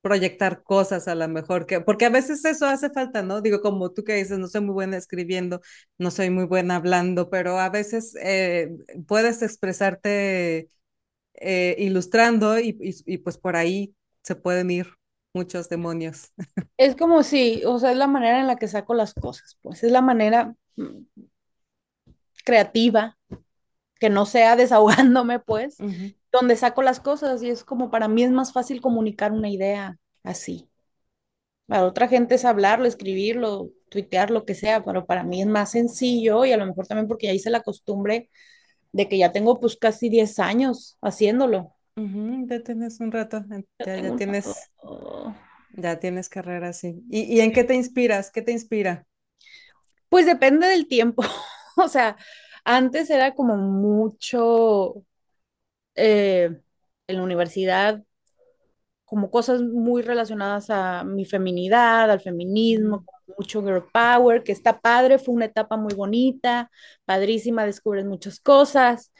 proyectar 0.00 0.62
cosas 0.62 1.08
a 1.08 1.14
lo 1.14 1.28
mejor, 1.28 1.66
que, 1.66 1.80
porque 1.80 2.06
a 2.06 2.10
veces 2.10 2.44
eso 2.44 2.66
hace 2.66 2.90
falta, 2.90 3.22
¿no? 3.22 3.40
Digo, 3.40 3.60
como 3.60 3.90
tú 3.90 4.04
que 4.04 4.14
dices, 4.14 4.38
no 4.38 4.48
soy 4.48 4.60
muy 4.62 4.74
buena 4.74 4.96
escribiendo, 4.96 5.60
no 5.98 6.10
soy 6.10 6.30
muy 6.30 6.44
buena 6.44 6.76
hablando, 6.76 7.30
pero 7.30 7.58
a 7.58 7.68
veces 7.70 8.14
eh, 8.22 8.70
puedes 9.06 9.42
expresarte 9.42 10.68
eh, 11.34 11.76
ilustrando 11.78 12.58
y, 12.58 12.76
y, 12.80 13.14
y 13.14 13.18
pues 13.18 13.38
por 13.38 13.56
ahí 13.56 13.94
se 14.22 14.36
pueden 14.36 14.70
ir 14.70 14.88
muchos 15.34 15.68
demonios. 15.68 16.32
es 16.76 16.96
como 16.96 17.22
si, 17.22 17.62
o 17.66 17.78
sea, 17.78 17.92
es 17.92 17.96
la 17.96 18.06
manera 18.06 18.40
en 18.40 18.46
la 18.46 18.56
que 18.56 18.68
saco 18.68 18.94
las 18.94 19.14
cosas, 19.14 19.58
pues, 19.62 19.82
es 19.84 19.92
la 19.92 20.00
manera 20.00 20.54
mm, 20.76 21.22
creativa, 22.44 23.18
que 24.00 24.10
no 24.10 24.26
sea 24.26 24.56
desahogándome, 24.56 25.40
pues, 25.40 25.76
donde 26.32 26.56
saco 26.56 26.82
las 26.82 27.00
cosas 27.00 27.42
y 27.42 27.50
es 27.50 27.64
como 27.64 27.90
para 27.90 28.08
mí 28.08 28.22
es 28.24 28.30
más 28.30 28.52
fácil 28.52 28.80
comunicar 28.80 29.32
una 29.32 29.50
idea 29.50 29.98
así. 30.24 30.68
Para 31.66 31.84
otra 31.86 32.08
gente 32.08 32.34
es 32.36 32.44
hablarlo, 32.44 32.86
escribirlo, 32.86 33.70
tuitear, 33.90 34.30
lo 34.30 34.44
que 34.46 34.54
sea, 34.54 34.84
pero 34.84 35.06
para 35.06 35.22
mí 35.24 35.42
es 35.42 35.46
más 35.48 35.72
sencillo 35.72 36.44
y 36.46 36.52
a 36.52 36.56
lo 36.56 36.66
mejor 36.66 36.86
también 36.86 37.08
porque 37.08 37.26
ya 37.28 37.34
hice 37.34 37.50
la 37.50 37.62
costumbre 37.62 38.30
de 38.92 39.08
que 39.08 39.18
ya 39.18 39.32
tengo 39.32 39.60
pues 39.60 39.76
casi 39.78 40.08
10 40.10 40.38
años 40.40 40.98
haciéndolo. 41.02 41.74
ujú, 41.96 42.46
ya 42.48 42.62
tienes 42.62 42.98
un 43.00 43.12
rato, 43.12 43.44
Ya 43.84 44.14
rato. 44.16 44.16
tienes, 44.16 44.70
ya 45.70 45.98
tienes 46.00 46.28
carrera 46.28 46.68
así. 46.70 47.02
¿Y, 47.10 47.22
y 47.36 47.40
en 47.40 47.52
qué 47.52 47.64
te 47.64 47.74
inspiras? 47.74 48.30
¿Qué 48.30 48.42
te 48.42 48.52
inspira? 48.52 49.06
Pues 50.08 50.26
depende 50.26 50.66
del 50.68 50.86
tiempo. 50.88 51.22
O 51.80 51.86
sea, 51.88 52.16
antes 52.64 53.08
era 53.08 53.34
como 53.36 53.56
mucho 53.56 55.04
eh, 55.98 56.60
en 57.08 57.16
la 57.16 57.22
universidad, 57.22 58.02
como 59.04 59.30
cosas 59.30 59.62
muy 59.62 60.02
relacionadas 60.02 60.68
a 60.70 61.02
mi 61.04 61.24
feminidad, 61.24 62.10
al 62.10 62.20
feminismo, 62.20 63.06
mucho 63.38 63.62
girl 63.62 63.84
power, 63.92 64.42
que 64.42 64.52
está 64.52 64.80
padre, 64.80 65.18
fue 65.18 65.34
una 65.34 65.46
etapa 65.46 65.76
muy 65.78 65.94
bonita, 65.94 66.70
padrísima, 67.06 67.64
descubres 67.64 68.04
muchas 68.04 68.38
cosas 68.38 69.12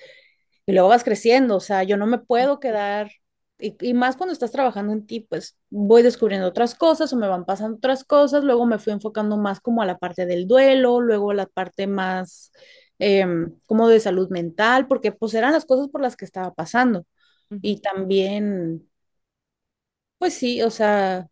y 0.67 0.73
luego 0.73 0.89
vas 0.89 1.05
creciendo, 1.05 1.57
o 1.57 1.61
sea, 1.61 1.83
yo 1.85 1.97
no 1.97 2.07
me 2.07 2.19
puedo 2.19 2.61
quedar, 2.61 3.11
y, 3.59 3.77
y 3.81 3.95
más 3.95 4.17
cuando 4.17 4.35
estás 4.35 4.53
trabajando 4.53 4.93
en 4.93 5.07
ti, 5.07 5.21
pues 5.21 5.59
voy 5.71 6.03
descubriendo 6.03 6.47
otras 6.49 6.75
cosas 6.75 7.13
o 7.13 7.17
me 7.17 7.29
van 7.29 7.47
pasando 7.47 7.79
otras 7.79 8.05
cosas, 8.05 8.45
luego 8.45 8.67
me 8.67 8.79
fui 8.79 8.93
enfocando 8.93 9.39
más 9.39 9.61
como 9.61 9.83
a 9.83 9.87
la 9.87 9.99
parte 9.99 10.27
del 10.27 10.47
duelo, 10.47 11.01
luego 11.01 11.31
a 11.31 11.35
la 11.35 11.47
parte 11.47 11.87
más 11.87 12.53
em, 12.99 13.55
como 13.67 13.89
de 13.89 14.01
salud 14.01 14.29
mental, 14.31 14.87
porque 14.89 15.13
pues 15.13 15.35
eran 15.35 15.53
las 15.53 15.65
cosas 15.65 15.89
por 15.89 16.01
las 16.03 16.17
que 16.17 16.25
estaba 16.25 16.55
pasando. 16.55 17.07
Y 17.63 17.81
también, 17.81 18.89
pues 20.19 20.35
sí, 20.35 20.63
o 20.63 20.71
sea, 20.71 21.29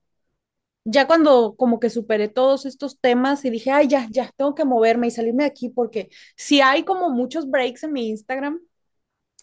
ya 0.84 1.06
cuando 1.06 1.56
como 1.56 1.80
que 1.80 1.90
superé 1.90 2.28
todos 2.28 2.66
estos 2.66 3.00
temas 3.00 3.44
y 3.44 3.50
dije, 3.50 3.70
ay, 3.72 3.88
ya, 3.88 4.08
ya, 4.10 4.30
tengo 4.36 4.54
que 4.54 4.64
moverme 4.64 5.08
y 5.08 5.10
salirme 5.10 5.44
de 5.44 5.50
aquí, 5.50 5.70
porque 5.70 6.10
si 6.36 6.60
hay 6.60 6.84
como 6.84 7.10
muchos 7.10 7.50
breaks 7.50 7.84
en 7.84 7.92
mi 7.92 8.08
Instagram 8.08 8.60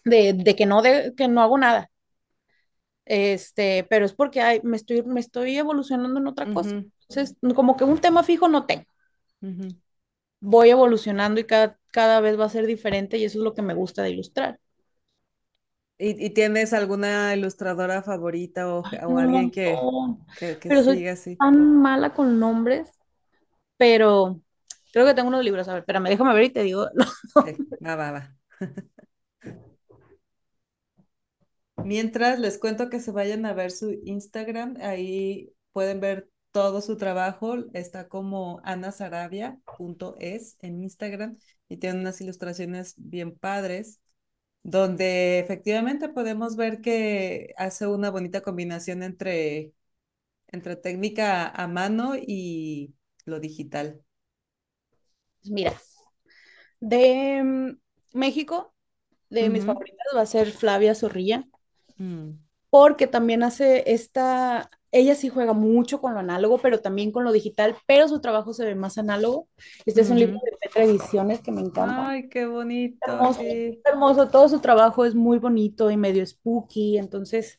de, 0.04 0.34
de 0.34 0.56
que 0.56 0.66
no, 0.66 0.82
de, 0.82 1.14
que 1.16 1.28
no 1.28 1.42
hago 1.42 1.58
nada 1.58 1.90
este, 3.04 3.84
pero 3.88 4.06
es 4.06 4.12
porque 4.14 4.40
ay, 4.40 4.60
me 4.62 4.76
estoy, 4.76 5.02
me 5.02 5.20
estoy 5.20 5.56
evolucionando 5.56 6.18
en 6.20 6.26
otra 6.26 6.52
cosa. 6.52 6.82
Entonces, 7.08 7.36
como 7.54 7.76
que 7.76 7.84
un 7.84 7.98
tema 8.00 8.22
fijo 8.22 8.48
no 8.48 8.66
tengo. 8.66 8.84
Voy 10.40 10.70
evolucionando 10.70 11.40
y 11.40 11.44
cada, 11.44 11.78
cada 11.94 12.20
vez 12.20 12.38
va 12.40 12.46
a 12.46 12.50
ser 12.50 12.66
diferente 12.66 13.18
y 13.18 13.24
eso 13.26 13.38
es 13.40 13.44
lo 13.44 13.54
que 13.54 13.62
me 13.62 13.74
gusta 13.74 14.02
de 14.04 14.10
ilustrar. 14.12 14.60
¿Y, 15.98 16.24
y 16.26 16.30
tienes 16.30 16.72
alguna 16.72 17.34
ilustradora 17.36 18.02
favorita 18.02 18.68
o, 18.74 18.82
Ay, 18.82 18.98
o 19.08 19.18
alguien 19.18 19.50
que, 19.50 19.90
que, 20.34 20.58
que 20.58 20.72
pero 20.72 20.82
siga 20.82 21.12
así? 21.12 21.38
tan 21.38 21.76
mala 21.82 22.14
con 22.14 22.38
nombres, 22.38 22.98
pero 23.76 24.40
creo 24.92 25.06
que 25.06 25.14
tengo 25.14 25.28
unos 25.28 25.44
libros. 25.44 25.68
A 25.68 25.74
ver, 25.74 25.80
espérame, 25.82 26.08
déjame 26.10 26.34
ver 26.34 26.44
y 26.44 26.50
te 26.52 26.62
digo. 26.64 26.88
Eh, 27.42 27.62
va, 27.80 27.96
va, 27.96 28.10
va. 28.12 28.22
Mientras 31.82 32.38
les 32.40 32.58
cuento 32.58 32.88
que 32.90 33.00
se 33.00 33.12
vayan 33.12 33.44
a 33.46 33.52
ver 33.52 33.70
su 33.70 33.92
Instagram, 34.04 34.76
ahí 34.80 35.52
pueden 35.72 36.00
ver 36.00 36.30
todo 36.54 36.80
su 36.80 36.96
trabajo. 36.96 37.56
Está 37.72 38.06
como 38.08 38.60
anasarabia.es 38.62 40.56
en 40.60 40.80
Instagram 40.84 41.36
y 41.68 41.78
tiene 41.78 41.98
unas 41.98 42.20
ilustraciones 42.20 42.94
bien 42.96 43.36
padres, 43.36 44.00
donde 44.62 45.40
efectivamente 45.40 46.08
podemos 46.08 46.54
ver 46.54 46.80
que 46.80 47.54
hace 47.56 47.88
una 47.88 48.10
bonita 48.10 48.40
combinación 48.40 49.02
entre, 49.02 49.72
entre 50.46 50.76
técnica 50.76 51.48
a 51.48 51.66
mano 51.66 52.14
y 52.16 52.94
lo 53.24 53.40
digital. 53.40 54.00
Mira, 55.42 55.74
de 56.78 57.42
mm, 57.42 57.78
México, 58.12 58.72
de 59.28 59.50
mis 59.50 59.64
favoritas 59.64 60.06
va 60.14 60.20
a 60.20 60.26
ser 60.26 60.52
Flavia 60.52 60.94
Zorrilla. 60.94 61.48
mm, 61.98 62.38
porque 62.70 63.06
también 63.06 63.42
hace 63.42 63.84
esta, 63.92 64.68
ella 64.94 65.14
sí 65.14 65.28
juega 65.28 65.52
mucho 65.52 66.00
con 66.00 66.14
lo 66.14 66.20
análogo, 66.20 66.58
pero 66.58 66.80
también 66.80 67.10
con 67.12 67.24
lo 67.24 67.32
digital, 67.32 67.76
pero 67.86 68.08
su 68.08 68.20
trabajo 68.20 68.52
se 68.52 68.64
ve 68.64 68.74
más 68.74 68.96
análogo. 68.96 69.48
Este 69.84 70.00
es 70.00 70.10
un 70.10 70.18
libro 70.18 70.38
de 70.44 70.56
Petra 70.60 70.84
Ediciones 70.84 71.40
que 71.40 71.52
me 71.52 71.60
encanta. 71.60 72.08
Ay, 72.08 72.28
qué 72.28 72.46
bonito, 72.46 72.98
Hermoso, 73.06 73.40
sí. 73.40 73.80
hermoso, 73.84 74.28
todo 74.28 74.48
su 74.48 74.60
trabajo 74.60 75.04
es 75.04 75.14
muy 75.14 75.38
bonito 75.38 75.90
y 75.90 75.96
medio 75.96 76.24
spooky, 76.24 76.98
entonces 76.98 77.56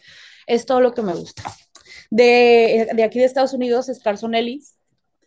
es 0.48 0.66
todo 0.66 0.82
lo 0.82 0.94
que 0.94 1.02
me 1.02 1.14
gusta. 1.14 1.44
De, 2.10 2.90
de 2.96 3.04
aquí 3.04 3.20
de 3.20 3.26
Estados 3.26 3.54
Unidos 3.54 3.90
es 3.90 4.00
Carson 4.00 4.34
Ellis, 4.36 4.76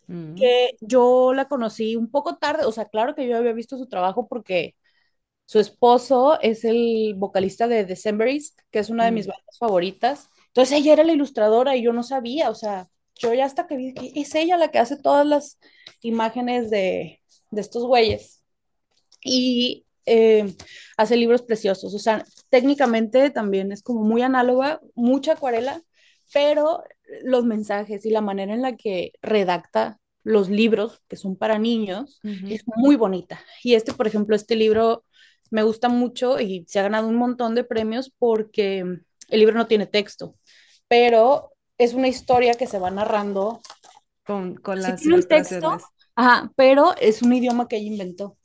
Mm, 0.09 0.35
que 0.35 0.71
yo 0.81 1.33
la 1.33 1.47
conocí 1.47 1.95
un 1.95 2.09
poco 2.09 2.37
tarde, 2.37 2.65
o 2.65 2.71
sea, 2.71 2.85
claro 2.85 3.13
que 3.15 3.27
yo 3.27 3.37
había 3.37 3.53
visto 3.53 3.77
su 3.77 3.87
trabajo 3.87 4.27
porque 4.27 4.75
su 5.45 5.59
esposo 5.59 6.39
es 6.41 6.65
el 6.65 7.15
vocalista 7.17 7.67
de 7.67 7.85
Decemberist, 7.85 8.59
que 8.71 8.79
es 8.79 8.89
una 8.89 9.05
de 9.05 9.11
mis 9.11 9.27
mm, 9.27 9.29
bandas 9.29 9.57
favoritas. 9.59 10.29
Entonces 10.59 10.79
ella 10.79 10.91
era 10.91 11.05
la 11.05 11.13
ilustradora 11.13 11.77
y 11.77 11.83
yo 11.83 11.93
no 11.93 12.03
sabía, 12.03 12.49
o 12.49 12.53
sea, 12.53 12.89
yo 13.15 13.33
ya 13.33 13.45
hasta 13.45 13.65
que 13.65 13.77
vi 13.77 13.93
que 13.93 14.11
es 14.13 14.35
ella 14.35 14.57
la 14.57 14.71
que 14.71 14.79
hace 14.79 14.97
todas 14.97 15.25
las 15.25 15.57
imágenes 16.01 16.69
de, 16.69 17.21
de 17.49 17.61
estos 17.61 17.85
güeyes. 17.85 18.43
Y 19.23 19.85
eh, 20.05 20.53
hace 20.97 21.15
libros 21.15 21.43
preciosos, 21.43 21.93
o 21.93 21.99
sea, 21.99 22.25
técnicamente 22.49 23.29
también 23.29 23.71
es 23.71 23.81
como 23.81 24.03
muy 24.03 24.21
análoga, 24.21 24.81
mucha 24.95 25.31
acuarela, 25.31 25.81
pero 26.33 26.83
los 27.23 27.45
mensajes 27.45 28.05
y 28.05 28.09
la 28.09 28.19
manera 28.19 28.53
en 28.53 28.61
la 28.61 28.75
que 28.75 29.13
redacta 29.21 29.97
los 30.23 30.49
libros 30.49 31.01
que 31.07 31.15
son 31.15 31.37
para 31.37 31.57
niños 31.57 32.19
es 32.23 32.63
muy 32.75 32.97
bonita. 32.97 33.39
Y 33.63 33.75
este, 33.75 33.93
por 33.93 34.07
ejemplo, 34.07 34.35
este 34.35 34.57
libro 34.57 35.05
me 35.51 35.63
gusta 35.63 35.87
mucho 35.87 36.37
y 36.37 36.65
se 36.67 36.79
ha 36.79 36.83
ganado 36.83 37.07
un 37.07 37.15
montón 37.15 37.55
de 37.55 37.63
premios 37.63 38.11
porque 38.19 38.99
el 39.29 39.39
libro 39.39 39.55
no 39.55 39.67
tiene 39.67 39.85
texto, 39.85 40.35
pero 40.89 41.53
es 41.77 41.93
una 41.93 42.09
historia 42.09 42.55
que 42.55 42.67
se 42.67 42.79
va 42.79 42.91
narrando. 42.91 43.61
Con, 44.25 44.55
con 44.55 44.81
Sí 44.81 44.83
las 44.83 45.01
tiene 45.01 45.15
un 45.15 45.27
texto, 45.27 45.77
ajá, 46.15 46.51
pero 46.57 46.93
es 46.99 47.21
un 47.21 47.31
idioma 47.31 47.67
que 47.69 47.77
ella 47.77 47.87
inventó. 47.87 48.37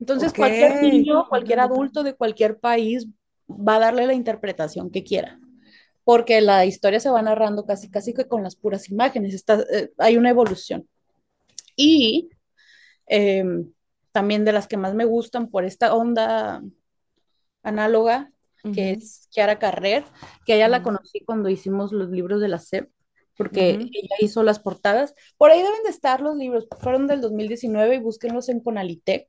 Entonces, 0.00 0.32
Ok. 0.32 0.38
cualquier 0.38 0.82
niño, 0.82 1.28
cualquier 1.28 1.60
adulto 1.60 2.02
de 2.02 2.14
cualquier 2.14 2.58
país 2.58 3.06
va 3.48 3.76
a 3.76 3.80
darle 3.80 4.06
la 4.06 4.14
interpretación 4.14 4.90
que 4.90 5.04
quiera, 5.04 5.38
porque 6.04 6.40
la 6.40 6.64
historia 6.64 7.00
se 7.00 7.10
va 7.10 7.22
narrando 7.22 7.64
casi, 7.64 7.90
casi 7.90 8.12
que 8.12 8.26
con 8.26 8.42
las 8.42 8.56
puras 8.56 8.90
imágenes. 8.90 9.34
Está, 9.34 9.60
eh, 9.72 9.92
hay 9.98 10.16
una 10.16 10.30
evolución. 10.30 10.88
Y 11.76 12.30
eh, 13.06 13.44
también 14.12 14.44
de 14.44 14.52
las 14.52 14.66
que 14.66 14.76
más 14.76 14.94
me 14.94 15.04
gustan 15.04 15.48
por 15.50 15.64
esta 15.64 15.94
onda 15.94 16.62
análoga, 17.62 18.32
que 18.72 18.92
ujú, 18.92 18.92
es 18.92 19.28
Chiara 19.30 19.58
Carrer, 19.58 20.04
que 20.46 20.54
ella 20.56 20.68
la 20.68 20.82
mm, 20.82 20.84
conocí 20.84 21.20
cuando 21.24 21.48
hicimos 21.48 21.92
los 21.92 22.10
libros 22.10 22.40
de 22.40 22.48
la 22.48 22.56
SEP, 22.58 22.90
porque 23.36 23.70
ujú. 23.70 23.92
ella 23.92 24.16
hizo 24.20 24.42
las 24.42 24.60
portadas. 24.60 25.14
Por 25.38 25.50
ahí 25.50 25.62
deben 25.62 25.82
de 25.84 25.90
estar 25.90 26.20
los 26.20 26.36
libros, 26.36 26.66
fueron 26.80 27.06
del 27.06 27.20
2019 27.20 27.96
y 27.96 28.00
búsquenlos 28.00 28.48
en 28.48 28.60
Conalitec. 28.60 29.28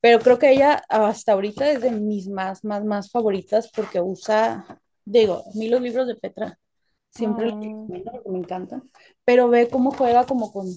Pero 0.00 0.20
creo 0.20 0.38
que 0.38 0.50
ella 0.52 0.82
hasta 0.88 1.32
ahorita 1.32 1.70
es 1.70 1.82
de 1.82 1.90
mis 1.90 2.28
más, 2.28 2.64
más, 2.64 2.84
más 2.84 3.10
favoritas 3.10 3.70
porque 3.74 4.00
usa, 4.00 4.64
digo, 5.04 5.44
a 5.46 5.58
mí 5.58 5.68
los 5.68 5.80
libros 5.82 6.06
de 6.06 6.16
Petra 6.16 6.58
siempre 7.10 7.46
los 7.46 7.54
recomiendo 7.62 8.12
porque 8.12 8.30
me 8.30 8.38
encantan, 8.38 8.90
pero 9.24 9.48
ve 9.50 9.68
cómo 9.70 9.90
juega 9.92 10.26
como 10.26 10.52
con 10.52 10.68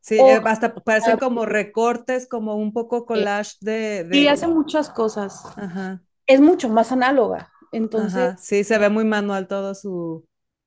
Sí, 0.00 0.14
eh, 0.16 0.40
hasta 0.44 0.74
parecen 0.74 1.18
como 1.18 1.46
recortes, 1.46 2.26
como 2.26 2.54
un 2.56 2.72
poco 2.72 3.06
collage 3.06 3.56
de, 3.60 4.04
Y 4.12 4.28
de... 4.28 4.28
hace 4.28 4.46
muchas 4.46 4.88
cosas. 4.90 5.42
Ajá, 5.54 6.02
Es 6.30 6.40
mucho 6.40 6.70
más 6.70 6.92
análoga. 6.92 7.52
Entonces, 7.72 8.30
ajá, 8.32 8.36
sí, 8.38 8.64
se 8.64 8.78
ve 8.78 8.88
muy 8.88 9.04
manual 9.04 9.46
todo 9.48 9.74
su... 9.76 10.26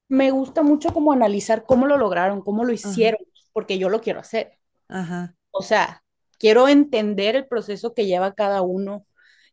me 0.09 0.31
gusta 0.31 0.61
mucho 0.63 0.93
como 0.93 1.11
analizar 1.11 1.65
cómo 1.65 1.87
lo 1.87 1.97
lograron, 1.97 2.41
cómo 2.41 2.63
lo 2.65 2.73
Ajá, 2.81 3.13
hicieron, 3.13 3.19
porque 3.53 3.77
yo 3.79 3.89
lo 3.89 4.01
quiero 4.01 4.19
hacer. 4.19 4.59
ajá, 4.87 5.35
O 5.51 5.61
sea, 5.63 6.03
quiero 6.39 6.67
entender 6.67 7.35
el 7.35 7.47
proceso 7.47 7.93
que 7.93 8.05
lleva 8.05 8.33
cada 8.33 8.61
uno. 8.61 9.05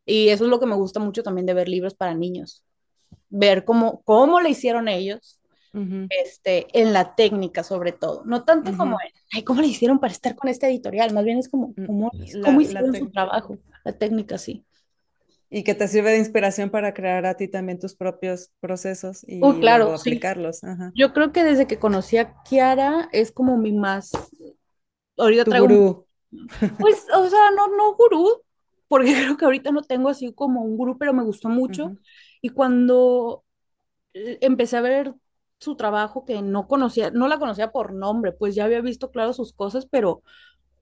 Y 0.05 0.29
eso 0.29 0.45
es 0.45 0.49
lo 0.51 0.59
que 0.59 0.65
me 0.67 0.75
gusta 0.75 0.99
mucho 0.99 1.23
también 1.23 1.45
de 1.47 1.53
ver 1.53 1.69
libros 1.69 1.95
para 1.95 2.15
niños. 2.15 2.63
Ver 3.29 3.65
cómo, 3.65 4.03
cómo 4.03 4.41
le 4.41 4.49
hicieron 4.51 4.87
ellos, 4.89 5.39
ujú, 5.73 6.09
este, 6.09 6.67
en 6.79 6.93
la 6.93 7.15
técnica 7.15 7.63
sobre 7.63 7.91
todo. 7.93 8.23
No 8.25 8.45
tanto 8.45 8.75
como 8.77 8.91
ujú. 8.91 9.01
en, 9.01 9.11
ay, 9.33 9.43
¿cómo 9.43 9.61
le 9.61 9.67
hicieron 9.67 9.99
para 9.99 10.13
estar 10.13 10.35
con 10.35 10.49
este 10.49 10.67
editorial? 10.67 11.13
Más 11.13 11.25
bien 11.25 11.39
es 11.39 11.49
como, 11.49 11.75
Mm, 11.77 11.85
cómo, 11.85 12.15
cómo 12.41 12.61
La, 12.61 12.71
la 12.71 12.83
hicieron 12.83 12.95
su 12.95 13.09
trabajo, 13.11 13.59
la 13.85 13.93
técnica, 13.97 14.37
sí. 14.39 14.65
Y 15.51 15.63
que 15.63 15.75
te 15.75 15.87
sirve 15.87 16.11
de 16.13 16.17
inspiración 16.17 16.71
para 16.71 16.95
crear 16.95 17.27
a 17.27 17.35
ti 17.37 17.47
también 17.47 17.77
tus 17.79 17.95
propios 17.95 18.51
procesos 18.59 19.23
Uy, 19.39 19.59
y 19.59 19.73
luego 19.75 19.93
claro, 19.93 19.97
sí. 19.97 20.23
aplicarlos. 20.23 20.63
Ajá. 20.63 20.95
Yo 20.95 21.13
creo 21.13 21.31
que 21.33 21.43
desde 21.43 21.67
que 21.67 21.79
conocí 21.79 22.17
a 22.17 22.35
Kiara 22.43 23.09
es 23.13 23.31
como 23.31 23.57
mi 23.57 23.73
más, 23.73 24.11
ahorita 25.17 25.45
Tu 25.45 25.51
traigo, 25.51 25.59
gurú. 25.59 26.07
pues, 26.79 27.05
o 27.15 27.29
sea, 27.29 27.51
no, 27.55 27.67
no 27.77 27.95
gurú, 27.95 28.43
porque 28.87 29.13
creo 29.13 29.37
que 29.37 29.45
ahorita 29.45 29.71
no 29.71 29.83
tengo 29.83 30.09
así 30.09 30.33
como 30.33 30.63
un 30.63 30.77
gurú, 30.77 30.97
pero 30.97 31.13
me 31.13 31.23
gustó 31.23 31.49
mucho. 31.49 31.93
Ujú, 31.93 31.97
Y 32.41 32.49
cuando 32.49 33.43
eh, 34.13 34.39
empecé 34.41 34.77
a 34.77 34.81
ver 34.81 35.15
su 35.59 35.75
trabajo 35.77 36.25
que 36.25 36.41
no 36.41 36.67
conocía, 36.67 37.11
no 37.11 37.27
la 37.27 37.39
conocía 37.39 37.71
por 37.71 37.93
nombre, 37.93 38.33
pues 38.33 38.55
ya 38.55 38.65
había 38.65 38.81
visto, 38.81 39.11
claro, 39.11 39.33
sus 39.33 39.53
cosas, 39.53 39.87
pero 39.87 40.23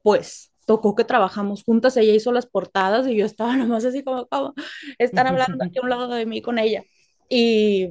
pues 0.03 0.48
tocó 0.69 0.93
que 0.93 1.03
trabajamos 1.03 1.63
juntas, 1.63 1.97
ella 1.97 2.13
hizo 2.13 2.31
las 2.31 2.45
portadas 2.45 3.07
y 3.07 3.15
yo 3.15 3.25
estaba 3.25 3.57
nomás 3.57 3.85
así 3.85 4.03
como, 4.03 4.27
como 4.27 4.53
están 4.99 5.25
hablando 5.25 5.65
aquí 5.65 5.79
a 5.79 5.81
un 5.81 5.89
lado 5.89 6.13
de 6.13 6.27
mí 6.27 6.43
con 6.43 6.59
ella. 6.59 6.83
Y 7.27 7.89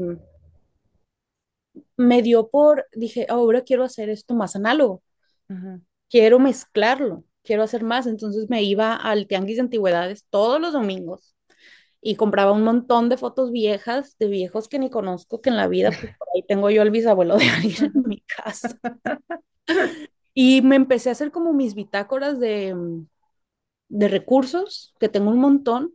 me 1.96 2.22
dio 2.22 2.50
por, 2.50 2.86
dije, 2.92 3.26
ahora 3.28 3.62
quiero 3.62 3.82
hacer 3.82 4.10
esto 4.10 4.34
más 4.36 4.54
análogo, 4.54 5.02
Ajá. 5.48 5.80
quiero 6.08 6.38
mezclarlo, 6.38 7.24
quiero 7.42 7.64
hacer 7.64 7.82
más. 7.82 8.06
Entonces 8.06 8.48
me 8.48 8.62
iba 8.62 8.94
al 8.94 9.26
tianguis 9.26 9.56
de 9.56 9.62
antigüedades 9.62 10.24
todos 10.30 10.60
los 10.60 10.72
domingos 10.72 11.34
y 12.00 12.14
compraba 12.14 12.52
un 12.52 12.62
montón 12.62 13.08
de 13.08 13.16
fotos 13.16 13.50
viejas, 13.50 14.16
de 14.18 14.28
viejos 14.28 14.68
que 14.68 14.78
ni 14.78 14.88
conozco, 14.88 15.40
que 15.40 15.50
en 15.50 15.56
la 15.56 15.66
vida, 15.66 15.90
pues 15.90 16.12
por 16.18 16.28
ahí 16.32 16.44
tengo 16.46 16.70
yo 16.70 16.82
el 16.82 16.92
bisabuelo 16.92 17.38
de 17.38 17.48
alguien 17.48 17.92
en 17.92 18.02
mi 18.06 18.20
casa. 18.20 18.78
Y 20.42 20.62
me 20.62 20.76
empecé 20.76 21.08
a 21.08 21.12
hacer 21.12 21.30
como 21.32 21.52
mis 21.52 21.74
bitácoras 21.74 22.38
de, 22.40 22.74
de 23.88 24.08
recursos, 24.08 24.94
que 25.00 25.08
tengo 25.08 25.30
un 25.30 25.40
montón, 25.40 25.94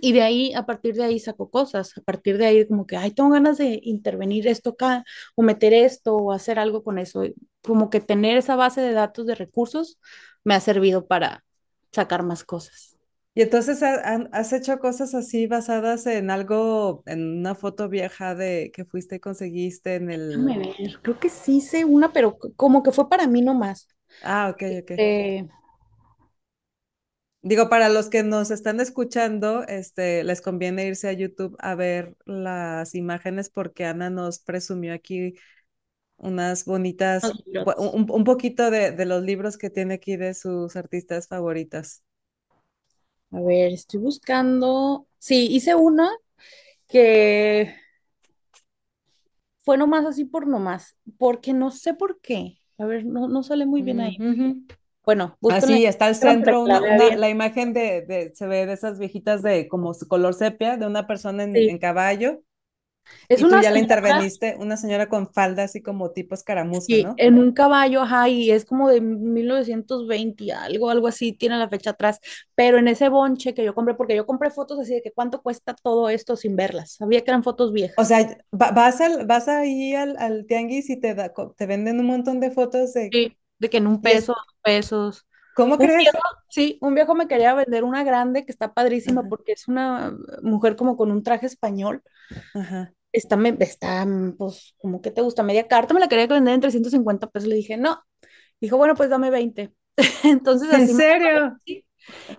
y 0.00 0.12
de 0.12 0.22
ahí, 0.22 0.52
a 0.54 0.66
partir 0.66 0.94
de 0.96 1.04
ahí 1.04 1.18
saco 1.20 1.50
cosas, 1.50 1.96
a 1.96 2.02
partir 2.02 2.36
de 2.38 2.46
ahí 2.46 2.66
como 2.66 2.86
que, 2.86 2.96
ay, 2.96 3.12
tengo 3.12 3.30
ganas 3.30 3.58
de 3.58 3.80
intervenir 3.84 4.46
esto 4.48 4.70
acá, 4.70 5.04
o 5.36 5.42
meter 5.42 5.72
esto, 5.72 6.16
o 6.16 6.32
hacer 6.32 6.58
algo 6.58 6.82
con 6.82 6.98
eso. 6.98 7.22
Como 7.62 7.90
que 7.90 8.00
tener 8.00 8.36
esa 8.36 8.56
base 8.56 8.80
de 8.80 8.92
datos 8.92 9.26
de 9.26 9.34
recursos 9.36 9.98
me 10.44 10.54
ha 10.54 10.60
servido 10.60 11.06
para 11.06 11.44
sacar 11.92 12.22
más 12.24 12.44
cosas. 12.44 12.93
Y 13.34 13.42
entonces 13.42 13.82
has 13.82 14.52
hecho 14.52 14.78
cosas 14.78 15.14
así 15.14 15.46
basadas 15.46 16.06
en 16.06 16.30
algo, 16.30 17.02
en 17.06 17.38
una 17.40 17.54
foto 17.56 17.88
vieja 17.88 18.34
de 18.34 18.70
que 18.72 18.84
fuiste 18.84 19.16
y 19.16 19.20
conseguiste 19.20 19.96
en 19.96 20.10
Déjame 20.28 20.58
el... 20.58 20.68
ver, 20.78 20.98
creo 21.02 21.18
que 21.18 21.28
sí 21.30 21.56
hice 21.58 21.84
una, 21.84 22.12
pero 22.12 22.38
como 22.56 22.82
que 22.82 22.92
fue 22.92 23.08
para 23.08 23.26
mí 23.26 23.42
nomás. 23.42 23.88
Ah, 24.22 24.48
ok, 24.50 24.62
ok. 24.82 24.90
Eh, 24.96 25.46
Digo, 27.42 27.68
para 27.68 27.90
los 27.90 28.08
que 28.08 28.22
nos 28.22 28.50
están 28.50 28.80
escuchando, 28.80 29.64
este, 29.68 30.24
les 30.24 30.40
conviene 30.40 30.86
irse 30.86 31.08
a 31.08 31.12
YouTube 31.12 31.56
a 31.58 31.74
ver 31.74 32.16
las 32.24 32.94
imágenes 32.94 33.50
porque 33.50 33.84
Ana 33.84 34.08
nos 34.08 34.38
presumió 34.38 34.94
aquí 34.94 35.34
unas 36.18 36.64
bonitas, 36.66 37.36
un, 37.78 38.06
un 38.10 38.24
poquito 38.24 38.70
de, 38.70 38.92
de 38.92 39.06
los 39.06 39.22
libros 39.24 39.58
que 39.58 39.70
tiene 39.70 39.94
aquí 39.94 40.16
de 40.16 40.34
sus 40.34 40.76
artistas 40.76 41.28
favoritas. 41.28 42.02
A 43.30 43.40
ver, 43.40 43.72
estoy 43.72 44.00
buscando. 44.00 45.06
Sí, 45.18 45.48
hice 45.50 45.74
una 45.74 46.10
que 46.86 47.74
fue 49.62 49.78
nomás 49.78 50.04
así 50.04 50.24
por 50.24 50.46
nomás, 50.46 50.96
porque 51.18 51.52
no 51.52 51.70
sé 51.70 51.94
por 51.94 52.20
qué. 52.20 52.58
A 52.78 52.84
ver, 52.84 53.04
no, 53.04 53.28
no 53.28 53.42
sale 53.42 53.66
muy 53.66 53.82
bien 53.82 54.00
ahí. 54.00 54.18
Mm. 54.18 54.66
Bueno, 55.04 55.36
Así 55.50 55.84
está 55.84 56.06
al 56.06 56.14
centro, 56.14 56.62
una, 56.62 56.80
la 56.80 57.28
imagen 57.28 57.72
de, 57.72 58.02
de, 58.02 58.34
se 58.34 58.46
ve 58.46 58.66
de 58.66 58.72
esas 58.72 58.98
viejitas 58.98 59.42
de 59.42 59.68
como 59.68 59.92
su 59.92 60.08
color 60.08 60.34
sepia, 60.34 60.76
de 60.76 60.86
una 60.86 61.06
persona 61.06 61.44
en, 61.44 61.54
en 61.56 61.78
caballo, 61.78 62.42
es 63.28 63.42
y 63.42 63.46
tú 63.46 63.56
una 63.56 63.62
ya 63.62 63.70
le 63.70 63.78
señora, 63.78 63.80
interveniste, 63.80 64.56
una 64.58 64.76
señora 64.76 65.08
con 65.08 65.32
falda 65.32 65.64
así 65.64 65.82
como 65.82 66.10
tipo 66.12 66.34
escaramuza, 66.34 66.96
sí, 66.96 66.98
¿no? 66.98 67.16
en 67.16 67.38
un 67.38 67.52
caballo, 67.52 68.02
ajá, 68.02 68.28
y 68.28 68.50
es 68.50 68.64
como 68.64 68.88
de 68.90 69.00
1920 69.00 70.44
y 70.44 70.50
algo, 70.50 70.90
algo 70.90 71.06
así, 71.08 71.32
tiene 71.32 71.58
la 71.58 71.68
fecha 71.68 71.90
atrás, 71.90 72.20
pero 72.54 72.78
en 72.78 72.88
ese 72.88 73.08
bonche 73.08 73.54
que 73.54 73.64
yo 73.64 73.74
compré, 73.74 73.94
porque 73.94 74.16
yo 74.16 74.26
compré 74.26 74.50
fotos 74.50 74.78
así 74.80 74.94
de 74.94 75.02
que 75.02 75.12
cuánto 75.12 75.42
cuesta 75.42 75.74
todo 75.74 76.08
esto 76.08 76.36
sin 76.36 76.56
verlas, 76.56 76.92
sabía 76.94 77.22
que 77.22 77.30
eran 77.30 77.44
fotos 77.44 77.72
O 77.96 78.04
viejas. 78.04 78.08
sea, 78.08 78.18
va- 78.60 78.70
vas, 78.72 79.00
al, 79.00 79.26
vas 79.26 79.48
ahí 79.48 79.94
al, 79.94 80.16
al 80.18 80.46
tianguis 80.46 80.90
y 80.90 81.00
te, 81.00 81.14
da, 81.14 81.32
te 81.56 81.66
venden 81.66 81.98
un 82.00 82.06
montón 82.06 82.38
de 82.40 82.50
fotos 82.52 82.92
de... 82.94 83.12
Sí, 83.12 83.36
de 83.58 83.70
que 83.70 83.78
en 83.78 83.86
un 83.86 84.02
peso, 84.02 84.32
dos 84.34 84.56
pesos. 84.62 85.26
¿Cómo 85.54 85.78
Un 85.78 85.86
crees? 85.86 85.96
viejo, 85.96 86.18
sí, 86.48 86.78
un 86.82 86.94
viejo 86.94 87.14
me 87.14 87.26
quería 87.28 87.54
vender 87.54 87.84
una 87.84 88.04
grande 88.04 88.44
que 88.44 88.52
está 88.52 88.74
padrísima 88.74 89.24
Ajá, 89.24 89.28
porque 89.28 89.52
es 89.52 89.68
una 89.68 90.16
mujer 90.42 90.76
como 90.76 90.96
con 90.96 91.10
un 91.10 91.22
traje 91.22 91.46
español. 91.46 92.02
ajá. 92.54 92.94
Está, 93.12 93.36
está, 93.60 94.06
pues, 94.38 94.74
como 94.78 95.00
que 95.00 95.10
te 95.12 95.20
gusta, 95.22 95.44
media 95.44 95.68
carta, 95.68 95.94
me 95.94 96.00
la 96.00 96.08
quería 96.08 96.26
vender 96.26 96.54
en 96.54 96.60
350 96.60 97.28
pesos. 97.30 97.48
Le 97.48 97.54
dije, 97.56 97.76
no. 97.76 98.02
Dijo, 98.60 98.76
bueno, 98.78 98.94
pues 98.96 99.10
dame 99.10 99.30
20. 99.30 99.74
Entonces 100.24 100.70
¿En 100.70 100.88
así 100.88 100.94
serio? 100.94 101.58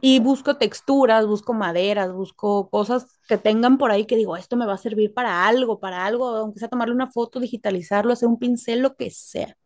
Y 0.01 0.19
busco 0.19 0.57
texturas, 0.57 1.25
busco 1.27 1.53
maderas, 1.53 2.13
busco 2.13 2.69
cosas 2.69 3.07
que 3.27 3.37
tengan 3.37 3.77
por 3.77 3.91
ahí 3.91 4.05
que 4.05 4.15
digo, 4.15 4.37
esto 4.37 4.55
me 4.57 4.65
va 4.65 4.73
a 4.73 4.77
servir 4.77 5.13
para 5.13 5.47
algo, 5.47 5.79
para 5.79 6.05
algo, 6.05 6.27
aunque 6.29 6.59
sea 6.59 6.69
tomarle 6.69 6.93
una 6.93 7.11
foto, 7.11 7.39
digitalizarlo, 7.39 8.13
hacer 8.13 8.27
un 8.29 8.39
pincel, 8.39 8.81
lo 8.81 8.95
que 8.95 9.09
sea. 9.11 9.57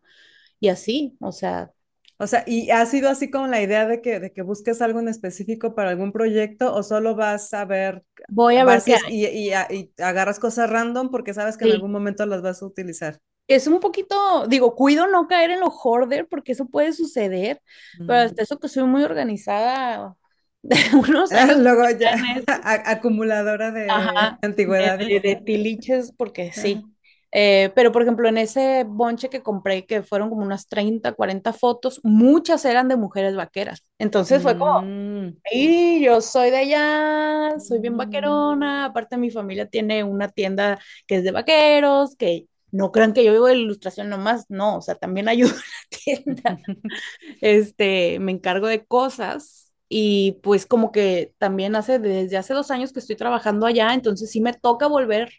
Y 0.60 0.68
así, 0.68 1.16
o 1.20 1.32
sea, 1.32 1.72
O 2.20 2.26
sea, 2.26 2.44
¿y 2.46 2.70
ha 2.70 2.84
sido 2.86 3.08
así 3.08 3.30
como 3.30 3.46
la 3.46 3.62
idea 3.62 3.86
de 3.86 4.02
que, 4.02 4.20
de 4.20 4.32
que 4.32 4.42
busques 4.42 4.82
algo 4.82 5.00
en 5.00 5.08
específico 5.08 5.74
para 5.74 5.90
algún 5.90 6.12
proyecto 6.12 6.74
o 6.74 6.82
solo 6.82 7.14
vas 7.16 7.52
a 7.54 7.64
ver, 7.64 8.04
voy 8.28 8.56
a 8.56 8.64
ver 8.64 8.82
qué 8.84 8.96
y, 9.08 9.26
y 9.26 9.52
y 9.70 9.92
agarras 10.02 10.38
cosas 10.40 10.70
random 10.70 11.10
porque 11.10 11.34
sabes 11.34 11.56
que 11.58 11.64
en 11.64 11.70
Sí. 11.70 11.72
algún 11.72 11.92
momento 11.92 12.26
las 12.26 12.42
vas 12.42 12.62
a 12.62 12.66
utilizar? 12.66 13.18
Es 13.48 13.66
un 13.66 13.80
poquito, 13.80 14.46
digo, 14.46 14.76
cuido 14.76 15.08
no 15.08 15.26
caer 15.26 15.50
en 15.50 15.60
lo 15.60 15.66
hoarder 15.68 16.28
porque 16.28 16.52
eso 16.52 16.66
puede 16.66 16.92
suceder, 16.92 17.60
pero 18.04 18.20
Mm. 18.20 18.20
hasta 18.20 18.42
eso 18.42 18.58
que 18.60 18.68
soy 18.68 18.84
muy 18.84 19.02
organizada, 19.02 20.16
de 20.62 20.76
unos 20.94 21.34
años 21.34 21.56
Luego 21.58 21.88
ya 21.98 22.10
en 22.12 22.44
acumuladora 22.86 23.70
de 23.70 23.86
Ajá, 23.86 24.40
de, 24.78 24.92
de, 24.98 25.20
antigüedades. 25.20 25.20
de 25.20 25.36
tiliches, 25.36 26.12
porque 26.12 26.52
sí. 26.52 26.86
Eh, 27.32 27.70
pero, 27.76 27.92
por 27.92 28.02
ejemplo, 28.02 28.28
en 28.28 28.38
ese 28.38 28.84
bonche 28.88 29.28
que 29.30 29.42
compré, 29.42 29.86
que 29.86 30.02
fueron 30.02 30.30
como 30.30 30.42
unas 30.44 30.66
30 30.68 31.12
40 31.12 31.52
fotos, 31.52 32.00
muchas 32.02 32.64
eran 32.64 32.88
de 32.88 32.96
mujeres 32.96 33.36
vaqueras. 33.36 33.84
Entonces 33.98 34.42
fue 34.42 34.56
como, 34.56 34.82
Mm. 34.82 35.36
y 35.52 36.02
yo 36.04 36.20
soy 36.20 36.50
de 36.50 36.58
allá, 36.58 37.58
soy 37.60 37.80
bien 37.80 37.94
Mm. 37.94 37.96
vaquerona. 37.96 38.84
Aparte, 38.86 39.16
mi 39.18 39.30
familia 39.30 39.66
tiene 39.68 40.04
una 40.04 40.28
tienda 40.28 40.78
que 41.06 41.16
es 41.16 41.24
de 41.24 41.32
vaqueros, 41.32 42.16
que 42.16 42.46
no 42.72 42.92
crean 42.92 43.12
que 43.12 43.24
yo 43.24 43.32
vivo 43.32 43.46
de 43.46 43.56
ilustración 43.56 44.08
nomás, 44.10 44.46
no, 44.48 44.76
o 44.78 44.82
sea, 44.82 44.94
también 44.96 45.28
ayudo 45.28 45.50
en 45.50 45.56
la 45.56 46.24
tienda. 46.24 46.60
Este, 47.40 48.18
me 48.20 48.32
encargo 48.32 48.66
de 48.68 48.84
cosas 48.86 49.72
y 49.88 50.38
pues 50.42 50.66
como 50.66 50.92
que 50.92 51.34
también 51.38 51.74
hace, 51.76 51.98
desde 51.98 52.36
hace 52.36 52.54
dos 52.54 52.70
años 52.70 52.92
que 52.92 53.00
estoy 53.00 53.16
trabajando 53.16 53.66
allá, 53.66 53.92
entonces 53.94 54.30
sí 54.30 54.40
me 54.40 54.52
toca 54.54 54.86
volver 54.86 55.30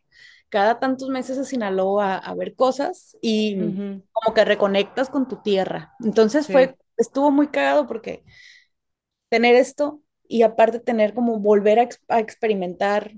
cada 0.51 0.79
tantos 0.81 1.09
meses 1.09 1.39
a 1.39 1.45
Sinaloa 1.45 2.17
a, 2.19 2.35
ver 2.35 2.55
cosas 2.55 3.17
y 3.23 3.57
como 4.13 4.35
que 4.35 4.45
reconectas 4.45 5.09
con 5.11 5.27
tu 5.29 5.37
tierra. 5.43 5.95
Entonces 6.05 6.47
Sí, 6.47 6.51
fue, 6.51 6.77
estuvo 6.97 7.31
muy 7.31 7.49
cagado 7.49 7.87
porque 7.87 8.25
tener 9.29 9.55
esto 9.55 10.01
y 10.27 10.43
aparte 10.43 10.79
tener 10.79 11.13
como 11.13 11.39
volver 11.39 11.79
a, 11.79 11.83
ex- 11.83 12.01
a 12.07 12.19
experimentar 12.19 13.13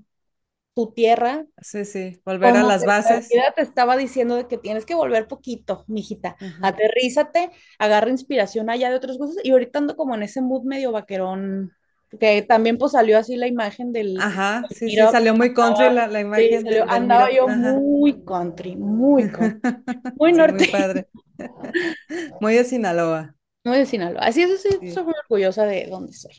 tu 0.76 0.94
tierra, 0.94 1.46
sí, 1.62 1.86
sí. 1.86 2.22
Volver 2.26 2.56
a 2.56 2.64
las 2.64 2.86
la 3.06 3.20
bases. 3.26 3.28
vida 3.30 3.54
te 3.56 3.62
estaba 3.62 3.98
diciendo 3.98 4.36
de 4.36 4.48
que 4.48 4.58
tienes 4.58 4.86
que 4.86 4.96
volver 4.96 5.28
poquito, 5.28 5.86
mijita, 5.88 6.38
Ujú. 6.42 6.62
aterrízate, 6.62 7.52
agarra 7.80 8.10
inspiración 8.10 8.70
allá 8.70 8.90
de 8.90 8.96
otras 8.98 9.18
cosas 9.18 9.38
y 9.44 9.52
ahorita 9.52 9.80
ando 9.80 9.96
como 9.96 10.16
en 10.16 10.24
ese 10.24 10.42
mood 10.42 10.64
medio 10.64 10.92
vaquerón, 10.92 11.72
que 12.20 12.41
también 12.43 12.78
pues 12.78 12.93
salió 12.93 13.18
así 13.18 13.36
la 13.38 13.47
imagen 13.47 13.91
del... 13.93 14.16
Ajá, 14.18 14.68
sí, 14.72 14.89
sí, 14.91 15.07
salió 15.07 15.34
muy 15.36 15.53
country 15.53 15.89
la, 15.89 16.07
la 16.07 16.22
Sí, 16.32 16.49
imagen 16.49 16.64
salió- 16.64 16.86
del, 16.86 16.89
andaba 16.89 17.32
yo 17.32 17.49
Ajá. 17.49 17.74
muy 17.74 18.24
country, 18.26 18.76
muy 18.76 19.30
country, 19.32 19.59
muy 20.16 20.34
Sí, 20.34 20.45
muy 20.47 20.66
norte, 20.66 20.66
padre. 20.66 21.07
Muy 22.39 22.55
de 22.55 22.64
Sinaloa. 22.66 23.36
muy 23.66 23.78
de 23.80 23.86
Sinaloa. 23.86 24.22
Así 24.24 24.41
es, 24.43 24.61
sí, 24.61 24.70
Sí. 24.80 24.88
soy 24.88 25.03
muy 25.03 25.14
orgullosa 25.24 25.66
de 25.66 25.88
donde 25.88 26.14
soy. 26.14 26.34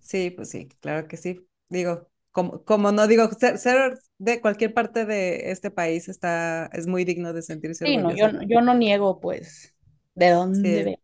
Sí, 0.00 0.30
pues 0.30 0.50
sí, 0.50 0.68
claro 0.80 1.08
que 1.08 1.16
sí. 1.16 1.48
Digo, 1.68 2.08
como, 2.30 2.64
como 2.64 2.92
no 2.92 3.06
digo, 3.06 3.28
ser, 3.32 3.58
ser 3.58 3.98
de 4.18 4.40
cualquier 4.40 4.72
parte 4.74 5.04
de 5.06 5.50
este 5.50 5.70
país 5.70 6.08
está, 6.08 6.66
es 6.72 6.86
muy 6.86 7.04
digno 7.04 7.32
de 7.32 7.42
sentirse 7.42 7.84
Sí, 7.84 7.96
no, 7.98 8.12
yo, 8.14 8.28
orgullosa. 8.28 8.32
no- 8.32 8.42
yo 8.42 8.60
no 8.60 8.74
niego 8.74 9.20
pues 9.20 9.74
de 10.14 10.30
dónde 10.30 10.84
Sí. 10.84 10.98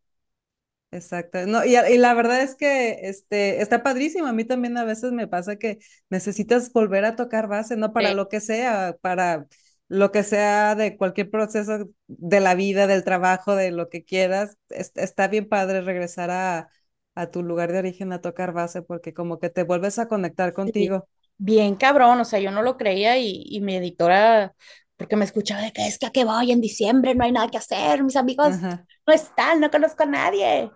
Exacto. 0.93 1.47
No, 1.47 1.65
y, 1.65 1.77
y 1.77 1.99
la 1.99 2.15
verdad 2.15 2.43
es 2.43 2.57
que 2.57 3.01
este, 3.09 3.63
está 3.63 3.85
padrísimo. 3.85 4.27
A 4.29 4.33
mí 4.33 4.45
también 4.45 4.79
a 4.79 4.85
veces 4.85 5.13
me 5.13 5.29
pasa 5.29 5.57
que 5.57 5.81
necesitas 6.11 6.73
volver 6.73 7.05
a 7.07 7.17
tocar 7.17 7.49
base, 7.49 7.77
¿no? 7.77 7.93
Para 7.95 8.13
Sí, 8.13 8.15
lo 8.15 8.29
que 8.29 8.41
sea, 8.41 8.97
para 9.03 9.47
lo 9.89 10.13
que 10.13 10.25
sea 10.25 10.75
de 10.77 10.97
cualquier 10.97 11.31
proceso 11.31 11.91
de 12.09 12.41
la 12.41 12.55
vida, 12.55 12.87
del 12.87 13.05
trabajo, 13.05 13.57
de 13.57 13.73
lo 13.73 13.89
que 13.91 14.05
quieras. 14.05 14.59
es- 14.71 14.93
está 14.97 15.29
bien 15.29 15.49
padre 15.49 15.83
regresar 15.83 16.31
a, 16.31 16.71
a 17.17 17.31
tu 17.31 17.43
lugar 17.45 17.73
de 17.73 17.79
origen 17.81 18.13
a 18.13 18.21
tocar 18.23 18.53
base 18.53 18.83
porque 18.83 19.15
como 19.15 19.41
que 19.41 19.51
te 19.51 19.65
vuelves 19.65 19.99
a 19.99 20.09
conectar 20.09 20.53
sí. 20.65 20.93
contigo. 20.93 21.09
Bien 21.39 21.75
cabrón, 21.77 22.21
o 22.21 22.25
sea, 22.25 22.39
yo 22.41 22.51
no 22.53 22.63
lo 22.63 22.77
creía 22.77 23.19
y, 23.19 23.43
y 23.47 23.61
mi 23.61 23.75
editora, 23.77 24.55
porque 25.03 25.17
me 25.17 25.25
escuchaba 25.25 25.63
de 25.63 25.73
que 25.73 25.85
es 25.89 25.99
que 25.99 26.07
a 26.07 26.11
qué 26.11 26.25
voy 26.25 26.53
en 26.53 26.61
diciembre, 26.61 27.17
no 27.17 27.25
hay 27.25 27.33
nada 27.33 27.49
que 27.49 27.59
hacer, 27.59 28.05
mis 28.05 28.15
amigos 28.15 28.55
Ajá. 28.55 28.87
no 29.05 29.13
están, 29.13 29.59
no 29.59 29.69
conozco 29.69 30.05
a 30.05 30.07
nadie. 30.07 30.71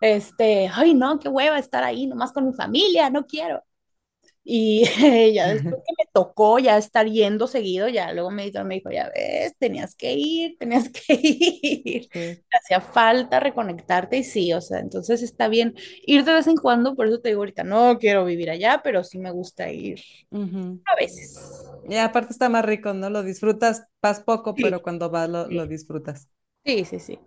Este, 0.00 0.70
ay, 0.72 0.94
no, 0.94 1.18
qué 1.18 1.28
hueva 1.28 1.58
estar 1.58 1.82
ahí 1.82 2.06
nomás 2.06 2.32
con 2.32 2.46
mi 2.46 2.52
familia, 2.52 3.10
no 3.10 3.26
quiero. 3.26 3.64
Y 4.44 4.84
ya 5.34 5.48
después 5.48 5.82
que 5.84 5.94
me 5.98 6.06
tocó 6.12 6.60
ya 6.60 6.78
estar 6.78 7.08
yendo 7.08 7.48
seguido, 7.48 7.88
ya 7.88 8.12
luego 8.12 8.30
me 8.30 8.44
dijo, 8.48 8.62
me 8.62 8.76
dijo, 8.76 8.92
ya 8.92 9.10
ves, 9.12 9.56
tenías 9.58 9.96
que 9.96 10.12
ir, 10.12 10.56
tenías 10.56 10.88
que 10.88 11.02
ir. 11.20 12.08
Sí. 12.12 12.44
Hacía 12.52 12.80
falta 12.80 13.40
reconectarte 13.40 14.18
y 14.18 14.22
sí, 14.22 14.52
o 14.52 14.60
sea, 14.60 14.78
entonces 14.78 15.20
está 15.20 15.48
bien 15.48 15.74
ir 16.06 16.22
de 16.24 16.34
vez 16.34 16.46
en 16.46 16.56
cuando, 16.56 16.94
por 16.94 17.08
eso 17.08 17.20
te 17.20 17.30
digo 17.30 17.40
ahorita, 17.40 17.64
no 17.64 17.98
quiero 17.98 18.24
vivir 18.24 18.50
allá, 18.50 18.82
pero 18.84 19.02
sí 19.02 19.18
me 19.18 19.32
gusta 19.32 19.68
ir 19.72 20.00
Ujú. 20.30 20.80
a 20.84 20.94
veces. 20.94 21.64
Y 21.88 21.96
aparte 21.96 22.32
está 22.32 22.48
más 22.48 22.64
rico, 22.64 22.92
¿no? 22.94 23.10
Lo 23.10 23.22
disfrutas, 23.22 23.86
vas 24.02 24.20
poco, 24.20 24.60
pero 24.60 24.82
cuando 24.82 25.10
vas 25.10 25.28
lo, 25.28 25.50
lo 25.50 25.66
disfrutas. 25.66 26.28
sí, 26.64 26.84
sí, 26.84 26.98
sí. 27.00 27.18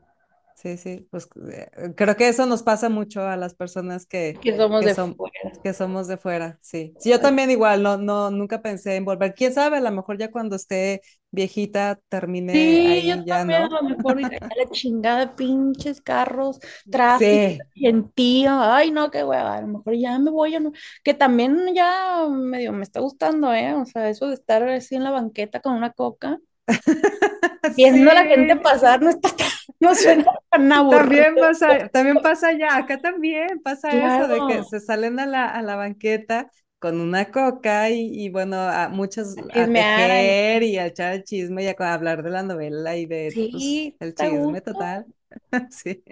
Sí, 0.57 0.75
sí, 0.77 1.07
pues 1.11 1.29
eh, 1.51 1.69
creo 1.95 2.15
que 2.17 2.27
eso 2.29 2.47
nos 2.47 2.63
pasa 2.63 2.89
mucho 2.89 3.21
a 3.21 3.37
las 3.37 3.53
personas 3.53 4.07
que, 4.07 4.41
Que 4.41 4.55
somos 4.55 4.83
que 4.83 4.89
de 4.89 4.95
son, 4.95 5.15
fuera. 5.15 5.51
que 5.61 5.73
somos 5.73 6.07
de 6.07 6.17
fuera, 6.17 6.57
sí. 6.63 6.95
Sí, 6.99 7.11
yo 7.11 7.21
también 7.21 7.51
igual, 7.51 7.83
no, 7.83 7.97
no, 7.97 8.31
nunca 8.31 8.61
pensé 8.63 8.95
en 8.95 9.05
volver. 9.05 9.35
¿Quién 9.35 9.53
sabe? 9.53 9.77
A 9.77 9.81
lo 9.81 9.91
mejor 9.91 10.17
ya 10.17 10.31
cuando 10.31 10.55
esté 10.55 11.01
viejita 11.29 11.99
termine 12.09 12.99
Sí, 13.01 13.07
yo 13.09 13.15
ya, 13.25 13.41
también 13.41 13.61
a 13.63 13.67
lo 13.69 13.83
mejor 13.83 14.17
a 14.21 14.55
la 14.57 14.69
chingada, 14.71 15.35
pinches 15.35 15.99
carros, 16.01 16.59
tráfico, 16.89 17.45
Sí, 17.59 17.69
gentío, 17.73 18.51
ay 18.61 18.91
no, 18.91 19.11
qué 19.11 19.23
hueva, 19.25 19.57
a 19.57 19.61
lo 19.61 19.67
mejor 19.67 19.95
ya 19.97 20.17
me 20.17 20.31
voy, 20.31 20.55
a 20.55 20.61
no- 20.61 20.71
que 21.03 21.13
también 21.13 21.73
ya 21.75 22.25
medio 22.29 22.71
me 22.71 22.83
está 22.83 23.01
gustando, 23.01 23.53
¿eh? 23.53 23.73
O 23.73 23.85
sea, 23.85 24.09
eso 24.09 24.27
de 24.27 24.35
estar 24.35 24.63
así 24.69 24.95
en 24.95 25.03
la 25.03 25.11
banqueta 25.11 25.59
con 25.59 25.73
una 25.75 25.91
coca, 25.91 26.39
viendo 27.76 28.09
a 28.11 28.13
la 28.15 28.26
gente 28.26 28.55
pasar, 28.57 29.01
no 29.01 29.09
está 29.09 29.30
tan- 29.36 29.47
no 29.80 29.95
suena 29.95 30.26
tan 30.51 30.72
aburrido. 30.72 31.26
También 31.26 31.38
pasa, 31.39 31.89
también 31.91 32.22
pasa 32.22 32.49
allá, 32.49 32.78
acá 32.78 33.01
también 33.01 33.59
pasa 33.61 33.97
eso 34.05 34.28
de 34.28 34.45
que 34.45 34.63
se 34.63 34.80
salen 34.80 35.20
a 35.20 35.26
la, 35.26 35.45
a 35.47 35.61
la 35.61 35.76
banqueta 35.76 36.49
con 36.80 37.01
una 37.01 37.32
coca 37.32 37.89
y, 37.89 38.09
y 38.26 38.30
bueno, 38.30 38.57
a 38.57 38.88
muchos 38.89 39.38
a 39.53 39.72
tejer 39.74 40.63
y 40.63 40.78
a 40.78 40.86
echar 40.88 41.13
el 41.13 41.24
chisme 41.24 41.63
y 41.63 41.68
a 41.68 41.93
hablar 41.93 42.24
de 42.24 42.30
la 42.30 42.43
novela 42.43 42.95
y 42.95 43.05
de 43.05 43.38
pues 43.51 43.84
el 43.99 44.13
chisme 44.15 44.61
total. 44.61 45.07
Sí, 45.72 46.03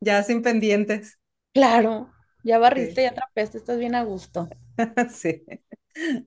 ya 0.00 0.22
sin 0.24 0.42
pendientes. 0.42 1.18
Claro, 1.52 2.10
ya 2.42 2.58
Sí, 2.74 2.98
barriste, 2.98 3.02
ya 3.02 3.12
trapeaste, 3.14 3.58
estás 3.58 3.78
bien 3.78 3.94
a 3.94 4.02
gusto. 4.02 4.48
sí. 5.10 5.44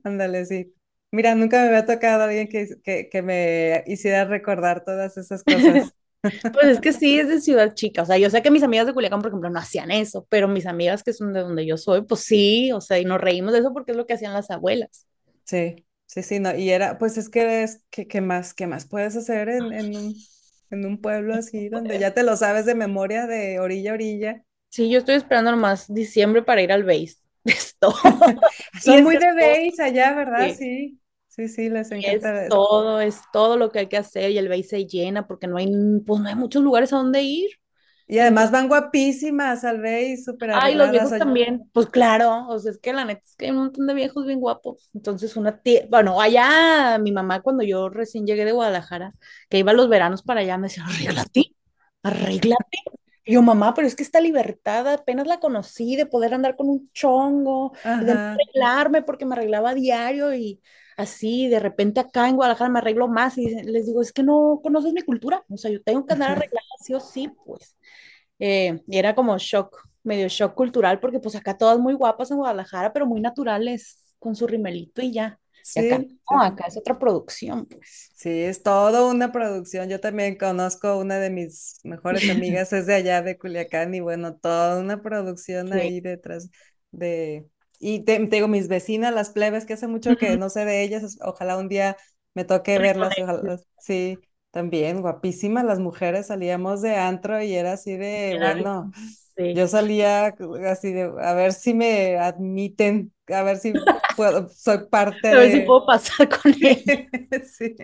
Ándale, 0.04 0.44
sí. 0.46 0.74
Mira, 1.12 1.34
nunca 1.34 1.58
me 1.62 1.68
había 1.68 1.86
tocado 1.86 2.24
alguien 2.24 2.48
que, 2.48 2.68
que, 2.82 3.08
que 3.10 3.22
me 3.22 3.84
hiciera 3.86 4.24
recordar 4.24 4.84
todas 4.84 5.16
esas 5.18 5.44
cosas. 5.44 5.94
Pues 6.52 6.66
es 6.66 6.80
que 6.80 6.92
sí, 6.92 7.18
es 7.18 7.28
de 7.28 7.40
ciudad 7.40 7.74
chica. 7.74 8.02
O 8.02 8.06
sea, 8.06 8.18
yo 8.18 8.30
sé 8.30 8.42
que 8.42 8.50
mis 8.50 8.62
amigas 8.62 8.86
de 8.86 8.94
Culiacán, 8.94 9.20
por 9.22 9.30
ejemplo, 9.30 9.50
no 9.50 9.58
hacían 9.60 9.90
eso, 9.90 10.26
pero 10.30 10.48
mis 10.48 10.66
amigas 10.66 11.02
que 11.02 11.12
son 11.12 11.32
de 11.32 11.40
donde 11.40 11.66
yo 11.66 11.76
soy, 11.78 12.02
pues 12.02 12.22
sí, 12.22 12.72
o 12.72 12.80
sea, 12.80 12.98
y 12.98 13.04
nos 13.06 13.20
reímos 13.20 13.52
de 13.52 13.60
eso 13.60 13.72
porque 13.72 13.92
es 13.92 13.96
lo 13.96 14.06
que 14.06 14.14
hacían 14.14 14.34
las 14.34 14.50
abuelas. 14.50 15.06
Sí, 15.44 15.86
sí, 16.06 16.22
sí, 16.22 16.40
no. 16.40 16.54
Y 16.56 16.70
era, 16.70 16.98
pues 16.98 17.16
es 17.18 17.28
que 17.28 17.62
es, 17.62 17.84
¿qué, 17.90 18.06
qué 18.08 18.20
más, 18.20 18.54
qué 18.54 18.66
más 18.66 18.86
puedes 18.86 19.16
hacer 19.16 19.48
en, 19.48 19.72
en 19.72 19.96
un, 19.96 20.28
en 20.70 20.86
un 20.86 21.00
pueblo 21.00 21.34
así 21.34 21.68
donde 21.68 21.98
ya 21.98 22.14
te 22.14 22.22
lo 22.22 22.36
sabes 22.36 22.66
de 22.66 22.74
memoria 22.74 23.26
de 23.26 23.60
orilla 23.60 23.90
a 23.92 23.94
orilla? 23.94 24.44
Sí, 24.70 24.90
yo 24.90 24.98
estoy 24.98 25.16
esperando 25.16 25.50
nomás 25.50 25.92
diciembre 25.92 26.42
para 26.42 26.62
ir 26.62 26.72
al 26.72 26.84
base. 26.84 27.16
Es 27.44 27.76
todo. 27.78 27.94
Y 28.84 29.02
Son 29.02 29.02
muy 29.02 29.16
de 29.18 29.32
base 29.34 29.82
allá, 29.82 30.12
¿verdad? 30.14 30.50
sí, 30.56 30.58
Sí, 30.58 31.00
sí, 31.36 31.48
sí, 31.48 31.68
les 31.68 31.90
encanta. 31.92 32.30
es- 32.46 32.48
todo, 32.48 33.00
es 33.00 33.20
todo 33.32 33.56
lo 33.56 33.70
que 33.70 33.80
hay 33.80 33.88
que 33.88 33.96
hacer 33.96 34.30
y 34.30 34.38
el 34.38 34.48
base 34.48 34.64
se 34.64 34.86
llena 34.86 35.26
porque 35.26 35.46
no 35.46 35.56
hay, 35.58 35.66
pues 36.06 36.20
no 36.20 36.28
hay 36.28 36.34
muchos 36.36 36.62
lugares 36.62 36.92
a 36.92 36.96
donde 36.96 37.22
ir. 37.22 37.50
Y 38.06 38.18
además 38.18 38.50
van 38.50 38.68
guapísimas 38.68 39.64
al 39.64 39.78
base, 39.80 40.18
súper 40.24 40.50
ay, 40.50 40.74
los 40.74 40.90
viejos 40.90 41.16
también. 41.16 41.68
Pues 41.72 41.86
claro, 41.88 42.46
o 42.48 42.58
sea, 42.58 42.70
es 42.72 42.78
que 42.78 42.92
la 42.92 43.04
neta 43.04 43.22
es 43.24 43.36
que 43.36 43.46
hay 43.46 43.50
un 43.52 43.58
montón 43.58 43.86
de 43.86 43.94
viejos 43.94 44.26
bien 44.26 44.40
guapos. 44.40 44.90
Entonces, 44.94 45.36
una 45.36 45.60
tía, 45.62 45.86
bueno, 45.90 46.20
allá 46.20 46.98
mi 46.98 47.12
mamá 47.12 47.40
cuando 47.42 47.62
yo 47.64 47.88
recién 47.88 48.26
llegué 48.26 48.44
de 48.44 48.52
Guadalajara, 48.52 49.14
que 49.48 49.58
iba 49.58 49.72
los 49.72 49.88
veranos 49.88 50.22
para 50.22 50.40
allá, 50.40 50.58
me 50.58 50.68
decía, 50.68 50.84
arréglate, 50.86 51.44
arréglate. 52.02 52.78
Y 53.24 53.34
yo, 53.34 53.42
mamá, 53.42 53.72
pero 53.74 53.86
es 53.86 53.94
que 53.96 54.02
esta 54.02 54.20
libertad 54.20 54.86
apenas 54.88 55.26
la 55.28 55.38
conocí 55.40 55.96
de 55.96 56.06
poder 56.06 56.34
andar 56.34 56.56
con 56.56 56.68
un 56.68 56.90
chongo, 56.92 57.72
de 58.00 58.12
Ajá. 58.12 58.44
arreglarme 58.44 59.02
porque 59.02 59.24
me 59.26 59.34
arreglaba 59.34 59.70
a 59.70 59.74
diario 59.74 60.34
y 60.34 60.60
así, 61.02 61.48
de 61.48 61.60
repente 61.60 62.00
acá 62.00 62.28
en 62.28 62.36
Guadalajara 62.36 62.70
me 62.70 62.78
arreglo 62.80 63.08
más 63.08 63.38
y 63.38 63.48
les 63.64 63.86
digo, 63.86 64.02
es 64.02 64.12
que 64.12 64.22
no 64.22 64.60
conoces 64.62 64.92
mi 64.92 65.02
cultura, 65.02 65.44
o 65.50 65.56
sea, 65.56 65.70
yo 65.70 65.82
tengo 65.82 66.06
que 66.06 66.14
andar 66.14 66.32
arreglada 66.32 66.66
sí 66.84 66.94
o 66.94 67.00
sí, 67.00 67.28
pues. 67.46 67.76
Eh, 68.38 68.82
y 68.88 68.98
era 68.98 69.14
como 69.14 69.36
shock, 69.38 69.78
medio 70.04 70.28
shock 70.28 70.54
cultural, 70.54 71.00
porque 71.00 71.20
pues 71.20 71.36
acá 71.36 71.56
todas 71.58 71.78
muy 71.78 71.94
guapas 71.94 72.30
en 72.30 72.38
Guadalajara, 72.38 72.92
pero 72.92 73.06
muy 73.06 73.20
naturales, 73.20 73.98
con 74.18 74.34
su 74.36 74.46
rimelito 74.46 75.02
y 75.02 75.12
ya. 75.12 75.40
Y 75.74 75.80
acá 75.80 75.98
Sí, 75.98 76.20
sí, 76.28 76.38
no, 76.38 76.42
sí. 76.42 76.42
acá 76.42 76.66
es 76.68 76.76
otra 76.76 76.98
producción, 76.98 77.66
pues. 77.66 78.12
Sí, 78.14 78.30
es 78.42 78.62
todo 78.62 79.10
una 79.10 79.32
producción. 79.32 79.88
Yo 79.88 80.00
también 80.00 80.36
conozco 80.36 80.96
una 80.98 81.18
de 81.18 81.30
mis 81.30 81.80
mejores 81.82 82.28
amigas, 82.28 82.72
es 82.72 82.86
de 82.86 82.94
allá 82.94 83.22
de 83.22 83.36
Culiacán 83.38 83.94
y 83.94 84.00
bueno, 84.00 84.36
toda 84.36 84.78
una 84.80 85.02
producción 85.02 85.72
Sí. 85.80 85.90
ahí 85.90 86.00
detrás 86.00 86.50
de... 86.92 87.48
Y 87.84 88.04
te, 88.04 88.18
te 88.28 88.36
digo, 88.36 88.48
mis 88.48 88.68
vecinas, 88.68 89.12
las 89.14 89.30
plebes, 89.30 89.66
que 89.66 89.72
hace 89.74 89.88
mucho 89.88 90.16
que 90.16 90.36
no 90.36 90.48
sé 90.50 90.64
de 90.64 90.82
ellas, 90.84 91.18
ojalá 91.22 91.56
un 91.58 91.68
día 91.68 91.96
me 92.34 92.44
toque 92.44 92.78
verlas, 92.78 93.18
ojalá, 93.18 93.58
sí, 93.78 94.22
también 94.52 95.00
guapísimas 95.02 95.64
las 95.64 95.80
mujeres, 95.80 96.28
salíamos 96.28 96.80
de 96.82 96.96
antro 96.96 97.42
y 97.42 97.54
era 97.54 97.72
así 97.72 97.96
de, 97.96 98.36
bueno, 98.40 98.92
Sí. 99.36 99.54
yo 99.54 99.68
salía 99.68 100.34
así 100.70 100.92
de, 100.92 101.12
a 101.22 101.34
ver 101.34 101.52
si 101.54 101.74
me 101.74 102.18
admiten, 102.18 103.12
a 103.28 103.42
ver 103.42 103.58
si 103.58 103.86
puedo, 104.14 104.48
soy 104.50 104.88
parte 104.88 105.28
A 105.30 105.36
ver 105.36 105.50
si 105.50 105.60
de... 105.60 105.62
puedo 105.62 105.84
pasar 105.86 106.28
con 106.28 106.54
él. 106.60 107.10
Sí. 107.44 107.76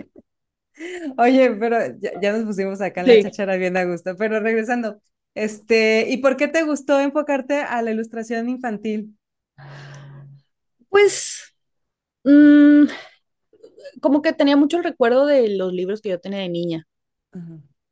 Oye, 1.18 1.50
pero 1.58 1.78
ya, 2.00 2.12
ya 2.20 2.32
nos 2.32 2.44
pusimos 2.44 2.80
acá 2.80 3.00
en 3.02 3.08
la 3.08 3.18
chachara 3.18 3.56
bien 3.56 3.76
a 3.76 3.84
gusto, 3.84 4.16
pero 4.16 4.40
regresando, 4.40 5.00
este, 5.34 6.06
¿y 6.08 6.18
por 6.18 6.36
qué 6.36 6.48
te 6.48 6.62
gustó 6.62 7.00
enfocarte 7.00 7.60
a 7.60 7.82
la 7.82 7.90
ilustración 7.92 8.48
infantil? 8.48 9.17
Pues, 10.88 11.54
mm, 12.24 12.86
como 14.00 14.22
que 14.22 14.32
tenía 14.32 14.56
mucho 14.56 14.78
el 14.78 14.84
recuerdo 14.84 15.26
de 15.26 15.48
los 15.56 15.72
libros 15.72 16.00
que 16.00 16.10
yo 16.10 16.20
tenía 16.20 16.40
de 16.40 16.48
niña. 16.48 16.86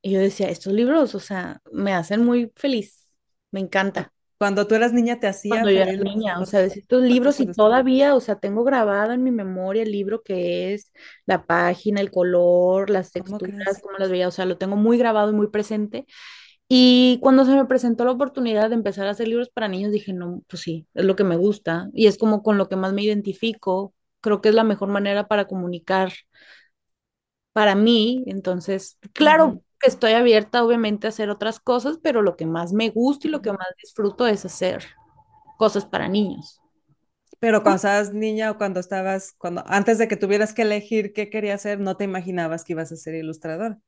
Y 0.03 0.13
yo 0.13 0.21
decía, 0.21 0.49
estos 0.49 0.73
libros, 0.73 1.15
o 1.15 1.21
sea, 1.21 1.61
me 1.73 1.93
hacen 1.93 2.25
muy 2.25 2.53
feliz. 2.57 3.09
Me 3.51 3.61
encanta. 3.61 4.13
Cuando 4.39 4.67
tú 4.67 4.75
eras 4.75 4.93
niña 4.93 5.19
te 5.19 5.27
hacía 5.27 5.55
Cuando 5.55 5.71
yo 5.71 5.81
era 5.81 5.93
niña, 5.93 6.39
o 6.41 6.45
sea, 6.45 6.61
de 6.61 6.67
estos 6.67 7.03
libros 7.03 7.41
y 7.41 7.47
todavía, 7.47 8.15
o 8.15 8.21
sea, 8.21 8.39
tengo 8.39 8.65
grabado 8.65 9.13
en 9.13 9.23
mi 9.23 9.31
memoria 9.31 9.83
el 9.83 9.91
libro 9.91 10.23
que 10.23 10.75
es 10.75 10.93
la 11.25 11.47
página, 11.47 12.03
el 12.03 12.11
color, 12.11 12.91
las 12.91 13.13
¿Cómo 13.13 13.39
texturas, 13.39 13.81
cómo 13.81 13.97
las 13.97 14.11
veía, 14.11 14.29
o 14.29 14.31
sea, 14.31 14.45
lo 14.45 14.59
tengo 14.59 14.77
muy 14.77 14.99
grabado 14.99 15.31
y 15.31 15.35
muy 15.35 15.49
presente. 15.49 16.07
Y 16.69 17.19
cuando 17.23 17.45
se 17.45 17.55
me 17.55 17.65
presentó 17.67 18.05
la 18.05 18.11
oportunidad 18.13 18.71
de 18.71 18.75
empezar 18.77 19.07
a 19.07 19.11
hacer 19.11 19.29
libros 19.29 19.51
para 19.51 19.69
niños, 19.69 19.93
dije, 19.93 20.13
no, 20.13 20.43
pues 20.49 20.63
sí, 20.63 20.87
es 20.95 21.05
lo 21.05 21.15
que 21.17 21.25
me 21.25 21.37
gusta 21.37 21.89
y 21.95 22.07
es 22.09 22.19
como 22.19 22.43
con 22.43 22.59
lo 22.59 22.69
que 22.69 22.77
más 22.77 22.93
me 22.93 23.03
identifico. 23.05 23.95
Creo 24.21 24.41
que 24.41 24.49
es 24.49 24.55
la 24.55 24.65
mejor 24.65 24.89
manera 24.89 25.29
para 25.29 25.47
comunicar 25.47 26.13
para 27.53 27.75
mí. 27.75 28.25
Entonces, 28.27 28.99
claro 29.13 29.63
que 29.81 29.89
estoy 29.89 30.13
abierta, 30.13 30.65
obviamente, 30.65 31.07
a 31.07 31.11
hacer 31.11 31.31
otras 31.31 31.61
cosas, 31.61 31.99
pero 32.03 32.23
lo 32.23 32.37
que 32.37 32.47
más 32.47 32.73
me 32.73 32.91
gusta 32.91 33.29
y 33.29 33.31
lo 33.31 33.43
que 33.43 33.53
más 33.53 33.69
disfruto 33.83 34.27
es 34.27 34.45
hacer 34.45 34.85
cosas 35.59 35.87
para 35.87 36.09
niños. 36.09 36.61
Pero 37.39 37.63
cuando 37.63 37.77
estabas 37.77 38.13
niña 38.15 38.51
o 38.51 38.59
cuando 38.59 38.81
estabas, 38.81 39.35
cuando 39.39 39.63
antes 39.67 39.99
de 39.99 40.09
que 40.09 40.17
tuvieras 40.17 40.55
que 40.55 40.63
elegir 40.63 41.13
qué 41.13 41.31
querías 41.31 41.61
hacer, 41.61 41.81
no 41.81 41.97
te 41.97 42.05
imaginabas 42.05 42.65
que 42.65 42.73
ibas 42.75 42.93
a 42.93 42.97
ser 42.97 43.15
ilustradora. 43.15 43.79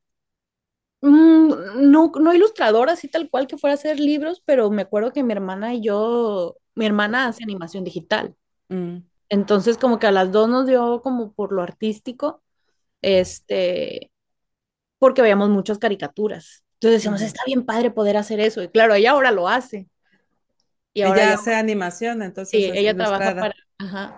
Mm, 1.01 1.91
no, 1.91 2.11
no 2.19 2.33
ilustradora, 2.33 2.93
así 2.93 3.07
tal 3.07 3.29
cual 3.29 3.47
que 3.47 3.57
fuera 3.57 3.73
a 3.73 3.75
hacer 3.75 3.99
libros, 3.99 4.41
pero 4.45 4.69
me 4.69 4.81
acuerdo 4.81 5.13
que 5.13 5.23
mi 5.23 5.31
hermana 5.33 5.73
y 5.73 5.81
yo, 5.81 6.57
mi 6.75 6.85
hermana 6.85 7.27
hace 7.27 7.43
animación 7.43 7.83
digital. 7.85 8.35
Mm, 8.69 8.99
Entonces, 9.29 9.77
como 9.77 9.99
que 9.99 10.07
a 10.07 10.11
las 10.11 10.31
dos 10.31 10.49
nos 10.49 10.67
dio 10.67 11.01
como 11.03 11.33
por 11.33 11.51
lo 11.53 11.61
artístico, 11.63 12.43
este, 13.01 14.11
porque 14.99 15.21
veíamos 15.23 15.49
muchas 15.49 15.79
caricaturas. 15.79 16.63
Entonces 16.75 16.99
decíamos, 17.01 17.21
está 17.21 17.41
bien 17.47 17.65
padre 17.65 17.91
poder 17.91 18.17
hacer 18.17 18.39
eso. 18.41 18.63
Y 18.63 18.69
claro, 18.69 18.95
ella 18.95 19.11
ahora 19.11 19.31
lo 19.31 19.47
hace. 19.49 19.89
Y 20.93 21.01
ahora 21.03 21.23
Ella 21.23 21.33
hace 21.33 21.55
animación, 21.55 22.21
entonces 22.21 22.63
sí, 22.63 22.71
ella 22.73 22.95
trabaja 22.95 23.37
para, 23.37 23.55
ajá. 23.77 24.15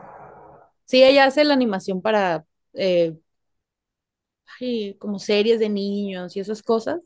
Sí, 0.85 1.03
ella 1.03 1.25
hace 1.25 1.43
la 1.43 1.53
animación 1.53 2.01
para, 2.01 2.45
eh, 2.73 3.17
ay, 4.59 4.95
como 4.95 5.19
series 5.19 5.59
de 5.59 5.69
niños 5.69 6.35
y 6.35 6.39
esas 6.39 6.61
cosas. 6.63 6.99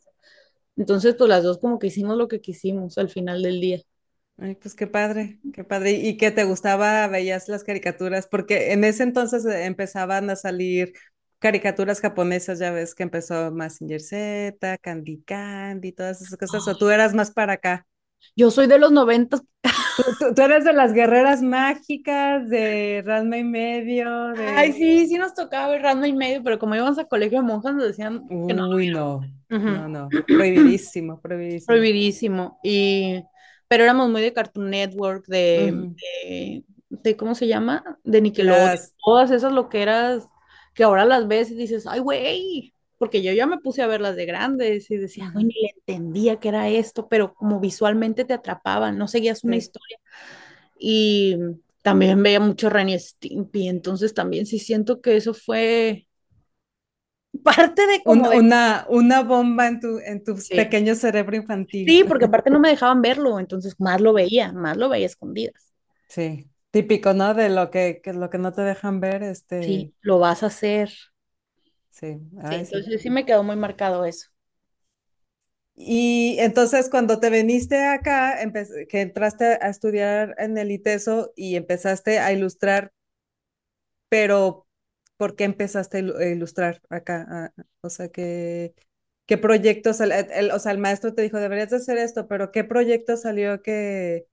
Entonces, 0.77 1.15
pues 1.17 1.29
las 1.29 1.43
dos 1.43 1.57
como 1.57 1.79
que 1.79 1.87
hicimos 1.87 2.17
lo 2.17 2.27
que 2.27 2.41
quisimos 2.41 2.97
al 2.97 3.09
final 3.09 3.41
del 3.41 3.61
día. 3.61 3.81
Ay, 4.37 4.55
pues 4.55 4.75
qué 4.75 4.87
padre, 4.87 5.39
qué 5.53 5.63
padre. 5.63 5.91
¿Y 5.91 6.17
qué 6.17 6.31
te 6.31 6.43
gustaba? 6.43 7.07
¿Veías 7.07 7.47
las 7.47 7.63
caricaturas? 7.63 8.27
Porque 8.27 8.73
en 8.73 8.83
ese 8.83 9.03
entonces 9.03 9.45
eh, 9.45 9.65
empezaban 9.65 10.29
a 10.29 10.35
salir 10.35 10.93
caricaturas 11.39 12.01
japonesas, 12.01 12.59
ya 12.59 12.71
ves 12.71 12.95
que 12.95 13.03
empezó 13.03 13.51
Mazinger 13.51 14.01
Z, 14.01 14.77
Candy 14.79 15.21
Candy, 15.21 15.91
todas 15.91 16.21
esas 16.21 16.37
cosas, 16.37 16.67
o 16.67 16.77
tú 16.77 16.89
eras 16.89 17.13
más 17.13 17.31
para 17.31 17.53
acá. 17.53 17.87
Yo 18.35 18.51
soy 18.51 18.67
de 18.67 18.79
los 18.79 18.91
noventas. 18.91 19.41
Tú, 19.97 20.03
tú, 20.19 20.33
tú 20.35 20.41
eres 20.41 20.65
de 20.65 20.73
las 20.73 20.93
guerreras 20.93 21.41
mágicas, 21.41 22.49
de 22.49 23.01
Ranma 23.05 23.37
y 23.37 23.43
medio, 23.43 24.33
Ay, 24.55 24.71
de... 24.71 24.77
sí, 24.77 25.07
sí 25.07 25.17
nos 25.17 25.33
tocaba 25.33 25.69
ver 25.69 25.81
Ranma 25.81 26.07
y 26.07 26.13
medio, 26.13 26.43
pero 26.43 26.59
como 26.59 26.75
íbamos 26.75 26.99
a 26.99 27.05
colegio 27.05 27.39
de 27.39 27.47
monjas 27.47 27.73
nos 27.73 27.85
decían 27.85 28.27
que 28.47 28.53
no. 28.53 28.69
Uy, 28.69 28.89
no, 28.89 29.21
no, 29.49 29.87
no, 29.87 30.09
prohibidísimo, 30.27 31.21
prohibidísimo. 31.21 31.65
Prohibidísimo. 31.67 32.59
Y, 32.63 33.23
pero 33.67 33.85
éramos 33.85 34.09
muy 34.09 34.21
de 34.21 34.33
Cartoon 34.33 34.69
Network, 34.69 35.25
de, 35.27 35.71
de, 36.25 36.63
de- 36.89 37.15
¿cómo 37.17 37.33
se 37.33 37.47
llama? 37.47 37.97
De 38.03 38.21
Nickelodeon. 38.21 38.65
Las... 38.65 38.93
Todas 39.03 39.31
esas 39.31 39.53
loqueras 39.53 40.27
que 40.73 40.83
ahora 40.83 41.05
las 41.05 41.27
ves 41.27 41.49
y 41.51 41.55
dices, 41.55 41.87
ay, 41.87 42.01
güey, 42.01 42.74
porque 42.97 43.21
yo 43.23 43.31
ya 43.33 43.47
me 43.47 43.59
puse 43.59 43.81
a 43.81 43.87
verlas 43.87 44.15
de 44.15 44.25
grandes 44.25 44.89
y 44.91 44.97
decía, 44.97 45.29
güey, 45.33 45.45
ni 45.45 45.53
le 45.53 45.69
entendía 45.77 46.39
que 46.39 46.49
era 46.49 46.69
esto, 46.69 47.07
pero 47.09 47.33
como 47.33 47.59
visualmente 47.59 48.25
te 48.25 48.33
atrapaban, 48.33 48.97
no 48.97 49.07
seguías 49.07 49.43
una 49.43 49.55
sí. 49.55 49.57
historia. 49.57 49.97
Y 50.79 51.37
también 51.83 52.23
veía 52.23 52.39
mucho 52.39 52.69
Ren 52.69 52.89
y 52.89 52.99
Stimpy, 52.99 53.67
entonces 53.69 54.13
también 54.13 54.45
sí 54.47 54.59
siento 54.59 55.01
que 55.01 55.17
eso 55.17 55.33
fue 55.33 56.07
parte 57.43 57.85
de 57.87 58.03
como 58.03 58.29
de, 58.29 58.39
una, 58.39 58.85
una 58.89 59.21
bomba 59.23 59.67
en 59.67 59.79
tu, 59.79 59.99
en 59.99 60.23
tu 60.23 60.35
sí, 60.37 60.55
pequeño 60.55 60.95
cerebro 60.95 61.35
infantil. 61.35 61.97
sí, 61.97 62.03
porque 62.03 62.25
aparte 62.25 62.49
no 62.49 62.59
me 62.59 62.69
dejaban 62.69 63.01
verlo, 63.01 63.39
entonces 63.39 63.75
más 63.79 64.01
lo 64.01 64.13
veía, 64.13 64.51
más 64.53 64.77
lo 64.77 64.89
veía 64.89 65.05
escondidas. 65.07 65.73
Sí, 66.07 66.49
típico, 66.71 67.13
¿no? 67.13 67.33
De 67.35 67.49
lo 67.49 67.69
que, 67.71 68.01
que 68.03 68.13
lo 68.13 68.29
que 68.31 68.37
no 68.39 68.51
te 68.53 68.61
dejan 68.61 68.99
ver, 68.99 69.21
Sí, 69.59 69.91
este, 69.91 69.93
lo 70.01 70.19
vas 70.19 70.43
a 70.43 70.47
hacer. 70.47 70.91
Sí, 71.95 72.19
Sí, 72.43 72.55
ay, 72.55 72.65
sí. 72.65 72.77
entonces 72.77 73.01
sí 73.01 73.09
me 73.09 73.25
quedó 73.25 73.43
muy 73.43 73.55
marcado 73.57 74.05
eso. 74.05 74.29
Y 75.77 76.37
entonces 76.39 76.89
cuando 76.89 77.19
te 77.19 77.29
viniste 77.29 77.85
acá, 77.85 78.37
que 78.89 79.01
entraste 79.01 79.45
a 79.61 79.69
estudiar 79.69 80.35
en 80.37 80.57
el 80.57 80.71
ITESO 80.71 81.31
y 81.35 81.55
empezaste 81.55 82.19
a 82.19 82.31
ilustrar, 82.33 82.91
pero 84.09 84.67
¿por 85.17 85.35
qué 85.35 85.45
empezaste 85.45 85.97
a 85.97 86.01
ilu- 86.01 86.17
a 86.19 86.25
ilustrar 86.27 86.81
acá? 86.89 87.25
Ah, 87.29 87.53
o 87.81 87.89
sea, 87.89 88.09
¿qué, 88.09 88.73
qué 89.27 89.37
proyectos, 89.37 90.01
el- 90.01 90.11
el- 90.13 90.51
o 90.51 90.59
sea, 90.59 90.71
el 90.71 90.77
maestro 90.79 91.13
te 91.13 91.21
dijo, 91.23 91.39
deberías 91.39 91.69
de 91.71 91.77
hacer 91.77 91.97
esto, 91.97 92.27
pero 92.27 92.51
¿qué 92.51 92.63
proyecto 92.63 93.17
salió 93.17 93.61
que... 93.61 94.27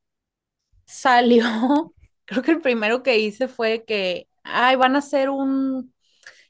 Salió, 0.84 1.44
creo 2.24 2.42
que 2.42 2.50
el 2.52 2.60
primero 2.60 3.02
que 3.02 3.18
hice 3.18 3.48
fue 3.48 3.84
que, 3.84 4.28
ay, 4.44 4.76
van 4.76 4.96
a 4.96 4.98
hacer 5.00 5.30
un, 5.30 5.91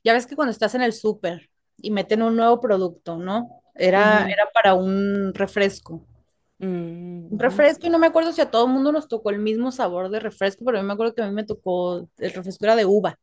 ya 0.05 0.13
ves 0.15 0.27
que 0.27 0.37
cuando 0.37 0.53
estás 0.53 0.75
en 0.75 0.83
el 0.83 0.93
súper 0.93 1.51
y 1.79 1.91
meten 1.91 2.23
un 2.23 2.37
nuevo 2.37 2.61
producto, 2.61 3.17
¿no? 3.19 3.63
Era, 3.75 4.25
era 4.29 4.47
para 4.55 4.75
un 4.75 5.33
refresco. 5.35 6.07
mm, 6.59 7.29
Un 7.31 7.39
ujú, 7.39 7.57
refresco 7.57 7.87
y 7.87 7.91
no 7.91 7.99
me 7.99 8.07
acuerdo 8.07 8.33
si 8.33 8.41
a 8.43 8.51
todo 8.51 8.67
el 8.67 8.73
mundo 8.73 8.93
nos 8.93 9.09
tocó 9.09 9.31
el 9.31 9.39
mismo 9.41 9.73
sabor 9.73 10.11
de 10.11 10.21
refresco, 10.21 10.65
pero 10.65 10.79
yo 10.79 10.85
me 10.85 10.93
acuerdo 10.93 11.15
que 11.15 11.23
a 11.23 11.27
mí 11.29 11.33
me 11.35 11.45
tocó, 11.45 12.09
el 12.19 12.33
refresco 12.33 12.65
era 12.67 12.77
de 12.77 12.85
uva. 12.87 13.19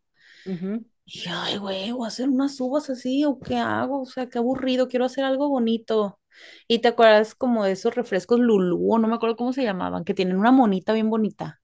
Y 1.05 1.23
ay, 1.29 1.57
güey, 1.57 1.91
voy 1.91 2.05
a 2.05 2.07
hacer 2.07 2.29
unas 2.29 2.59
uvas 2.61 2.89
así, 2.89 3.25
¿o 3.25 3.39
qué 3.39 3.57
hago? 3.57 4.01
O 4.03 4.05
sea, 4.05 4.29
qué 4.29 4.37
aburrido, 4.37 4.87
quiero 4.87 5.05
hacer 5.05 5.23
algo 5.23 5.49
bonito. 5.49 6.19
Y 6.67 6.79
te 6.79 6.87
acuerdas 6.89 7.33
como 7.35 7.63
de 7.65 7.71
esos 7.73 7.95
refrescos 7.95 8.39
Lulú, 8.39 8.93
o 8.93 8.99
no 8.99 9.07
me 9.07 9.15
acuerdo 9.15 9.35
cómo 9.35 9.51
se 9.53 9.63
llamaban, 9.63 10.03
que 10.05 10.13
tienen 10.13 10.37
una 10.37 10.51
monita 10.51 10.93
bien 10.93 11.09
bonita. 11.09 11.59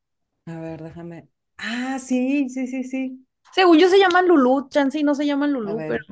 A 0.47 0.59
ver, 0.59 0.81
déjame. 0.81 1.29
Ah, 1.57 1.99
sí, 1.99 2.49
sí, 2.49 2.65
sí, 2.67 2.83
sí. 2.83 3.24
Según 3.53 3.79
yo 3.79 3.89
se 3.89 3.97
llaman 3.99 4.27
Lulú, 4.27 4.67
chance 4.69 4.99
y 4.99 5.03
no 5.03 5.15
se 5.15 5.25
llaman 5.25 5.53
Lulú, 5.53 5.83
pero 5.87 6.03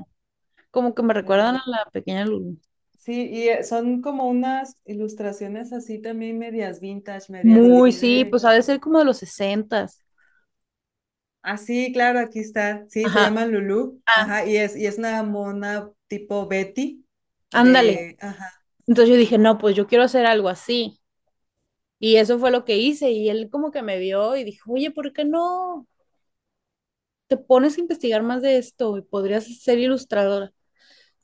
como 0.71 0.95
que 0.95 1.03
me 1.03 1.13
recuerdan 1.15 1.57
a 1.57 1.63
la 1.67 1.85
pequeña 1.91 2.25
Lulú. 2.25 2.59
sí, 2.97 3.29
y 3.31 3.49
eh, 3.49 3.63
son 3.63 4.01
como 4.01 4.27
unas 4.27 4.77
ilustraciones 4.85 5.73
así 5.73 5.99
también 6.01 6.37
medias 6.39 6.79
vintage, 6.79 7.31
medias 7.31 7.67
Muy, 7.67 7.91
sí, 7.91 8.25
pues 8.25 8.43
ha 8.45 8.51
de 8.53 8.61
ser 8.63 8.79
como 8.79 8.97
de 8.99 9.05
los 9.05 9.17
sesentas. 9.19 10.03
Ah, 11.41 11.57
sí, 11.57 11.91
claro, 11.93 12.19
aquí 12.19 12.39
está. 12.39 12.85
Sí, 12.89 13.09
se 13.09 13.19
llama 13.19 13.45
Lulu. 13.45 14.01
ah, 14.07 14.25
Ajá, 14.25 14.45
y 14.45 14.55
es, 14.57 14.75
y 14.77 14.85
es 14.87 14.97
una 14.97 15.21
mona 15.23 15.89
tipo 16.07 16.47
Betty 16.47 17.05
ándale. 17.51 17.99
de... 17.99 18.17
Ajá. 18.21 18.49
Entonces 18.87 19.11
yo 19.13 19.17
dije, 19.19 19.37
no, 19.37 19.57
pues 19.57 19.75
yo 19.75 19.87
quiero 19.87 20.03
hacer 20.05 20.25
algo 20.25 20.49
así. 20.49 21.01
Y 21.99 22.17
eso 22.17 22.39
fue 22.39 22.51
lo 22.51 22.65
que 22.65 22.77
hice. 22.77 23.11
Y 23.11 23.29
él 23.29 23.49
como 23.51 23.71
que 23.71 23.81
me 23.83 23.99
vio 23.99 24.35
y 24.37 24.43
dijo, 24.43 24.73
oye, 24.73 24.91
¿por 24.91 25.13
qué 25.13 25.25
no 25.25 25.87
te 27.37 27.43
pones 27.43 27.77
a 27.77 27.81
investigar 27.81 28.23
más 28.23 28.41
de 28.41 28.57
esto 28.57 28.97
y 28.97 29.01
podrías 29.03 29.45
ser 29.61 29.79
ilustradora? 29.79 30.53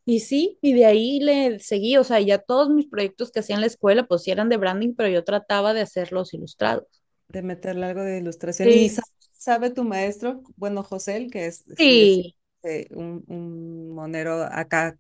Y 0.05 0.22
sí, 0.22 0.57
y 0.62 0.74
de 0.74 0.86
ahí 0.86 1.20
le 1.22 1.60
seguí, 1.60 1.97
o 1.97 2.03
sea, 2.05 2.20
ya 2.22 2.39
todos 2.39 2.70
mis 2.70 2.88
proyectos 2.88 3.32
que 3.32 3.39
hacía 3.41 3.55
en 3.55 3.62
la 3.62 3.68
escuela, 3.68 4.07
pues 4.07 4.24
sí 4.24 4.32
eran 4.32 4.49
de 4.49 4.57
branding, 4.57 4.95
pero 4.95 5.10
yo 5.10 5.24
trataba 5.24 5.74
de 5.74 5.82
hacerlos 5.82 6.34
ilustrados. 6.34 6.86
De 7.28 7.41
meterle 7.43 7.86
algo 7.88 8.01
de 8.03 8.18
ilustración. 8.18 8.74
¿Y 8.74 8.89
Sí, 8.89 8.89
sa- 8.89 9.03
sabe 9.34 9.70
tu 9.70 9.84
maestro, 9.84 10.41
bueno, 10.55 10.84
José, 10.84 11.28
que 11.32 11.45
es, 11.47 11.64
sí, 11.76 12.24
es 12.64 12.64
eh, 12.64 12.88
un, 12.91 13.24
un 13.28 13.89
monero 13.93 14.43
acá 14.43 14.97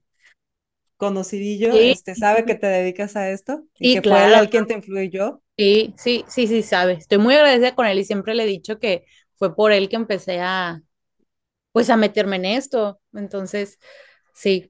conocidillo, 0.97 1.77
sí, 1.77 1.93
este, 1.93 2.15
sabe 2.15 2.45
que 2.45 2.55
te 2.55 2.67
dedicas 2.67 3.15
a 3.15 3.29
esto 3.31 3.65
y 3.79 3.89
que 3.89 4.03
fue 4.03 4.37
él 4.39 4.49
quien 4.49 4.67
te 4.67 4.75
influyó? 4.75 5.41
sí, 5.57 5.93
sí, 5.97 6.25
sí, 6.27 6.47
sí, 6.47 6.63
sabe. 6.63 6.93
Estoy 6.93 7.17
muy 7.17 7.35
agradecida 7.35 7.75
con 7.75 7.85
él 7.85 7.99
y 7.99 8.05
siempre 8.05 8.33
le 8.35 8.43
he 8.43 8.45
dicho 8.47 8.79
que 8.79 9.05
fue 9.35 9.55
por 9.55 9.71
él 9.71 9.89
que 9.89 9.95
empecé 9.95 10.39
a, 10.41 10.81
pues, 11.79 11.89
a 11.89 11.95
meterme 11.95 12.35
en 12.35 12.43
esto. 12.43 12.99
Entonces, 13.13 13.79
sí. 14.33 14.69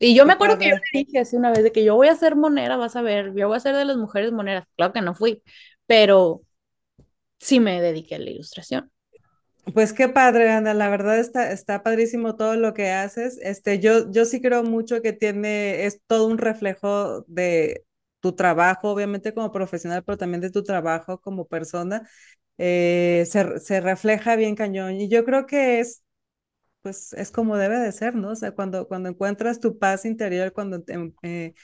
Y 0.00 0.16
yo 0.16 0.26
me 0.26 0.32
acuerdo 0.32 0.58
que 0.58 0.70
yo 0.70 0.74
le 0.74 1.04
dije 1.04 1.20
así 1.20 1.36
una 1.36 1.52
vez 1.52 1.62
de 1.62 1.70
que 1.70 1.84
yo 1.84 1.94
voy 1.94 2.08
a 2.08 2.16
ser 2.16 2.34
monera, 2.34 2.76
vas 2.76 2.96
a 2.96 3.02
ver, 3.02 3.32
yo 3.36 3.46
voy 3.46 3.56
a 3.56 3.60
ser 3.60 3.76
de 3.76 3.84
las 3.84 3.96
mujeres 3.96 4.32
moneras. 4.32 4.64
Claro 4.74 4.92
que 4.92 5.02
no 5.02 5.14
fui, 5.14 5.40
pero 5.86 6.42
sí 7.38 7.60
me 7.60 7.80
dediqué 7.80 8.16
a 8.16 8.18
la 8.18 8.30
ilustración. 8.30 8.90
Pues 9.72 9.92
qué 9.92 10.08
padre, 10.08 10.50
Ana, 10.50 10.74
la 10.74 10.88
verdad 10.88 11.20
está, 11.20 11.52
está 11.52 11.84
padrísimo 11.84 12.34
todo 12.34 12.56
lo 12.56 12.74
que 12.74 12.90
haces. 12.90 13.38
Este, 13.40 13.78
yo, 13.78 14.10
yo 14.10 14.24
sí 14.24 14.40
creo 14.40 14.64
mucho 14.64 15.00
que 15.00 15.12
tiene, 15.12 15.86
es 15.86 16.00
todo 16.08 16.26
un 16.26 16.38
reflejo 16.38 17.22
de 17.28 17.84
tu 18.18 18.32
trabajo, 18.32 18.90
obviamente 18.90 19.32
como 19.32 19.52
profesional, 19.52 20.02
pero 20.02 20.18
también 20.18 20.40
de 20.40 20.50
tu 20.50 20.64
trabajo 20.64 21.20
como 21.20 21.46
persona. 21.46 22.08
Eh, 22.58 23.24
se, 23.28 23.60
se 23.60 23.80
refleja 23.80 24.36
bien 24.36 24.56
cañón. 24.56 25.00
Y 25.00 25.08
yo 25.08 25.24
creo 25.24 25.46
que 25.46 25.80
es, 25.80 26.01
pues, 26.82 27.12
es 27.14 27.30
como 27.30 27.56
debe 27.56 27.78
de 27.78 27.92
ser, 27.92 28.14
¿no? 28.14 28.30
O 28.30 28.36
sea, 28.36 28.52
cuando, 28.52 28.88
cuando 28.88 29.08
encuentras 29.08 29.60
tu 29.60 29.78
paz 29.78 30.04
interior, 30.04 30.52
cuando 30.52 30.82
te, 30.82 31.12
eh, 31.22 31.54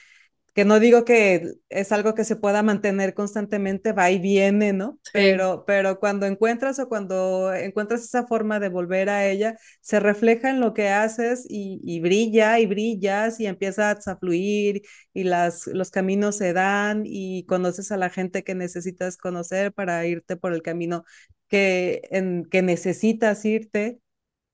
que 0.53 0.65
no 0.65 0.79
digo 0.79 1.05
que 1.05 1.53
es 1.69 1.91
algo 1.91 2.15
que 2.15 2.25
se 2.25 2.35
pueda 2.35 2.63
mantener 2.63 3.13
constantemente, 3.13 3.93
va 3.93 4.11
y 4.11 4.19
viene, 4.19 4.73
¿no? 4.73 4.99
Sí, 5.03 5.19
Pero, 5.31 5.65
pero 5.67 5.99
cuando 5.99 6.25
encuentras 6.25 6.79
o 6.79 6.89
cuando 6.89 7.53
encuentras 7.53 8.03
esa 8.03 8.27
forma 8.27 8.59
de 8.59 8.69
volver 8.69 9.09
a 9.09 9.27
ella, 9.27 9.57
se 9.81 9.99
refleja 9.99 10.49
en 10.49 10.59
lo 10.61 10.73
que 10.73 10.89
haces 10.89 11.45
y, 11.49 11.79
y 11.83 11.99
brilla 12.01 12.59
y 12.59 12.65
brillas 12.67 13.39
y 13.39 13.47
empiezas 13.47 14.07
a 14.07 14.17
fluir 14.17 14.81
y 15.13 15.23
las, 15.25 15.67
los 15.67 15.91
caminos 15.91 16.37
se 16.37 16.53
dan 16.53 17.03
y 17.05 17.45
conoces 17.45 17.91
a 17.91 17.97
la 17.97 18.09
gente 18.09 18.43
que 18.43 18.55
necesitas 18.55 19.17
conocer 19.17 19.73
para 19.73 20.05
irte 20.07 20.35
por 20.37 20.53
el 20.53 20.61
camino 20.61 21.05
que, 21.47 22.01
en, 22.11 22.45
que 22.45 22.61
necesitas 22.61 23.45
irte 23.45 23.99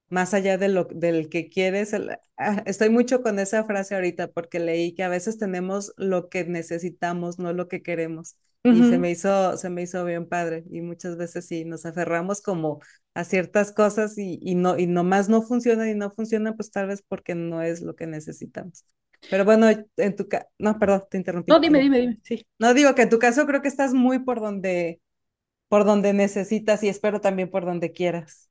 más 0.09 0.33
allá 0.33 0.57
de 0.57 0.69
lo 0.69 0.85
del 0.85 1.29
que 1.29 1.49
quieres. 1.49 1.93
El, 1.93 2.17
ah, 2.37 2.63
estoy 2.65 2.89
mucho 2.89 3.21
con 3.21 3.39
esa 3.39 3.63
frase 3.63 3.95
ahorita 3.95 4.29
porque 4.31 4.59
leí 4.59 4.93
que 4.93 5.03
a 5.03 5.09
veces 5.09 5.37
tenemos 5.37 5.93
lo 5.97 6.29
que 6.29 6.45
necesitamos, 6.45 7.39
no 7.39 7.53
lo 7.53 7.67
que 7.67 7.81
queremos. 7.81 8.37
y 8.63 8.83
se 8.89 8.97
me 8.97 9.11
hizo, 9.11 9.57
se 9.57 9.69
me 9.69 9.83
hizo 9.83 10.03
bien 10.05 10.27
padre. 10.27 10.63
Y 10.71 10.81
muchas 10.81 11.17
veces 11.17 11.45
sí 11.47 11.65
nos 11.65 11.85
aferramos 11.85 12.41
como 12.41 12.79
a 13.13 13.23
ciertas 13.23 13.71
cosas 13.71 14.17
y, 14.17 14.39
y 14.41 14.55
no, 14.55 14.77
y 14.77 14.87
nomás 14.87 15.29
no 15.29 15.41
funciona 15.41 15.89
y 15.89 15.95
no 15.95 16.09
funciona, 16.11 16.55
pues 16.55 16.71
tal 16.71 16.87
vez 16.87 17.03
porque 17.07 17.35
no 17.35 17.61
es 17.61 17.81
lo 17.81 17.95
que 17.95 18.07
necesitamos. 18.07 18.85
Pero 19.29 19.45
bueno, 19.45 19.67
en 19.69 20.15
tu 20.15 20.27
caso, 20.27 20.47
no, 20.59 20.77
perdón, 20.77 21.03
te 21.09 21.17
interrumpí. 21.17 21.51
No, 21.51 21.59
dime, 21.59 21.79
dime, 21.79 21.99
dime, 21.99 22.19
sí. 22.23 22.45
No, 22.59 22.73
digo 22.73 22.93
que 22.95 23.03
en 23.03 23.09
tu 23.09 23.19
caso 23.19 23.45
creo 23.45 23.61
que 23.61 23.67
estás 23.67 23.93
muy 23.93 24.19
por 24.19 24.39
donde, 24.39 25.01
por 25.67 25.85
donde 25.85 26.13
necesitas 26.13 26.83
y 26.83 26.89
espero 26.89 27.21
también 27.21 27.49
por 27.49 27.65
donde 27.65 27.91
quieras. 27.91 28.49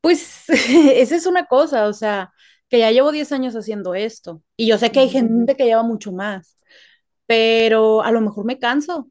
Pues 0.00 0.44
esa 0.48 1.16
es 1.16 1.26
una 1.26 1.46
cosa, 1.46 1.86
o 1.86 1.92
sea, 1.92 2.32
que 2.68 2.78
ya 2.78 2.90
llevo 2.90 3.12
10 3.12 3.32
años 3.32 3.54
haciendo 3.54 3.94
esto 3.94 4.42
y 4.56 4.66
yo 4.66 4.78
sé 4.78 4.90
que 4.90 5.00
hay 5.00 5.08
gente 5.08 5.56
que 5.56 5.64
lleva 5.64 5.82
mucho 5.82 6.12
más, 6.12 6.58
pero 7.26 8.02
a 8.02 8.12
lo 8.12 8.20
mejor 8.20 8.44
me 8.44 8.58
canso, 8.58 9.08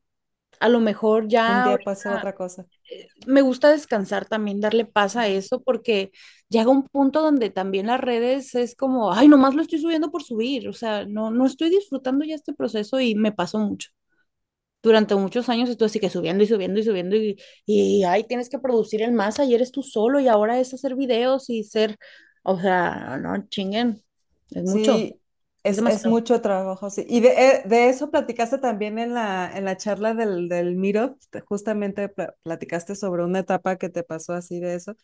a 0.59 0.69
lo 0.69 0.79
mejor 0.79 1.27
ya... 1.27 1.65
Un 1.67 1.77
día 1.77 1.95
ser 1.95 2.13
otra 2.13 2.35
cosa. 2.35 2.65
Eh, 2.89 3.07
me 3.27 3.41
gusta 3.41 3.69
descansar 3.69 4.25
también, 4.25 4.61
darle 4.61 4.85
paz 4.85 5.15
a 5.15 5.27
eso, 5.27 5.61
porque 5.61 6.11
llega 6.49 6.69
un 6.69 6.87
punto 6.87 7.21
donde 7.21 7.49
también 7.49 7.87
las 7.87 7.99
redes 7.99 8.55
es 8.55 8.75
como, 8.75 9.13
ay, 9.13 9.27
nomás 9.27 9.55
lo 9.55 9.61
estoy 9.61 9.79
subiendo 9.79 10.11
por 10.11 10.23
subir, 10.23 10.69
o 10.69 10.73
sea, 10.73 11.05
no, 11.05 11.31
no 11.31 11.45
estoy 11.45 11.69
disfrutando 11.69 12.23
ya 12.25 12.35
este 12.35 12.53
proceso 12.53 12.99
y 12.99 13.15
me 13.15 13.31
pasó 13.31 13.59
mucho. 13.59 13.89
Durante 14.84 15.15
muchos 15.15 15.49
años 15.49 15.69
estoy 15.69 15.88
así 15.88 15.99
que 15.99 16.09
subiendo 16.09 16.43
y 16.43 16.47
subiendo 16.47 16.79
y 16.79 16.84
subiendo 16.84 17.15
y, 17.15 17.39
y 17.65 18.03
ay, 18.03 18.25
tienes 18.25 18.49
que 18.49 18.59
producir 18.59 19.01
el 19.01 19.13
más, 19.13 19.39
ayer 19.39 19.55
eres 19.55 19.71
tú 19.71 19.81
solo 19.81 20.19
y 20.19 20.27
ahora 20.27 20.59
es 20.59 20.73
hacer 20.73 20.95
videos 20.95 21.49
y 21.49 21.63
ser, 21.63 21.97
o 22.43 22.59
sea, 22.59 23.17
no 23.17 23.47
chinguen, 23.47 24.03
es 24.51 24.63
mucho. 24.63 24.97
Es, 25.63 25.77
es, 25.77 26.05
mucho 26.05 26.41
trabajo, 26.41 26.89
sí. 26.89 27.05
Y 27.07 27.21
de, 27.21 27.29
eh, 27.29 27.63
de, 27.65 27.88
eso 27.88 28.11
platicaste 28.11 28.57
también 28.57 28.99
en 28.99 29.13
la, 29.13 29.49
en 29.55 29.63
la 29.63 29.77
charla 29.77 30.13
del, 30.13 30.49
del 30.49 30.75
Miro, 30.75 31.17
justamente 31.47 32.13
platicaste 32.43 32.95
sobre 32.95 33.23
una 33.23 33.39
etapa 33.39 33.77
que 33.77 33.88
te 33.88 34.03
pasó 34.03 34.34
así 34.34 34.59
de 34.59 34.75
eso. 34.75 34.97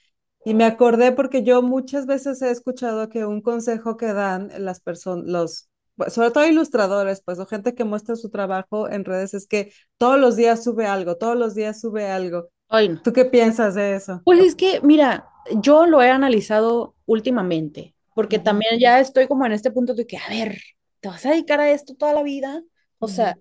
Y 0.43 0.53
me 0.55 0.65
acordé 0.65 1.13
porque 1.13 1.43
yo 1.43 1.61
muchas 1.61 2.05
veces 2.05 2.41
he 2.41 2.49
escuchado 2.51 3.07
que 3.07 3.25
un 3.25 3.41
consejo 3.41 3.95
que 3.95 4.07
dan 4.07 4.51
las 4.57 4.81
personas, 4.81 5.25
los, 5.27 5.68
sobre 6.07 6.31
todo 6.31 6.45
ilustradores, 6.45 7.21
pues, 7.23 7.39
o 7.39 7.45
gente 7.45 7.75
que 7.75 7.83
muestra 7.83 8.15
su 8.15 8.29
trabajo 8.29 8.89
en 8.89 9.05
redes, 9.05 9.33
es 9.33 9.47
que 9.47 9.73
todos 9.97 10.19
los 10.19 10.35
días 10.35 10.63
sube 10.63 10.85
algo, 10.85 11.17
todos 11.17 11.37
los 11.37 11.55
días 11.55 11.79
sube 11.81 12.07
algo. 12.07 12.49
Ay, 12.69 12.97
¿Tú 13.03 13.13
qué 13.13 13.25
piensas 13.25 13.75
de 13.75 13.95
eso? 13.95 14.21
Pues 14.23 14.39
es 14.39 14.55
que, 14.55 14.79
mira, 14.81 15.27
yo 15.61 15.85
lo 15.85 16.01
he 16.01 16.09
analizado 16.09 16.95
últimamente 17.05 17.95
porque 18.19 18.37
también 18.37 18.77
ya 18.81 18.99
estoy 18.99 19.29
como 19.29 19.45
en 19.45 19.53
este 19.53 19.71
punto 19.71 19.93
de 19.93 20.05
que, 20.05 20.17
a 20.17 20.27
ver, 20.27 20.59
¿te 20.99 21.07
vas 21.07 21.25
a 21.25 21.29
dedicar 21.29 21.61
a 21.61 21.71
esto 21.71 21.95
toda 21.95 22.11
la 22.11 22.21
vida? 22.21 22.61
O 22.97 23.07
sea, 23.07 23.37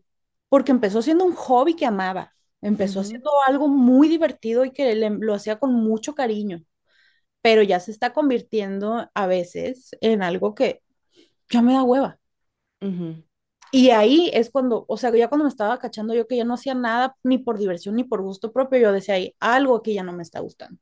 porque 0.48 0.70
empezó 0.70 1.02
siendo 1.02 1.24
un 1.24 1.34
hobby 1.34 1.74
que 1.74 1.84
amaba, 1.84 2.32
empezó 2.60 3.02
siendo 3.02 3.28
algo 3.48 3.66
muy 3.66 4.08
divertido 4.08 4.64
y 4.64 4.70
que 4.70 4.94
lo 4.94 5.34
hacía 5.34 5.58
con 5.58 5.74
mucho 5.74 6.14
cariño, 6.14 6.62
pero 7.42 7.64
ya 7.64 7.80
se 7.80 7.90
está 7.90 8.12
convirtiendo 8.12 9.10
a 9.12 9.26
veces 9.26 9.90
en 10.00 10.22
algo 10.22 10.54
que 10.54 10.80
ya 11.50 11.60
me 11.60 11.72
da 11.72 11.82
hueva. 11.82 12.20
Y 13.70 13.90
ahí 13.90 14.30
es 14.32 14.50
cuando, 14.50 14.84
o 14.88 14.96
sea, 14.96 15.14
ya 15.14 15.28
cuando 15.28 15.44
me 15.44 15.50
estaba 15.50 15.78
cachando 15.78 16.14
yo 16.14 16.26
que 16.26 16.36
ya 16.36 16.44
no 16.44 16.54
hacía 16.54 16.74
nada 16.74 17.16
ni 17.22 17.38
por 17.38 17.58
diversión 17.58 17.96
ni 17.96 18.04
por 18.04 18.22
gusto 18.22 18.52
propio, 18.52 18.78
yo 18.78 18.92
decía, 18.92 19.14
hay 19.14 19.34
algo 19.40 19.82
que 19.82 19.92
ya 19.94 20.02
no 20.02 20.12
me 20.12 20.22
está 20.22 20.40
gustando. 20.40 20.80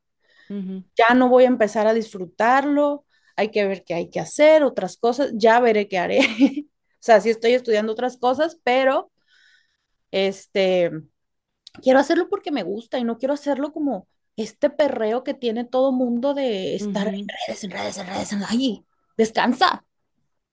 Ya 0.97 1.13
no 1.13 1.27
voy 1.27 1.43
a 1.43 1.47
empezar 1.47 1.87
a 1.87 1.93
disfrutarlo, 1.93 3.05
hay 3.35 3.49
que 3.51 3.67
ver 3.67 3.83
qué 3.83 3.93
hay 3.93 4.09
que 4.09 4.19
hacer, 4.19 4.63
otras 4.63 4.97
cosas, 4.97 5.31
ya 5.33 5.59
veré 5.59 5.87
qué 5.89 5.97
haré. 5.97 6.19
o 6.69 6.99
sea, 6.99 7.19
sí 7.19 7.29
estoy 7.29 7.53
estudiando 7.53 7.91
otras 7.91 8.17
cosas, 8.17 8.57
pero 8.63 9.11
este, 10.11 10.91
quiero 11.81 11.99
hacerlo 11.99 12.29
porque 12.29 12.51
me 12.51 12.63
gusta 12.63 12.99
y 12.99 13.03
no 13.03 13.17
quiero 13.17 13.33
hacerlo 13.33 13.73
como 13.73 14.07
este 14.37 14.69
perreo 14.69 15.23
que 15.23 15.33
tiene 15.33 15.65
todo 15.65 15.91
mundo 15.91 16.33
de 16.33 16.75
estar 16.75 17.07
en 17.07 17.27
redes, 17.27 17.63
en 17.63 17.71
redes, 17.71 17.97
en 17.97 18.07
redes, 18.07 18.31
en 18.33 18.43
ahí, 18.43 18.85
descansa. 19.17 19.83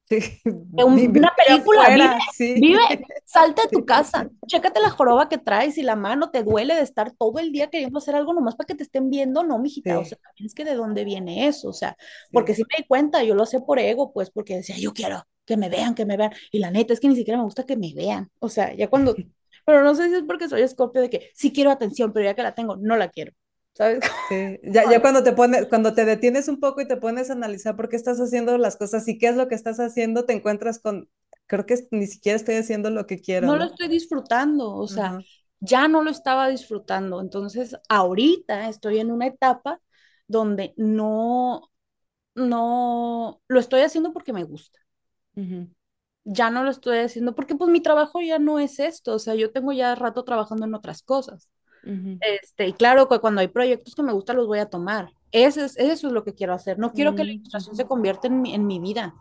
Sí. 0.07 0.19
una 0.45 1.33
película, 1.35 1.89
vive, 1.89 2.61
vive, 2.61 3.07
salta 3.25 3.63
de 3.63 3.69
tu 3.69 3.87
casa, 3.87 4.29
chécate 4.47 4.81
la 4.81 4.91
joroba 4.91 5.31
que 5.31 5.39
traes 5.39 5.79
y 5.79 5.83
la 5.83 5.97
mano 5.97 6.31
te 6.31 6.43
duele 6.43 6.75
de 6.75 6.83
estar 6.83 7.13
todo 7.13 7.39
el 7.39 7.53
día 7.53 7.71
queriendo 7.71 7.99
hacer 7.99 8.15
algo 8.15 8.35
nomás 8.35 8.55
para 8.55 8.67
que 8.67 8.75
te 8.75 8.83
estén 8.83 9.09
viendo, 9.09 9.43
no, 9.45 9.59
mijita, 9.59 9.99
o 9.99 10.05
sea, 10.05 10.19
es 10.37 10.55
que 10.55 10.65
de 10.65 10.75
dónde 10.75 11.05
viene 11.05 11.47
eso, 11.47 11.71
o 11.71 11.73
sea, 11.73 11.97
porque 12.33 12.55
si 12.55 12.63
me 12.63 12.77
di 12.79 12.85
cuenta, 12.87 13.23
yo 13.25 13.35
lo 13.35 13.47
sé 13.47 13.61
por 13.61 13.79
ego, 13.79 14.13
pues, 14.13 14.31
porque 14.31 14.57
decía, 14.57 14.77
yo 14.79 14.93
quiero 14.93 15.27
que 15.47 15.57
me 15.57 15.71
vean, 15.71 15.95
que 15.95 16.05
me 16.05 16.19
vean, 16.19 16.33
y 16.53 16.59
la 16.59 16.71
neta 16.71 16.93
es 16.93 17.01
que 17.01 17.09
ni 17.09 17.17
siquiera 17.17 17.39
me 17.39 17.45
gusta 17.45 17.65
que 17.65 17.77
me 17.79 17.95
vean, 17.95 18.31
o 18.41 18.51
sea, 18.51 18.75
ya 18.75 18.89
cuando, 18.89 19.15
pero 19.65 19.83
no 19.83 19.95
sé 19.95 20.09
si 20.11 20.17
es 20.17 20.23
porque 20.25 20.51
soy 20.51 20.61
escorpio 20.61 21.01
de 21.01 21.09
que 21.09 21.31
sí 21.35 21.51
quiero 21.51 21.71
atención, 21.71 22.13
pero 22.13 22.27
ya 22.27 22.35
que 22.35 22.43
la 22.43 22.55
tengo, 22.55 22.77
no 22.77 22.97
la 22.97 23.09
quiero. 23.09 23.33
¿Sabes? 23.75 24.01
Sí. 24.29 24.59
Ya, 24.63 24.91
ya 24.91 25.01
cuando 25.03 25.23
te 25.23 25.33
pones, 25.33 25.67
cuando 25.67 25.95
te 25.95 26.05
detienes 26.05 26.49
un 26.49 26.61
poco 26.61 26.81
y 26.81 26.89
te 26.89 26.97
pones 26.97 27.31
a 27.31 27.35
analizar 27.35 27.77
por 27.77 27.89
qué 27.89 27.97
estás 27.97 28.19
haciendo 28.19 28.57
las 28.57 28.77
cosas 28.77 29.07
y 29.09 29.19
qué 29.19 29.29
es 29.29 29.37
lo 29.37 29.49
que 29.49 29.55
estás 29.55 29.79
haciendo, 29.79 30.25
te 30.25 30.33
encuentras 30.33 30.79
con, 30.79 31.09
creo 31.47 31.67
que 31.67 31.77
ni 31.91 32.07
siquiera 32.07 32.37
estoy 32.37 32.55
haciendo 32.57 32.91
lo 32.91 33.07
que 33.07 33.21
quiero. 33.21 33.47
No, 33.47 33.57
lo 33.57 33.65
estoy 33.65 33.89
disfrutando, 33.89 34.75
o 34.75 34.89
sea, 34.89 35.19
ya 35.61 35.89
no 35.89 36.03
lo 36.03 36.11
estaba 36.11 36.49
disfrutando. 36.49 37.21
Entonces, 37.21 37.77
ahorita 37.89 38.69
estoy 38.69 38.99
en 38.99 39.11
una 39.11 39.27
etapa 39.27 39.81
donde 40.27 40.73
no, 40.77 41.71
no, 42.35 43.41
lo 43.49 43.61
estoy 43.61 43.83
haciendo 43.83 44.13
porque 44.13 44.33
me 44.33 44.45
gusta. 44.45 44.79
Ya 46.27 46.49
no 46.49 46.63
lo 46.63 46.71
estoy 46.71 46.99
haciendo 46.99 47.35
porque 47.35 47.55
pues 47.55 47.69
mi 47.71 47.83
trabajo 47.83 48.21
ya 48.23 48.39
no 48.39 48.59
es 48.59 48.79
esto, 48.79 49.15
o 49.15 49.19
sea, 49.19 49.35
yo 49.35 49.51
tengo 49.51 49.73
ya 49.73 49.95
rato 49.95 50.25
trabajando 50.25 50.65
en 50.65 50.75
otras 50.75 51.03
cosas 51.03 51.51
este, 52.21 52.69
y 52.69 52.73
claro 52.73 53.09
que 53.09 53.19
cuando 53.19 53.41
hay 53.41 53.49
proyectos 53.49 53.95
que 53.95 54.03
me 54.03 54.13
gustan 54.13 54.37
los 54.37 54.47
voy 54.47 54.59
a 54.59 54.67
tomar. 54.67 55.13
Eso 55.33 55.65
es, 55.65 55.77
eso 55.77 56.07
es 56.07 56.13
lo 56.13 56.25
que 56.25 56.35
quiero 56.35 56.55
hacer. 56.55 56.79
No 56.79 56.93
quiero 56.93 57.15
que 57.15 57.25
la 57.25 57.33
mm. 57.33 57.35
ilustración 57.37 57.77
se 57.77 57.87
convierta 57.87 58.29
en 58.29 58.41
mi, 58.41 58.55
en 58.55 58.67
mi 58.67 58.79
vida. 58.79 59.15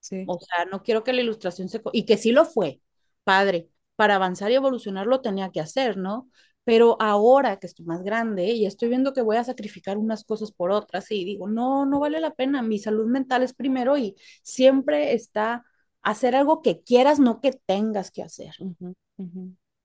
Sí. 0.00 0.24
O 0.26 0.38
sea, 0.40 0.64
no 0.66 0.82
quiero 0.82 1.04
que 1.04 1.12
la 1.12 1.20
ilustración 1.20 1.68
se... 1.68 1.80
Y 1.92 2.04
que 2.04 2.16
sí 2.16 2.32
lo 2.32 2.44
fue, 2.44 2.80
padre. 3.24 3.68
Para 3.96 4.16
avanzar 4.16 4.50
y 4.50 4.54
evolucionar 4.54 5.06
lo 5.06 5.20
tenía 5.20 5.50
que 5.50 5.60
hacer, 5.60 5.96
¿no? 5.96 6.28
Pero 6.64 6.96
ahora 7.00 7.58
que 7.58 7.66
estoy 7.66 7.84
más 7.86 8.02
grande 8.02 8.50
y 8.52 8.66
estoy 8.66 8.88
viendo 8.88 9.12
que 9.12 9.20
voy 9.20 9.36
a 9.36 9.44
sacrificar 9.44 9.98
unas 9.98 10.24
cosas 10.24 10.52
por 10.52 10.70
otras 10.70 11.10
y 11.10 11.24
digo, 11.24 11.48
no, 11.48 11.86
no 11.86 11.98
vale 11.98 12.20
la 12.20 12.34
pena. 12.34 12.62
Mi 12.62 12.78
salud 12.78 13.06
mental 13.06 13.42
es 13.42 13.52
primero 13.52 13.98
y 13.98 14.14
siempre 14.42 15.12
está 15.14 15.64
hacer 16.02 16.34
algo 16.36 16.62
que 16.62 16.82
quieras, 16.82 17.18
no 17.18 17.40
que 17.40 17.52
tengas 17.52 18.10
que 18.10 18.22
hacer. 18.22 18.54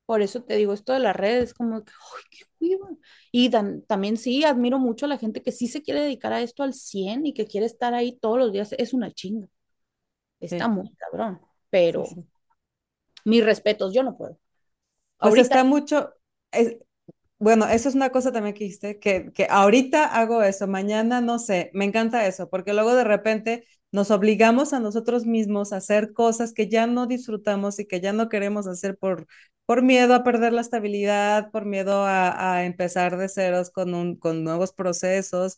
Por 0.08 0.24
eso 0.24 0.42
te 0.42 0.56
digo, 0.56 0.74
esto 0.74 0.94
de 0.94 1.00
las 1.00 1.16
redes, 1.16 1.54
como 1.54 1.84
que, 1.84 1.92
¡ay, 1.92 2.24
qué 2.32 2.46
cuiva! 2.58 2.90
Y 3.32 3.52
también 3.88 4.18
sí, 4.18 4.44
admiro 4.44 4.80
mucho 4.80 5.06
a 5.06 5.10
la 5.10 5.18
gente 5.18 5.44
que 5.44 5.52
sí 5.52 5.68
se 5.68 5.84
quiere 5.84 6.02
dedicar 6.02 6.34
a 6.34 6.42
esto 6.42 6.64
al 6.64 6.74
100 6.74 7.26
y 7.26 7.34
que 7.34 7.46
quiere 7.46 7.66
estar 7.66 7.94
ahí 7.94 8.18
todos 8.18 8.40
los 8.40 8.52
días. 8.52 8.74
Es 8.80 8.94
una 8.94 9.12
chinga. 9.12 9.50
Está 10.40 10.68
muy 10.68 10.90
cabrón. 10.96 11.42
Pero 11.70 12.06
mis 13.26 13.44
respetos, 13.44 13.94
yo 13.94 14.02
no 14.02 14.18
puedo. 14.18 14.40
Ahorita 15.20 15.42
está 15.42 15.64
mucho. 15.64 16.14
Bueno, 17.40 17.68
eso 17.68 17.90
es 17.90 17.96
una 17.96 18.10
cosa 18.10 18.32
también 18.32 18.56
que 18.56 18.64
dijiste, 18.64 19.00
que, 19.00 19.32
que 19.34 19.48
ahorita 19.50 20.06
hago 20.06 20.42
eso, 20.44 20.68
mañana 20.68 21.22
no 21.22 21.38
sé, 21.40 21.70
me 21.74 21.86
encanta 21.86 22.26
eso, 22.28 22.50
porque 22.50 22.74
luego 22.74 22.96
de 22.96 23.04
repente 23.04 23.66
nos 23.92 24.12
obligamos 24.12 24.74
a 24.74 24.80
nosotros 24.80 25.26
mismos 25.26 25.72
a 25.72 25.78
hacer 25.78 26.14
cosas 26.14 26.54
que 26.54 26.68
ya 26.68 26.88
no 26.88 27.06
disfrutamos 27.08 27.80
y 27.80 27.86
que 27.88 28.02
ya 28.02 28.12
no 28.14 28.28
queremos 28.30 28.68
hacer 28.68 28.98
por, 28.98 29.28
por 29.66 29.84
miedo 29.84 30.14
a 30.16 30.24
perder 30.24 30.54
la 30.54 30.62
estabilidad, 30.62 31.52
por 31.52 31.66
miedo 31.66 32.04
a, 32.06 32.64
empezar 32.66 33.18
de 33.18 33.30
ceros 33.30 33.70
con, 33.70 33.94
un, 33.94 34.16
con 34.18 34.44
nuevos 34.44 34.74
procesos, 34.74 35.58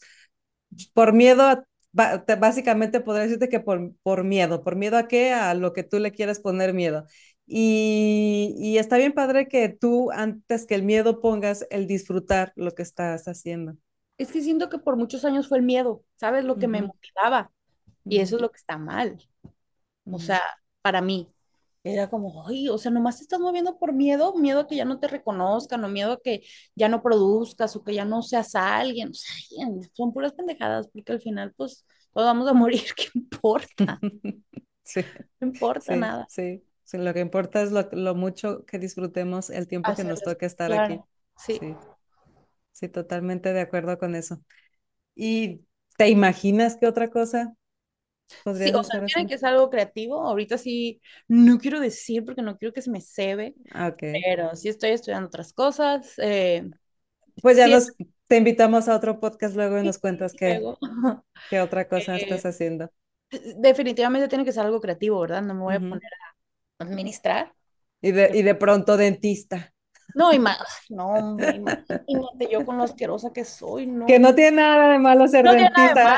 por 0.93 1.13
miedo 1.13 1.43
a, 1.43 1.63
básicamente 1.93 2.99
podría 3.01 3.23
decirte 3.23 3.49
que 3.49 3.59
por, 3.59 3.93
por 4.03 4.23
miedo, 4.23 4.63
por 4.63 4.75
miedo 4.75 4.97
a 4.97 5.07
qué, 5.07 5.34
a 5.34 5.53
lo 5.53 5.73
que 5.73 5.84
tú 5.84 5.99
le 5.99 6.11
quieres 6.11 6.39
poner 6.39 6.73
miedo. 6.73 7.05
Y, 7.52 8.54
y, 8.60 8.78
está 8.78 8.97
bien 8.97 9.12
padre 9.12 9.47
que 9.47 9.70
tú 9.70 10.12
antes 10.12 10.68
que 10.68 10.76
el 10.76 10.84
miedo 10.84 11.20
pongas 11.20 11.66
el 11.72 11.88
disfrutar 11.88 12.54
lo 12.56 12.76
que 12.76 12.84
estás 12.84 13.28
haciendo. 13.28 13.74
Es 14.20 14.32
que 14.32 14.43
siento 14.43 14.70
que 14.70 14.78
por 14.78 14.97
muchos 14.97 15.26
años 15.26 15.47
fue 15.47 15.58
el 15.58 15.64
miedo, 15.64 16.04
¿sabes? 16.16 16.45
Lo 16.45 16.58
que 16.58 16.68
me 16.68 16.84
motivaba. 16.84 17.52
Y 18.06 18.20
eso 18.20 18.36
es 18.36 18.41
lo 18.43 18.52
que 18.52 18.58
está 18.58 18.78
mal. 18.78 19.18
O 20.06 20.20
sea, 20.20 20.41
para 20.84 21.02
mí, 21.02 21.28
era 21.84 22.10
como, 22.10 22.45
ay, 22.45 22.70
o 22.70 22.78
sea, 22.78 22.91
nomás 22.91 23.18
te 23.18 23.24
estás 23.24 23.39
moviendo 23.39 23.80
por 23.80 23.93
miedo, 23.93 24.36
miedo 24.36 24.60
a 24.60 24.68
que 24.68 24.76
ya 24.76 24.86
no 24.86 25.00
te 25.00 25.08
reconozcan, 25.08 25.84
o 25.84 25.88
miedo 25.88 26.14
a 26.14 26.20
que 26.22 26.43
ya 26.76 26.89
no 26.89 27.02
produzcas, 27.02 27.76
o 27.76 27.84
que 27.84 27.93
ya 27.93 28.06
no 28.06 28.22
seas 28.22 28.54
alguien. 28.54 29.10
O 29.10 29.14
sea, 29.14 29.34
son 29.93 30.14
puras 30.14 30.34
pendejadas, 30.34 30.88
porque 30.89 31.14
al 31.14 31.22
final, 31.22 31.54
pues, 31.56 31.86
todos 32.14 32.28
vamos 32.28 32.47
a 32.47 32.54
morir, 32.54 32.84
¿qué 32.95 33.08
importa? 33.16 34.00
Sí. 34.82 35.02
No 35.39 35.50
importa 35.50 35.95
nada. 35.95 36.26
Sí. 36.30 36.64
Sí, 36.89 36.97
lo 36.97 37.13
que 37.13 37.19
importa 37.21 37.61
es 37.61 37.71
lo, 37.71 38.15
mucho 38.15 38.65
que 38.65 38.79
disfrutemos 38.79 39.49
el 39.49 39.67
tiempo 39.67 39.95
que 39.95 40.03
nos 40.03 40.23
toque 40.23 40.45
estar 40.45 40.71
aquí. 40.73 41.03
Sí. 41.37 41.59
sí. 41.59 41.79
Sí, 42.71 42.89
totalmente 42.89 43.53
de 43.53 43.61
acuerdo 43.61 43.97
con 43.99 44.15
eso. 44.15 44.41
¿Y 45.15 45.65
te 45.97 46.09
imaginas 46.09 46.77
qué 46.77 46.87
otra 46.87 47.09
cosa 47.11 47.55
¿Podrías 48.43 48.71
Sí, 48.71 48.73
o 48.75 48.83
sea, 48.83 48.99
que 49.27 49.37
ser 49.37 49.49
algo 49.49 49.69
creativo. 49.69 50.21
Ahorita 50.27 50.57
sí, 50.57 51.01
no 51.27 51.57
quiero 51.59 51.79
decir 51.79 52.25
porque 52.25 52.41
no 52.41 52.57
quiero 52.57 52.73
que 52.73 52.81
se 52.81 52.91
me 52.91 53.01
cebe, 53.01 53.55
Ah, 53.71 53.87
Ok. 53.89 54.03
pero 54.11 54.55
sí 54.55 54.69
estoy 54.69 54.91
estudiando 54.91 55.27
otras 55.27 55.53
cosas. 55.53 56.13
eh, 56.19 56.69
Pues 57.41 57.57
ya 57.57 57.67
sí, 57.67 57.67
nos 57.67 57.93
te 58.27 58.37
invitamos 58.37 58.87
a 58.87 58.95
otro 58.95 59.19
podcast 59.19 59.55
luego 59.55 59.77
y 59.79 59.83
nos 59.83 59.97
cuentas 59.99 60.35
qué, 60.35 60.69
qué 61.49 61.61
otra 61.61 61.87
cosa 61.89 62.15
Eh, 62.15 62.15
estás 62.15 62.45
haciendo. 62.45 62.91
definitivamente 63.57 64.27
tiene 64.27 64.45
que 64.45 64.51
ser 64.53 64.65
algo 64.65 64.81
creativo, 64.81 65.19
¿verdad? 65.21 65.41
No 65.43 65.53
me 65.53 65.61
voy 65.61 65.75
a 65.75 65.79
Ujú. 65.79 65.87
poner 65.87 66.11
a 66.13 66.28
administrar. 66.80 67.53
Y 68.01 68.11
de, 68.11 68.32
y 68.38 68.41
de 68.43 68.55
pronto 68.55 68.97
dentista, 68.97 69.73
No, 70.13 70.32
ima- 70.34 70.57
no, 70.89 71.07
hombre, 71.17 71.55
imagínate 71.57 72.49
yo 72.51 72.65
con 72.65 72.77
lo 72.77 72.84
asquerosa 72.84 73.32
que 73.32 73.45
soy, 73.45 73.86
que 74.05 74.19
no. 74.19 74.19
no 74.19 74.36
tiene 74.36 74.57
nada 74.57 74.91
de 74.91 74.99
malo 74.99 75.27
ser 75.27 75.45
No 75.45 75.51
dentista, 75.51 76.11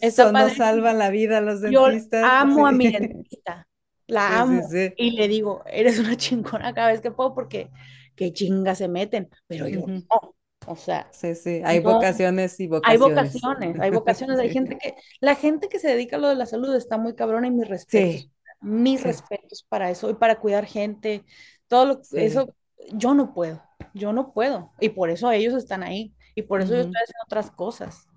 está 0.00 0.10
so- 0.10 0.32
nos 0.32 0.56
salvan 0.56 0.98
la 0.98 1.10
vida 1.10 1.40
los 1.40 1.60
Yo 1.62 1.86
dentistas, 1.90 2.10
amo 2.20 2.66
a 2.66 2.72
mi 2.72 2.88
dentista, 2.90 3.68
la 4.06 4.40
sí, 4.42 4.42
amo. 4.42 4.62
sí. 4.62 4.94
Y 4.96 5.12
le 5.12 5.28
digo, 5.28 5.62
eres 5.66 5.98
una 5.98 6.16
chingona 6.16 6.74
cada 6.74 6.88
vez 6.92 7.00
que 7.00 7.10
puedo 7.10 7.34
porque 7.34 7.70
qué 8.16 8.32
chinga 8.32 8.74
se 8.74 8.88
meten, 8.88 9.30
pero 9.46 9.68
yo 9.68 9.86
no. 9.86 10.36
O 10.66 10.76
sea, 10.76 11.10
Sí, 11.10 11.34
sí, 11.34 11.62
hay 11.64 11.80
no, 11.80 11.80
vocaciones 11.80 12.58
y 12.60 12.68
hay 12.82 12.96
vocaciones. 12.96 12.98
vocaciones, 12.98 13.80
hay 13.80 13.90
vocaciones, 13.90 14.38
hay 14.38 14.50
gente 14.50 14.78
que, 14.78 14.96
la 15.20 15.34
gente 15.36 15.68
que 15.68 15.78
se 15.80 15.88
dedica 15.88 16.16
a 16.16 16.20
lo 16.20 16.28
de 16.28 16.36
la 16.36 16.46
salud 16.46 16.74
está 16.76 16.98
muy 16.98 17.14
cabrona 17.16 17.48
y 17.48 17.50
mis 17.50 17.68
respetos, 17.68 18.28
sí, 18.28 18.32
mis 18.60 19.02
sí, 19.02 19.04
respetos 19.04 19.64
para 19.68 19.90
eso 19.90 20.10
y 20.10 20.14
para 20.14 20.40
cuidar 20.40 20.66
gente, 20.66 21.24
todo 21.68 21.84
lo, 21.86 22.00
sí. 22.00 22.18
eso, 22.18 22.54
yo 22.92 23.14
no 23.14 23.34
puedo, 23.34 23.62
yo 23.94 24.12
no 24.12 24.32
puedo. 24.32 24.72
Y 24.80 24.90
por 24.90 25.10
eso 25.10 25.30
ellos 25.32 25.54
están 25.54 25.82
ahí 25.82 26.14
y 26.34 26.42
por 26.42 26.60
eso 26.62 26.74
yo 26.74 26.80
Ujú. 26.80 26.82
estoy 26.82 27.02
haciendo 27.04 27.24
otras 27.26 27.50
cosas 27.50 28.08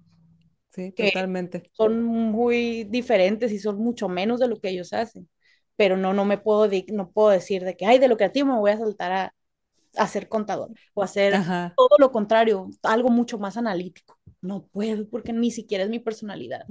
Sí, 0.70 0.92
que 0.96 1.12
totalmente. 1.12 1.72
son 1.74 2.04
muy 2.04 2.84
diferentes 2.86 3.52
y 3.52 3.60
son 3.60 3.78
mucho 3.78 4.10
menos 4.10 4.40
de 4.40 4.48
lo 4.48 4.60
que 4.60 4.70
ellos 4.70 4.94
hacen. 4.94 5.30
Pero 5.76 5.98
no, 5.98 6.14
no 6.14 6.26
me 6.26 6.38
puedo, 6.38 6.70
no 6.94 7.12
puedo 7.12 7.30
decir 7.30 7.64
de 7.64 7.76
que, 7.78 7.86
ay, 7.86 8.00
de 8.00 8.08
lo 8.08 8.18
creativo 8.18 8.48
me 8.54 8.60
voy 8.60 8.72
a 8.72 8.78
saltar 8.78 9.12
a, 9.12 9.36
a 9.98 10.08
ser 10.10 10.30
contador 10.30 10.72
o 10.96 11.04
hacer 11.04 11.40
Ajá. 11.40 11.78
todo 11.78 11.90
lo 12.00 12.12
contrario, 12.14 12.70
algo 12.84 13.10
mucho 13.12 13.40
más 13.40 13.58
analítico. 13.58 14.18
No 14.42 14.68
puedo 14.68 15.08
porque 15.10 15.34
ni 15.34 15.50
siquiera 15.52 15.84
es 15.86 15.90
mi 15.90 16.00
personalidad. 16.00 16.70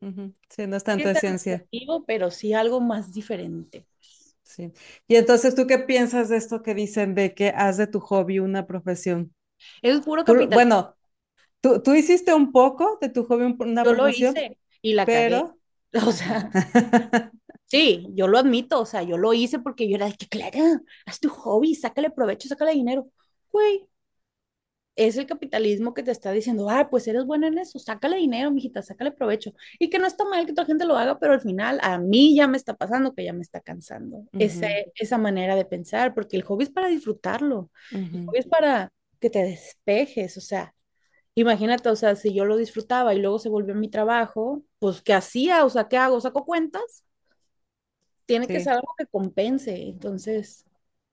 ujú. 0.00 0.34
Sí, 0.48 0.66
no 0.66 0.76
es 0.76 0.84
Sí, 0.88 0.92
tanto 0.92 1.08
es 1.14 1.24
esencia. 1.24 1.66
creativo, 1.72 2.04
pero 2.04 2.30
sí 2.30 2.52
algo 2.52 2.80
más 2.80 3.12
diferente. 3.14 3.86
Sí. 4.42 4.72
Y 5.06 5.16
entonces, 5.16 5.54
¿tú 5.54 5.66
qué 5.66 5.78
piensas 5.78 6.28
de 6.28 6.36
esto 6.36 6.62
que 6.62 6.74
dicen 6.74 7.14
de 7.14 7.34
que 7.34 7.50
haz 7.50 7.76
de 7.76 7.86
tu 7.86 8.00
hobby 8.00 8.38
una 8.40 8.66
profesión? 8.66 9.34
Es 9.82 10.00
puro 10.00 10.24
Tú, 10.24 10.34
capital. 10.34 10.50
bueno, 10.52 10.96
tú, 11.60 11.82
tú 11.82 11.94
hiciste 11.94 12.34
un 12.34 12.52
poco 12.52 12.98
de 13.00 13.10
tu 13.10 13.24
hobby 13.26 13.44
un- 13.46 13.58
una 13.60 13.86
Yo 13.86 13.92
lo 13.92 14.08
profesión, 14.08 14.08
hice 14.08 14.58
y 14.82 14.94
la 14.94 15.08
cagué. 15.08 15.42
pero... 15.42 15.58
O 16.06 16.12
sea, 16.12 16.54
sí, 17.66 18.06
yo 18.14 18.28
lo 18.28 18.38
admito. 18.38 18.80
O 18.80 18.86
sea, 18.86 19.02
yo 19.02 19.16
lo 19.18 19.32
hice 19.32 19.58
porque 19.58 19.88
yo 19.88 19.96
era 19.96 20.06
de 20.06 20.14
que, 20.16 20.28
Clara, 20.28 20.80
haz 21.06 21.20
tu 21.20 21.28
hobby, 21.30 21.74
sácale 21.74 22.10
provecho, 22.10 22.48
sácale 22.48 22.72
dinero. 22.72 23.08
Güey, 23.52 23.86
es 25.06 25.16
el 25.16 25.26
capitalismo 25.26 25.94
que 25.94 26.02
te 26.02 26.10
está 26.10 26.32
diciendo, 26.32 26.68
ah, 26.70 26.88
pues 26.90 27.08
eres 27.08 27.24
buena 27.24 27.48
en 27.48 27.58
eso, 27.58 27.78
sácale 27.78 28.16
dinero, 28.16 28.50
mijita, 28.50 28.82
sácale 28.82 29.12
provecho. 29.12 29.52
Y 29.78 29.90
que 29.90 29.98
no 29.98 30.06
está 30.06 30.24
mal 30.24 30.44
que 30.46 30.52
otra 30.52 30.66
gente 30.66 30.84
lo 30.84 30.96
haga, 30.96 31.18
pero 31.18 31.32
al 31.32 31.40
final 31.40 31.78
a 31.82 31.98
mí 31.98 32.36
ya 32.36 32.48
me 32.48 32.56
está 32.56 32.74
pasando 32.76 33.14
que 33.14 33.24
ya 33.24 33.32
me 33.32 33.42
está 33.42 33.60
cansando 33.60 34.26
ese, 34.38 34.92
esa 34.94 35.18
manera 35.18 35.56
de 35.56 35.64
pensar, 35.64 36.14
porque 36.14 36.36
el 36.36 36.42
hobby 36.42 36.64
es 36.64 36.70
para 36.70 36.88
disfrutarlo, 36.88 37.70
el 38.12 38.20
hobby 38.26 38.38
es 38.40 38.46
para 38.46 38.92
que 39.20 39.30
te 39.30 39.42
despejes, 39.42 40.36
o 40.36 40.40
sea, 40.40 40.74
imagínate, 41.34 41.88
o 41.88 41.96
sea, 41.96 42.16
si 42.16 42.34
yo 42.34 42.44
lo 42.44 42.56
disfrutaba 42.56 43.14
y 43.14 43.20
luego 43.20 43.38
se 43.38 43.48
volvió 43.48 43.74
mi 43.74 43.88
trabajo, 43.90 44.62
pues 44.78 45.02
¿qué 45.02 45.14
hacía? 45.14 45.64
O 45.64 45.70
sea, 45.70 45.88
¿qué 45.88 45.96
hago? 45.98 46.20
¿Saco 46.20 46.44
cuentas? 46.44 47.04
Tiene 48.26 48.46
que 48.46 48.60
ser 48.60 48.74
algo 48.74 48.94
que 48.96 49.06
compense, 49.06 49.88
entonces, 49.88 50.64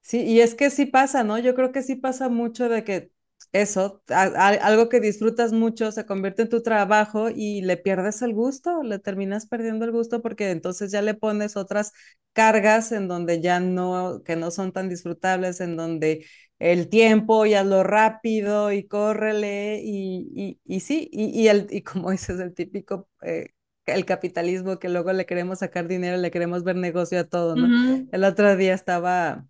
Sí, 0.02 0.24
y 0.24 0.40
es 0.40 0.56
que 0.56 0.70
sí 0.70 0.86
pasa, 0.86 1.24
¿no? 1.24 1.38
Yo 1.38 1.54
creo 1.54 1.72
que 1.74 1.84
sí 1.84 1.96
pasa 1.96 2.30
mucho 2.30 2.70
de 2.70 2.84
que 2.86 3.12
eso, 3.54 4.02
a- 4.10 4.24
a- 4.24 4.48
algo 4.50 4.90
que 4.90 5.00
disfrutas 5.00 5.54
mucho 5.54 5.92
se 5.92 6.06
convierte 6.06 6.44
en 6.44 6.50
tu 6.50 6.62
trabajo 6.62 7.30
y 7.30 7.62
le 7.62 7.78
pierdes 7.78 8.22
el 8.22 8.34
gusto, 8.34 8.84
le 8.84 9.00
terminas 9.00 9.46
perdiendo 9.48 9.86
el 9.86 9.92
gusto 9.92 10.22
porque 10.22 10.52
entonces 10.52 10.92
ya 10.92 11.02
le 11.02 11.14
pones 11.16 11.58
otras 11.58 11.94
cargas 12.34 12.92
en 12.92 13.08
donde 13.08 13.42
ya 13.42 13.60
no, 13.60 14.22
que 14.24 14.36
no 14.36 14.52
son 14.52 14.72
tan 14.72 14.90
disfrutables, 14.90 15.60
en 15.62 15.76
donde 15.76 16.26
el 16.60 16.90
tiempo 16.90 17.46
y 17.46 17.54
hazlo 17.54 17.84
rápido 17.84 18.72
y 18.72 18.88
córrele 18.88 19.82
y, 19.84 20.30
y, 20.36 20.60
y 20.66 20.80
sí, 20.82 21.10
y, 21.12 21.26
y, 21.42 21.48
el, 21.48 21.68
y 21.70 21.82
como 21.84 22.12
dices, 22.12 22.40
el 22.40 22.54
típico, 22.54 23.10
eh, 23.22 23.50
el 23.86 24.06
capitalismo 24.06 24.80
que 24.80 24.90
luego 24.90 25.14
le 25.14 25.26
queremos 25.26 25.60
sacar 25.60 25.88
dinero, 25.88 26.18
le 26.18 26.32
queremos 26.32 26.64
ver 26.64 26.76
negocio 26.76 27.20
a 27.20 27.24
todo, 27.26 27.56
¿no? 27.56 27.72
El 28.12 28.24
otro 28.24 28.56
día 28.58 28.74
estaba 28.74 29.48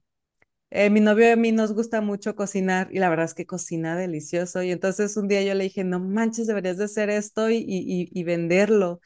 eh, 0.70 0.89
mi 0.89 0.99
novio 0.99 1.26
y 1.28 1.32
a 1.32 1.36
mí 1.36 1.51
nos 1.51 1.74
gusta 1.74 2.01
mucho 2.01 2.36
cocinar 2.36 2.89
y 2.91 2.99
la 2.99 3.09
verdad 3.09 3.26
es 3.26 3.34
que 3.34 3.45
cocina 3.45 3.95
delicioso. 3.97 4.61
Y 4.63 4.72
entonces 4.72 5.15
un 5.18 5.28
día 5.28 5.41
yo 5.43 5.53
le 5.53 5.63
dije, 5.65 5.84
no 5.84 5.99
manches, 5.99 6.47
deberías 6.47 6.78
de 6.78 6.86
hacer 6.86 7.09
esto 7.09 7.49
y, 7.49 7.57
y, 7.68 8.09
y 8.11 8.24
venderlo. 8.24 8.99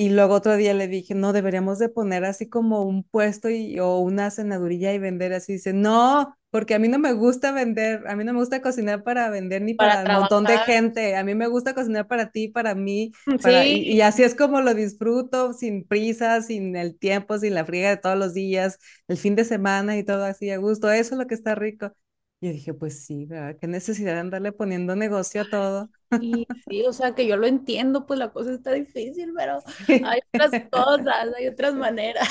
Y 0.00 0.10
luego 0.10 0.34
otro 0.34 0.56
día 0.56 0.74
le 0.74 0.86
dije, 0.86 1.14
no, 1.16 1.32
deberíamos 1.32 1.78
de 1.80 1.88
poner 1.88 2.24
así 2.24 2.48
como 2.48 2.82
un 2.84 3.02
puesto 3.02 3.50
y, 3.50 3.80
o 3.80 3.98
una 3.98 4.30
cenadurilla 4.30 4.92
y 4.94 4.98
vender 5.00 5.32
así. 5.32 5.54
Dice, 5.54 5.72
no, 5.72 6.36
porque 6.50 6.74
a 6.74 6.78
mí 6.78 6.86
no 6.88 6.98
me 7.00 7.12
gusta 7.12 7.50
vender, 7.52 8.06
a 8.06 8.14
mí 8.14 8.22
no 8.24 8.32
me 8.32 8.38
gusta 8.38 8.62
cocinar 8.62 9.02
para 9.02 9.28
vender 9.30 9.62
ni 9.62 9.74
para 9.74 9.98
para 10.00 10.04
un 10.04 10.12
montón 10.12 10.46
de 10.46 10.58
gente. 10.60 11.16
A 11.16 11.24
mí 11.24 11.34
me 11.34 11.48
gusta 11.48 11.74
cocinar 11.74 12.06
para 12.06 12.30
ti, 12.30 12.46
para 12.48 12.74
mí, 12.76 13.12
para, 13.40 13.66
y, 13.66 13.80
y 13.80 14.00
Sí, 14.00 14.02
así 14.02 14.22
es 14.22 14.34
como 14.36 14.60
lo 14.60 14.74
disfruto, 14.74 15.52
sin 15.52 15.84
prisa, 15.86 16.42
sin 16.42 16.76
el 16.76 16.96
tiempo, 16.98 17.36
sin 17.38 17.54
la 17.54 17.64
friega 17.64 17.90
de 17.90 17.96
todos 17.96 18.16
los 18.18 18.34
días, 18.34 18.78
el 19.08 19.16
fin 19.18 19.34
de 19.36 19.44
semana 19.44 19.96
y 19.98 20.04
todo 20.04 20.24
así 20.24 20.50
a 20.50 20.58
gusto. 20.58 20.90
Eso 20.92 21.14
es 21.14 21.18
lo 21.18 21.26
que 21.26 21.34
está 21.34 21.54
rico. 21.56 21.92
Y 22.40 22.46
yo 22.48 22.52
dije, 22.52 22.74
pues 22.74 23.04
sí, 23.04 23.24
¿verdad? 23.26 23.56
Qué 23.60 23.66
necesidad 23.66 24.14
de 24.14 24.20
andarle 24.20 24.52
poniendo 24.52 24.94
negocio 24.96 25.42
a 25.42 25.48
todo. 25.48 25.90
Y 26.20 26.48
sí, 26.68 26.84
o 26.86 26.92
sea 26.92 27.14
que 27.14 27.26
yo 27.28 27.36
lo 27.36 27.46
entiendo, 27.46 28.04
pues 28.06 28.18
la 28.18 28.32
cosa 28.32 28.52
está 28.52 28.72
difícil, 28.72 29.32
pero 29.36 29.62
Sí. 29.86 30.02
hay 30.02 30.20
otras 30.34 30.52
cosas, 30.70 31.28
hay 31.36 31.46
otras 31.48 31.74
maneras. 31.74 32.28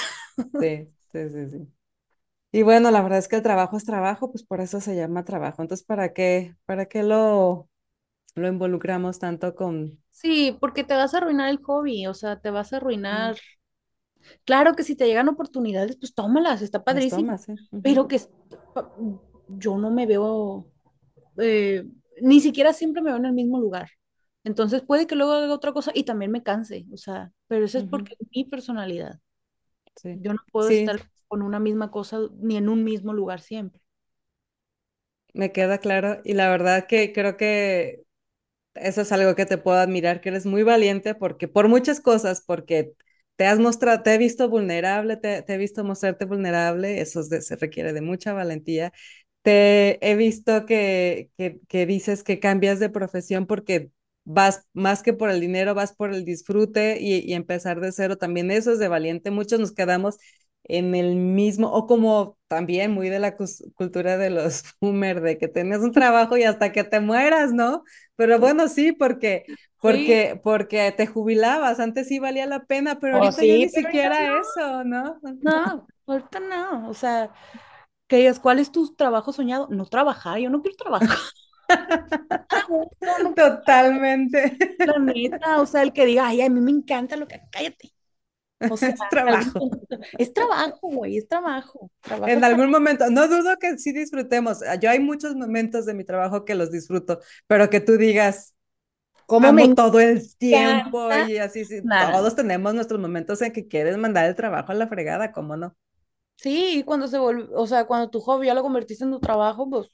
Sí, 0.59 0.89
sí, 1.11 1.29
sí, 1.29 1.49
sí. 1.49 1.73
Y 2.51 2.63
bueno, 2.63 2.91
la 2.91 3.01
verdad 3.03 3.19
es 3.19 3.27
que 3.29 3.37
el 3.37 3.43
trabajo 3.43 3.77
es 3.77 3.85
trabajo, 3.85 4.31
pues 4.31 4.43
por 4.43 4.61
eso 4.61 4.81
se 4.81 4.95
llama 4.95 5.25
trabajo. 5.25 5.61
Entonces, 5.63 5.85
¿para 5.85 6.13
qué, 6.13 6.55
para 6.65 6.87
qué 6.87 7.03
lo, 7.03 7.69
lo 8.35 8.47
involucramos 8.49 9.19
tanto 9.19 9.55
con... 9.55 10.01
Sí, 10.11 10.57
porque 10.59 10.83
te 10.83 10.95
vas 10.95 11.13
a 11.13 11.17
arruinar 11.19 11.49
el 11.49 11.61
hobby, 11.63 12.07
o 12.07 12.13
sea, 12.13 12.39
te 12.41 12.49
vas 12.49 12.73
a 12.73 12.77
mm, 13.11 13.31
arruinar. 13.31 13.37
Claro 14.45 14.75
que 14.75 14.83
si 14.83 14.95
te 14.95 15.05
llegan 15.07 15.29
oportunidades, 15.29 15.97
pues 15.97 16.13
tómalas, 16.13 16.61
está 16.61 16.83
padrísimo, 16.83 17.29
tomas, 17.29 17.49
¿eh? 17.49 17.57
Pero 17.81 18.07
que 18.07 18.19
yo 19.49 19.77
no 19.77 19.91
me 19.91 20.05
veo, 20.05 20.67
eh, 21.39 21.85
ni 22.21 22.41
siquiera 22.41 22.73
siempre 22.73 23.01
me 23.01 23.11
veo 23.11 23.17
en 23.19 23.25
el 23.25 23.33
mismo 23.33 23.59
lugar. 23.59 23.89
Entonces 24.43 24.81
puede 24.83 25.07
que 25.07 25.15
luego 25.15 25.33
haga 25.33 25.53
otra 25.53 25.73
cosa 25.73 25.91
y 25.95 26.03
también 26.05 26.31
me 26.31 26.43
canse, 26.43 26.85
o 26.93 26.97
sea, 26.97 27.31
pero 27.47 27.65
eso 27.65 27.79
es 27.79 27.85
porque 27.85 28.15
es 28.19 28.27
mi 28.35 28.45
personalidad. 28.45 29.19
sí, 29.95 30.21
Yo 30.21 30.33
no 30.33 30.39
puedo 30.51 30.69
sí, 30.69 30.69
estar 30.69 31.01
con 31.29 31.41
una 31.43 31.59
misma 31.59 31.91
cosa 31.91 32.19
ni 32.39 32.57
en 32.57 32.69
un 32.69 32.83
mismo 32.83 33.13
lugar 33.13 33.41
siempre. 33.41 33.81
me 35.33 35.51
queda 35.51 35.79
claro. 35.79 36.21
Y 36.23 36.33
la 36.33 36.49
verdad 36.49 36.87
que 36.87 37.13
creo 37.13 37.37
que 37.37 38.03
eso 38.75 39.01
es 39.01 39.11
algo 39.11 39.35
que 39.35 39.45
te 39.45 39.57
puedo 39.57 39.77
admirar, 39.79 40.21
que 40.21 40.29
eres 40.29 40.45
muy 40.45 40.63
valiente 40.63 41.15
porque 41.15 41.47
por 41.47 41.69
muchas 41.69 42.01
cosas, 42.01 42.43
porque 42.45 42.93
te 43.37 43.45
has 43.47 43.59
mostrado, 43.59 44.03
te 44.03 44.15
he 44.15 44.17
visto 44.17 44.49
vulnerable, 44.49 45.17
te, 45.17 45.41
te 45.43 45.55
he 45.55 45.57
visto 45.57 45.83
mostrarte 45.83 46.25
vulnerable, 46.25 47.01
eso 47.01 47.21
es 47.21 47.29
de- 47.29 47.41
se 47.41 47.55
requiere 47.57 47.93
de 47.93 48.01
mucha 48.01 48.33
valentía. 48.33 48.93
Te 49.47 50.05
he 50.09 50.15
visto 50.17 50.65
que, 50.65 51.31
que, 51.37 51.61
que 51.69 51.85
dices 51.85 52.23
que 52.23 52.39
cambias 52.39 52.79
de 52.79 52.89
profesión 52.89 53.47
porque 53.47 53.91
vas 54.25 54.65
más 54.73 55.03
que 55.03 55.13
por 55.13 55.29
el 55.29 55.39
dinero, 55.39 55.73
vas 55.73 55.93
por 55.93 56.13
el 56.13 56.25
disfrute 56.25 56.97
y, 56.99 57.19
y 57.19 57.33
empezar 57.33 57.79
de 57.79 57.91
cero 57.93 58.17
también. 58.17 58.51
Eso 58.51 58.73
es 58.73 58.79
de 58.79 58.89
valiente. 58.89 59.31
Muchos 59.31 59.59
nos 59.59 59.71
quedamos 59.73 60.17
en 60.65 60.95
el 60.95 61.15
mismo, 61.15 61.71
o 61.71 61.87
como 61.87 62.37
también 62.49 62.91
muy 62.91 63.07
de 63.09 63.19
la 63.19 63.37
cultura 63.75 64.17
de 64.17 64.29
los 64.29 64.63
boomer, 64.81 65.21
de 65.21 65.37
que 65.37 65.47
tienes 65.47 65.79
un 65.79 65.93
trabajo 65.93 66.35
y 66.37 66.43
hasta 66.43 66.71
que 66.73 66.83
te 66.83 66.99
mueras, 66.99 67.53
¿no? 67.53 67.83
Pero 68.17 68.39
bueno, 68.39 68.67
sí, 68.67 68.91
porque, 68.91 69.45
Sí, 69.45 69.55
porque, 69.79 70.39
porque 70.43 70.91
te 70.91 71.07
jubilabas, 71.07 71.79
antes 71.79 72.07
sí 72.09 72.19
valía 72.19 72.45
la 72.47 72.65
pena, 72.65 72.99
pero 72.99 73.15
o 73.15 73.17
ahorita 73.17 73.43
ya 73.45 73.57
sí, 73.57 73.57
ni 73.57 73.69
pero 73.73 73.87
ahorita 73.89 74.09
siquiera 74.09 74.37
eso, 74.39 74.83
¿no? 74.83 75.19
no, 75.41 75.87
ahorita 76.07 76.39
no, 76.39 76.89
o 76.89 76.93
sea, 76.93 77.33
que 78.07 78.17
digas, 78.17 78.39
¿cuál 78.39 78.59
es 78.59 78.71
tu 78.71 78.93
trabajo 78.95 79.33
soñado? 79.33 79.67
No 79.69 79.85
trabajar, 79.85 80.39
yo 80.39 80.49
no 80.49 80.61
quiero 80.61 80.77
trabajar, 80.77 81.17
Totalmente. 83.35 84.57
la 84.83 84.99
neta, 84.99 85.61
o 85.61 85.65
sea, 85.65 85.83
el 85.83 85.93
que 85.93 86.05
diga, 86.05 86.27
ay, 86.27 86.41
a 86.41 86.49
mí 86.49 86.59
me 86.61 86.71
encanta 86.71 87.17
lo 87.17 87.27
que, 87.27 87.39
cállate, 87.51 87.93
o 88.67 88.77
sea, 88.77 88.95
Es 88.95 89.07
trabajo. 89.09 89.71
es 90.17 90.33
trabajo, 90.33 90.79
güey, 90.89 91.17
es 91.17 91.27
trabajo, 91.27 91.91
trabajo 92.03 92.33
En 92.33 92.43
algún 92.43 92.69
momento, 92.71 93.09
no 93.09 93.27
dudo 93.27 93.57
que 93.59 93.77
sí 93.77 93.93
disfrutemos. 93.93 94.59
Yo 94.81 94.89
hay 94.89 94.99
muchos 94.99 95.35
momentos 95.35 95.85
de 95.85 95.93
mi 95.93 96.03
trabajo 96.03 96.43
que 96.45 96.55
los 96.55 96.71
disfruto, 96.71 97.19
pero 97.47 97.69
que 97.69 97.79
tú 97.81 97.97
digas, 97.97 98.55
como 99.27 99.73
todo 99.73 99.99
el 100.01 100.35
tiempo 100.37 101.17
y 101.17 101.37
así, 101.37 101.65
sí, 101.65 101.83
todos 101.97 102.35
tenemos 102.35 102.73
nuestros 102.75 102.99
momentos 103.01 103.41
en 103.43 103.53
que 103.53 103.67
quieres 103.67 103.97
mandar 103.97 104.25
el 104.27 104.35
trabajo 104.35 104.71
a 104.73 104.75
la 104.75 104.87
fregada, 104.87 105.31
¿cómo 105.33 105.57
no? 105.57 105.75
Sí, 106.37 106.79
y 106.79 106.83
cuando 106.83 107.07
se 107.07 107.17
volvió, 107.17 107.47
o 107.59 107.65
sea, 107.67 107.85
cuando 107.87 108.09
tu 108.09 108.19
hobby 108.21 108.47
ya 108.47 108.53
lo 108.53 108.61
convertiste 108.63 109.03
en 109.03 109.11
tu 109.11 109.19
trabajo, 109.19 109.69
pues 109.69 109.89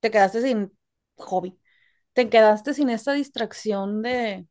te 0.00 0.10
quedaste 0.10 0.42
sin 0.42 0.76
hobby, 1.18 1.58
te 2.14 2.30
quedaste 2.30 2.74
sin 2.74 2.90
esta 2.90 3.12
distracción 3.14 4.02
de 4.02 4.48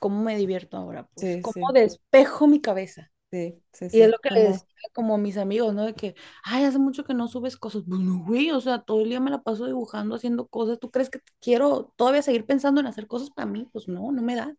cómo 0.00 0.22
me 0.22 0.36
divierto 0.36 0.76
ahora, 0.76 1.08
pues, 1.14 1.36
cómo 1.40 1.72
despejo 1.74 2.46
mi 2.46 2.60
cabeza. 2.60 3.10
Sí, 3.30 3.60
sí, 3.72 3.88
Y 3.92 4.00
es 4.02 4.10
lo 4.10 4.18
que 4.18 4.30
le 4.30 4.40
decía 4.44 4.66
como 4.94 5.14
a 5.14 5.18
mis 5.18 5.36
amigos, 5.36 5.74
¿no? 5.74 5.84
De 5.84 5.94
que, 5.94 6.14
ay, 6.44 6.64
hace 6.64 6.78
mucho 6.78 7.04
que 7.04 7.12
no 7.12 7.26
subes 7.28 7.56
cosas. 7.56 7.84
Bueno, 7.84 8.22
güey, 8.24 8.50
o 8.52 8.60
sea, 8.60 8.80
todo 8.82 9.02
el 9.02 9.08
día 9.08 9.20
me 9.20 9.30
la 9.30 9.42
paso 9.42 9.66
dibujando, 9.66 10.14
haciendo 10.14 10.46
cosas. 10.46 10.78
¿Tú 10.78 10.90
crees 10.90 11.10
que 11.10 11.20
quiero 11.40 11.92
todavía 11.96 12.22
seguir 12.22 12.46
pensando 12.46 12.80
en 12.80 12.86
hacer 12.86 13.06
cosas 13.06 13.30
para 13.30 13.46
mí? 13.46 13.68
Pues 13.72 13.88
no, 13.88 14.12
no 14.12 14.22
me 14.22 14.36
da. 14.36 14.54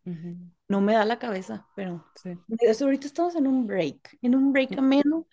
No 0.68 0.82
me 0.82 0.92
da 0.92 1.06
la 1.06 1.18
cabeza, 1.18 1.66
pero 1.74 2.04
sí. 2.14 2.36
ahorita 2.82 3.06
estamos 3.06 3.34
en 3.36 3.46
un 3.46 3.66
break, 3.66 4.18
en 4.20 4.34
un 4.34 4.52
break 4.52 4.76
ameno, 4.76 5.26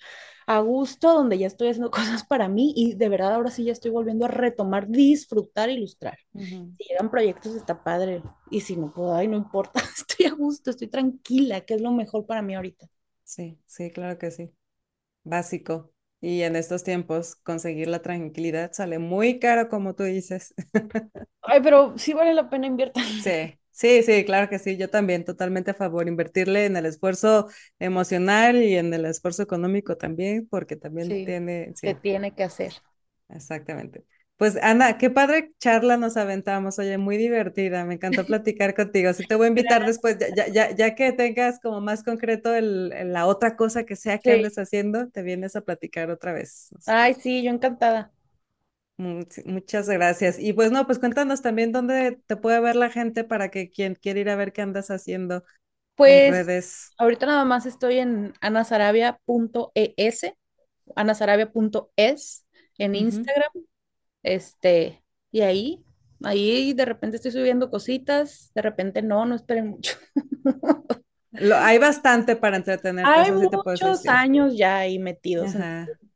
a 0.48 0.60
gusto, 0.60 1.14
donde 1.14 1.38
ya 1.38 1.48
estoy 1.48 1.70
haciendo 1.70 1.92
cosas 2.22 2.24
para 2.26 2.48
mí 2.48 2.74
y 2.76 2.94
de 2.94 3.10
verdad 3.10 3.34
ahora 3.34 3.52
sí 3.52 3.66
ya 3.66 3.74
estoy 3.74 3.92
volviendo 3.92 4.26
a 4.26 4.30
retomar, 4.30 4.88
disfrutar, 4.88 5.70
ilustrar. 5.70 6.18
Si 6.34 6.86
llegan 6.90 7.10
proyectos 7.12 7.54
está 7.54 7.84
padre 7.84 8.24
y 8.50 8.62
si 8.62 8.78
no 8.78 8.94
puedo, 8.94 9.14
ay, 9.14 9.28
no 9.28 9.36
importa, 9.36 9.82
estoy 9.98 10.28
a 10.28 10.32
gusto, 10.32 10.70
estoy 10.70 10.88
tranquila, 10.88 11.62
que 11.62 11.74
es 11.74 11.82
lo 11.82 11.92
mejor 11.92 12.26
para 12.26 12.42
mí 12.42 12.56
ahorita. 12.56 12.88
Sí, 13.26 13.60
sí, 13.68 13.92
claro 13.92 14.18
que 14.20 14.32
sí. 14.32 14.56
Básico. 15.24 15.94
Y 16.22 16.44
en 16.44 16.56
estos 16.58 16.84
tiempos 16.84 17.36
conseguir 17.38 17.88
la 17.90 18.02
tranquilidad 18.02 18.74
sale 18.74 19.00
muy 19.00 19.40
caro, 19.40 19.70
como 19.70 19.96
tú 19.96 20.04
dices. 20.04 20.54
Ay, 21.42 21.62
pero 21.62 21.98
sí 21.98 22.14
vale 22.14 22.34
la 22.34 22.50
pena 22.50 22.68
invertir. 22.68 23.06
Sí, 23.18 23.60
sí, 23.72 24.04
sí, 24.04 24.26
claro 24.26 24.50
que 24.50 24.60
sí. 24.60 24.78
Yo 24.78 24.90
también 24.90 25.26
totalmente 25.26 25.72
a 25.72 25.74
favor. 25.74 26.08
Invertirle 26.08 26.66
en 26.66 26.78
el 26.78 26.86
esfuerzo 26.86 27.48
emocional 27.80 28.62
y 28.64 28.76
en 28.78 28.94
el 28.94 29.06
esfuerzo 29.06 29.44
económico 29.44 29.98
también, 29.98 30.48
porque 30.50 30.76
también 30.76 31.22
tiene... 31.24 31.74
Sí. 31.76 31.96
tiene 32.02 32.34
que 32.34 32.44
hacer. 32.44 32.74
Exactamente. 33.30 34.06
Pues 34.38 34.58
Ana, 34.62 34.98
qué 34.98 35.10
padre 35.10 35.54
charla 35.60 35.96
nos 35.96 36.18
aventamos, 36.18 36.78
oye, 36.78 36.98
muy 36.98 37.16
divertida, 37.16 37.86
me 37.86 37.94
encantó 37.94 38.26
platicar 38.28 38.76
contigo. 38.76 39.14
Sí 39.14 39.26
te 39.26 39.36
voy 39.36 39.46
a 39.46 39.50
invitar 39.50 39.86
después, 39.86 40.18
ya, 40.36 40.48
ya, 40.48 40.76
ya, 40.76 40.94
que 40.94 41.14
tengas 41.14 41.60
como 41.62 41.80
más 41.80 42.04
concreto 42.04 42.54
el, 42.54 42.90
la 43.14 43.28
otra 43.28 43.56
cosa 43.56 43.86
que 43.86 43.96
sea 43.96 44.18
que 44.18 44.34
andes 44.34 44.58
haciendo, 44.58 45.08
te 45.10 45.24
vienes 45.24 45.56
a 45.56 45.62
platicar 45.62 46.12
otra 46.12 46.34
vez. 46.34 46.70
Ay, 46.86 47.14
sí, 47.14 47.44
yo 47.44 47.52
encantada. 47.52 48.12
muchas 48.98 49.88
gracias. 49.88 50.38
Y 50.38 50.52
pues 50.52 50.70
no, 50.70 50.86
pues 50.86 51.00
cuéntanos 51.00 51.42
también 51.42 51.72
dónde 51.72 52.20
te 52.28 52.36
puede 52.36 52.60
ver 52.60 52.76
la 52.76 52.90
gente 52.90 53.24
para 53.24 53.50
que 53.50 53.70
quien 53.70 53.96
quiera 53.96 54.20
ir 54.20 54.30
a 54.30 54.36
ver 54.36 54.52
qué 54.52 54.62
andas 54.62 54.92
haciendo 54.92 55.46
pues, 55.96 56.12
en 56.12 56.34
redes. 56.34 56.92
Ahorita 56.98 57.26
nada 57.26 57.46
más 57.46 57.66
estoy 57.66 58.00
en 58.00 58.34
anasarabia.es, 58.42 60.34
anasarabia.es 60.94 62.46
en 62.78 62.96
Instagram 62.96 63.52
este, 64.26 65.04
y 65.32 65.42
ahí, 65.42 65.86
ahí 66.24 66.74
de 66.74 66.84
repente 66.84 67.18
estoy 67.18 67.32
subiendo 67.32 67.70
cositas, 67.70 68.52
de 68.56 68.62
repente 68.64 69.04
no, 69.04 69.26
no 69.26 69.36
esperen 69.36 69.68
mucho. 69.68 69.96
hay 71.56 71.78
bastante 71.78 72.36
para 72.36 72.58
entretener. 72.58 73.06
Hay 73.06 73.32
muchos 73.32 74.08
años 74.08 74.58
ya 74.58 74.80
ahí 74.80 74.98
metidos. 74.98 75.54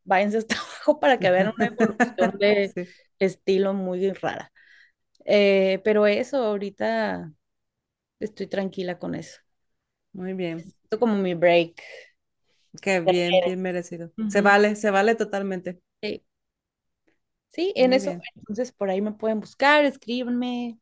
váyanse 0.04 0.40
hasta 0.40 0.56
abajo 0.60 1.00
para 1.00 1.20
que 1.20 1.30
vean 1.30 1.54
una 1.56 1.68
evolución 1.68 2.40
de 2.40 2.74
estilo 3.20 3.76
muy 3.76 4.12
rara. 4.12 4.52
Eh, 5.26 5.80
pero 5.84 6.08
eso, 6.08 6.44
ahorita 6.44 7.32
estoy 8.20 8.48
tranquila 8.48 8.98
con 8.98 9.14
eso. 9.14 9.40
Muy 10.14 10.34
bien. 10.34 10.58
Esto 10.58 11.00
como 11.00 11.16
mi 11.16 11.36
break. 11.36 11.80
Qué 12.82 13.02
bien, 13.02 13.32
bien 13.46 13.62
merecido. 13.62 14.12
Se 14.30 14.42
vale, 14.42 14.76
se 14.76 14.90
vale 14.90 15.14
totalmente. 15.14 15.80
Sí. 16.02 16.24
Sí, 17.50 17.74
en 17.76 17.94
eso, 17.94 18.12
entonces 18.36 18.72
por 18.72 18.90
ahí 18.90 19.02
me 19.02 19.12
pueden 19.12 19.40
buscar, 19.40 19.84
escríbanme, 19.86 20.80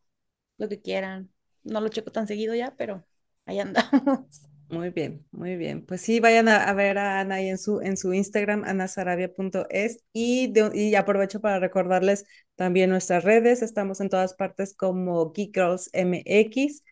lo 0.58 0.68
que 0.68 0.82
quieran. 0.82 1.32
No 1.64 1.82
lo 1.82 1.90
checo 1.90 2.12
tan 2.12 2.28
seguido 2.28 2.56
ya, 2.56 2.76
pero 2.78 3.06
ahí 3.46 3.60
andamos. 3.60 4.48
Muy 4.70 4.90
bien, 4.90 5.26
muy 5.32 5.56
bien. 5.56 5.86
Pues 5.86 6.02
sí, 6.02 6.20
vayan 6.20 6.50
a, 6.50 6.74
ver 6.74 6.98
a 6.98 7.22
Ana 7.22 7.36
ahí 7.36 7.48
en 7.48 7.58
su, 7.58 7.80
en 7.80 7.96
su 7.96 8.14
Instagram, 8.14 8.66
anasarabia.es 8.66 10.04
y, 10.12 10.54
y 10.74 10.96
aprovecho 10.96 11.40
para 11.40 11.60
recordarles 11.60 12.26
también 12.56 12.90
nuestras 12.90 13.24
redes. 13.24 13.62
Estamos 13.62 14.02
en 14.02 14.10
todas 14.10 14.34
partes 14.34 14.76
como 14.76 15.32
Geek 15.32 15.56
Girls 15.56 15.90
MX. 15.94 16.84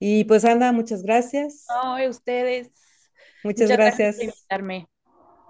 Y 0.00 0.24
pues 0.24 0.44
Ana, 0.44 0.72
muchas 0.72 1.04
gracias. 1.04 1.66
Ay, 1.68 2.08
ustedes. 2.08 2.72
Muchas, 3.44 3.70
gracias. 3.70 4.16
por 4.16 4.24
invitarme. 4.24 4.89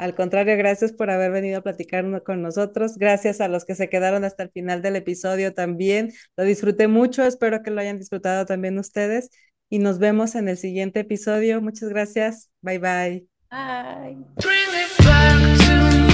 Al 0.01 0.14
contrario, 0.14 0.57
gracias 0.57 0.94
por 0.94 1.11
haber 1.11 1.30
venido 1.30 1.59
a 1.59 1.62
platicar 1.62 2.22
con 2.22 2.40
nosotros. 2.40 2.96
Gracias 2.96 3.42
a 3.42 3.48
los 3.48 3.66
que 3.66 3.74
se 3.74 3.90
quedaron 3.90 4.24
hasta 4.24 4.42
el 4.42 4.51
final 4.51 4.80
del 4.80 4.96
episodio 4.96 5.53
también. 5.53 6.11
Lo 6.38 6.44
disfruté 6.44 6.88
mucho, 6.88 7.22
espero 7.22 7.62
que 7.62 7.70
lo 7.70 7.82
hayan 7.82 7.98
disfrutado 7.98 8.46
también 8.46 8.78
ustedes. 8.78 9.28
Y 9.68 9.78
nos 9.78 9.98
vemos 9.98 10.36
en 10.36 10.48
el 10.48 10.57
siguiente 10.57 11.01
episodio. 11.01 11.61
Muchas 11.61 11.90
gracias. 11.90 12.48
Bye 12.62 12.78
bye. 12.78 13.26
Bye. 14.96 16.09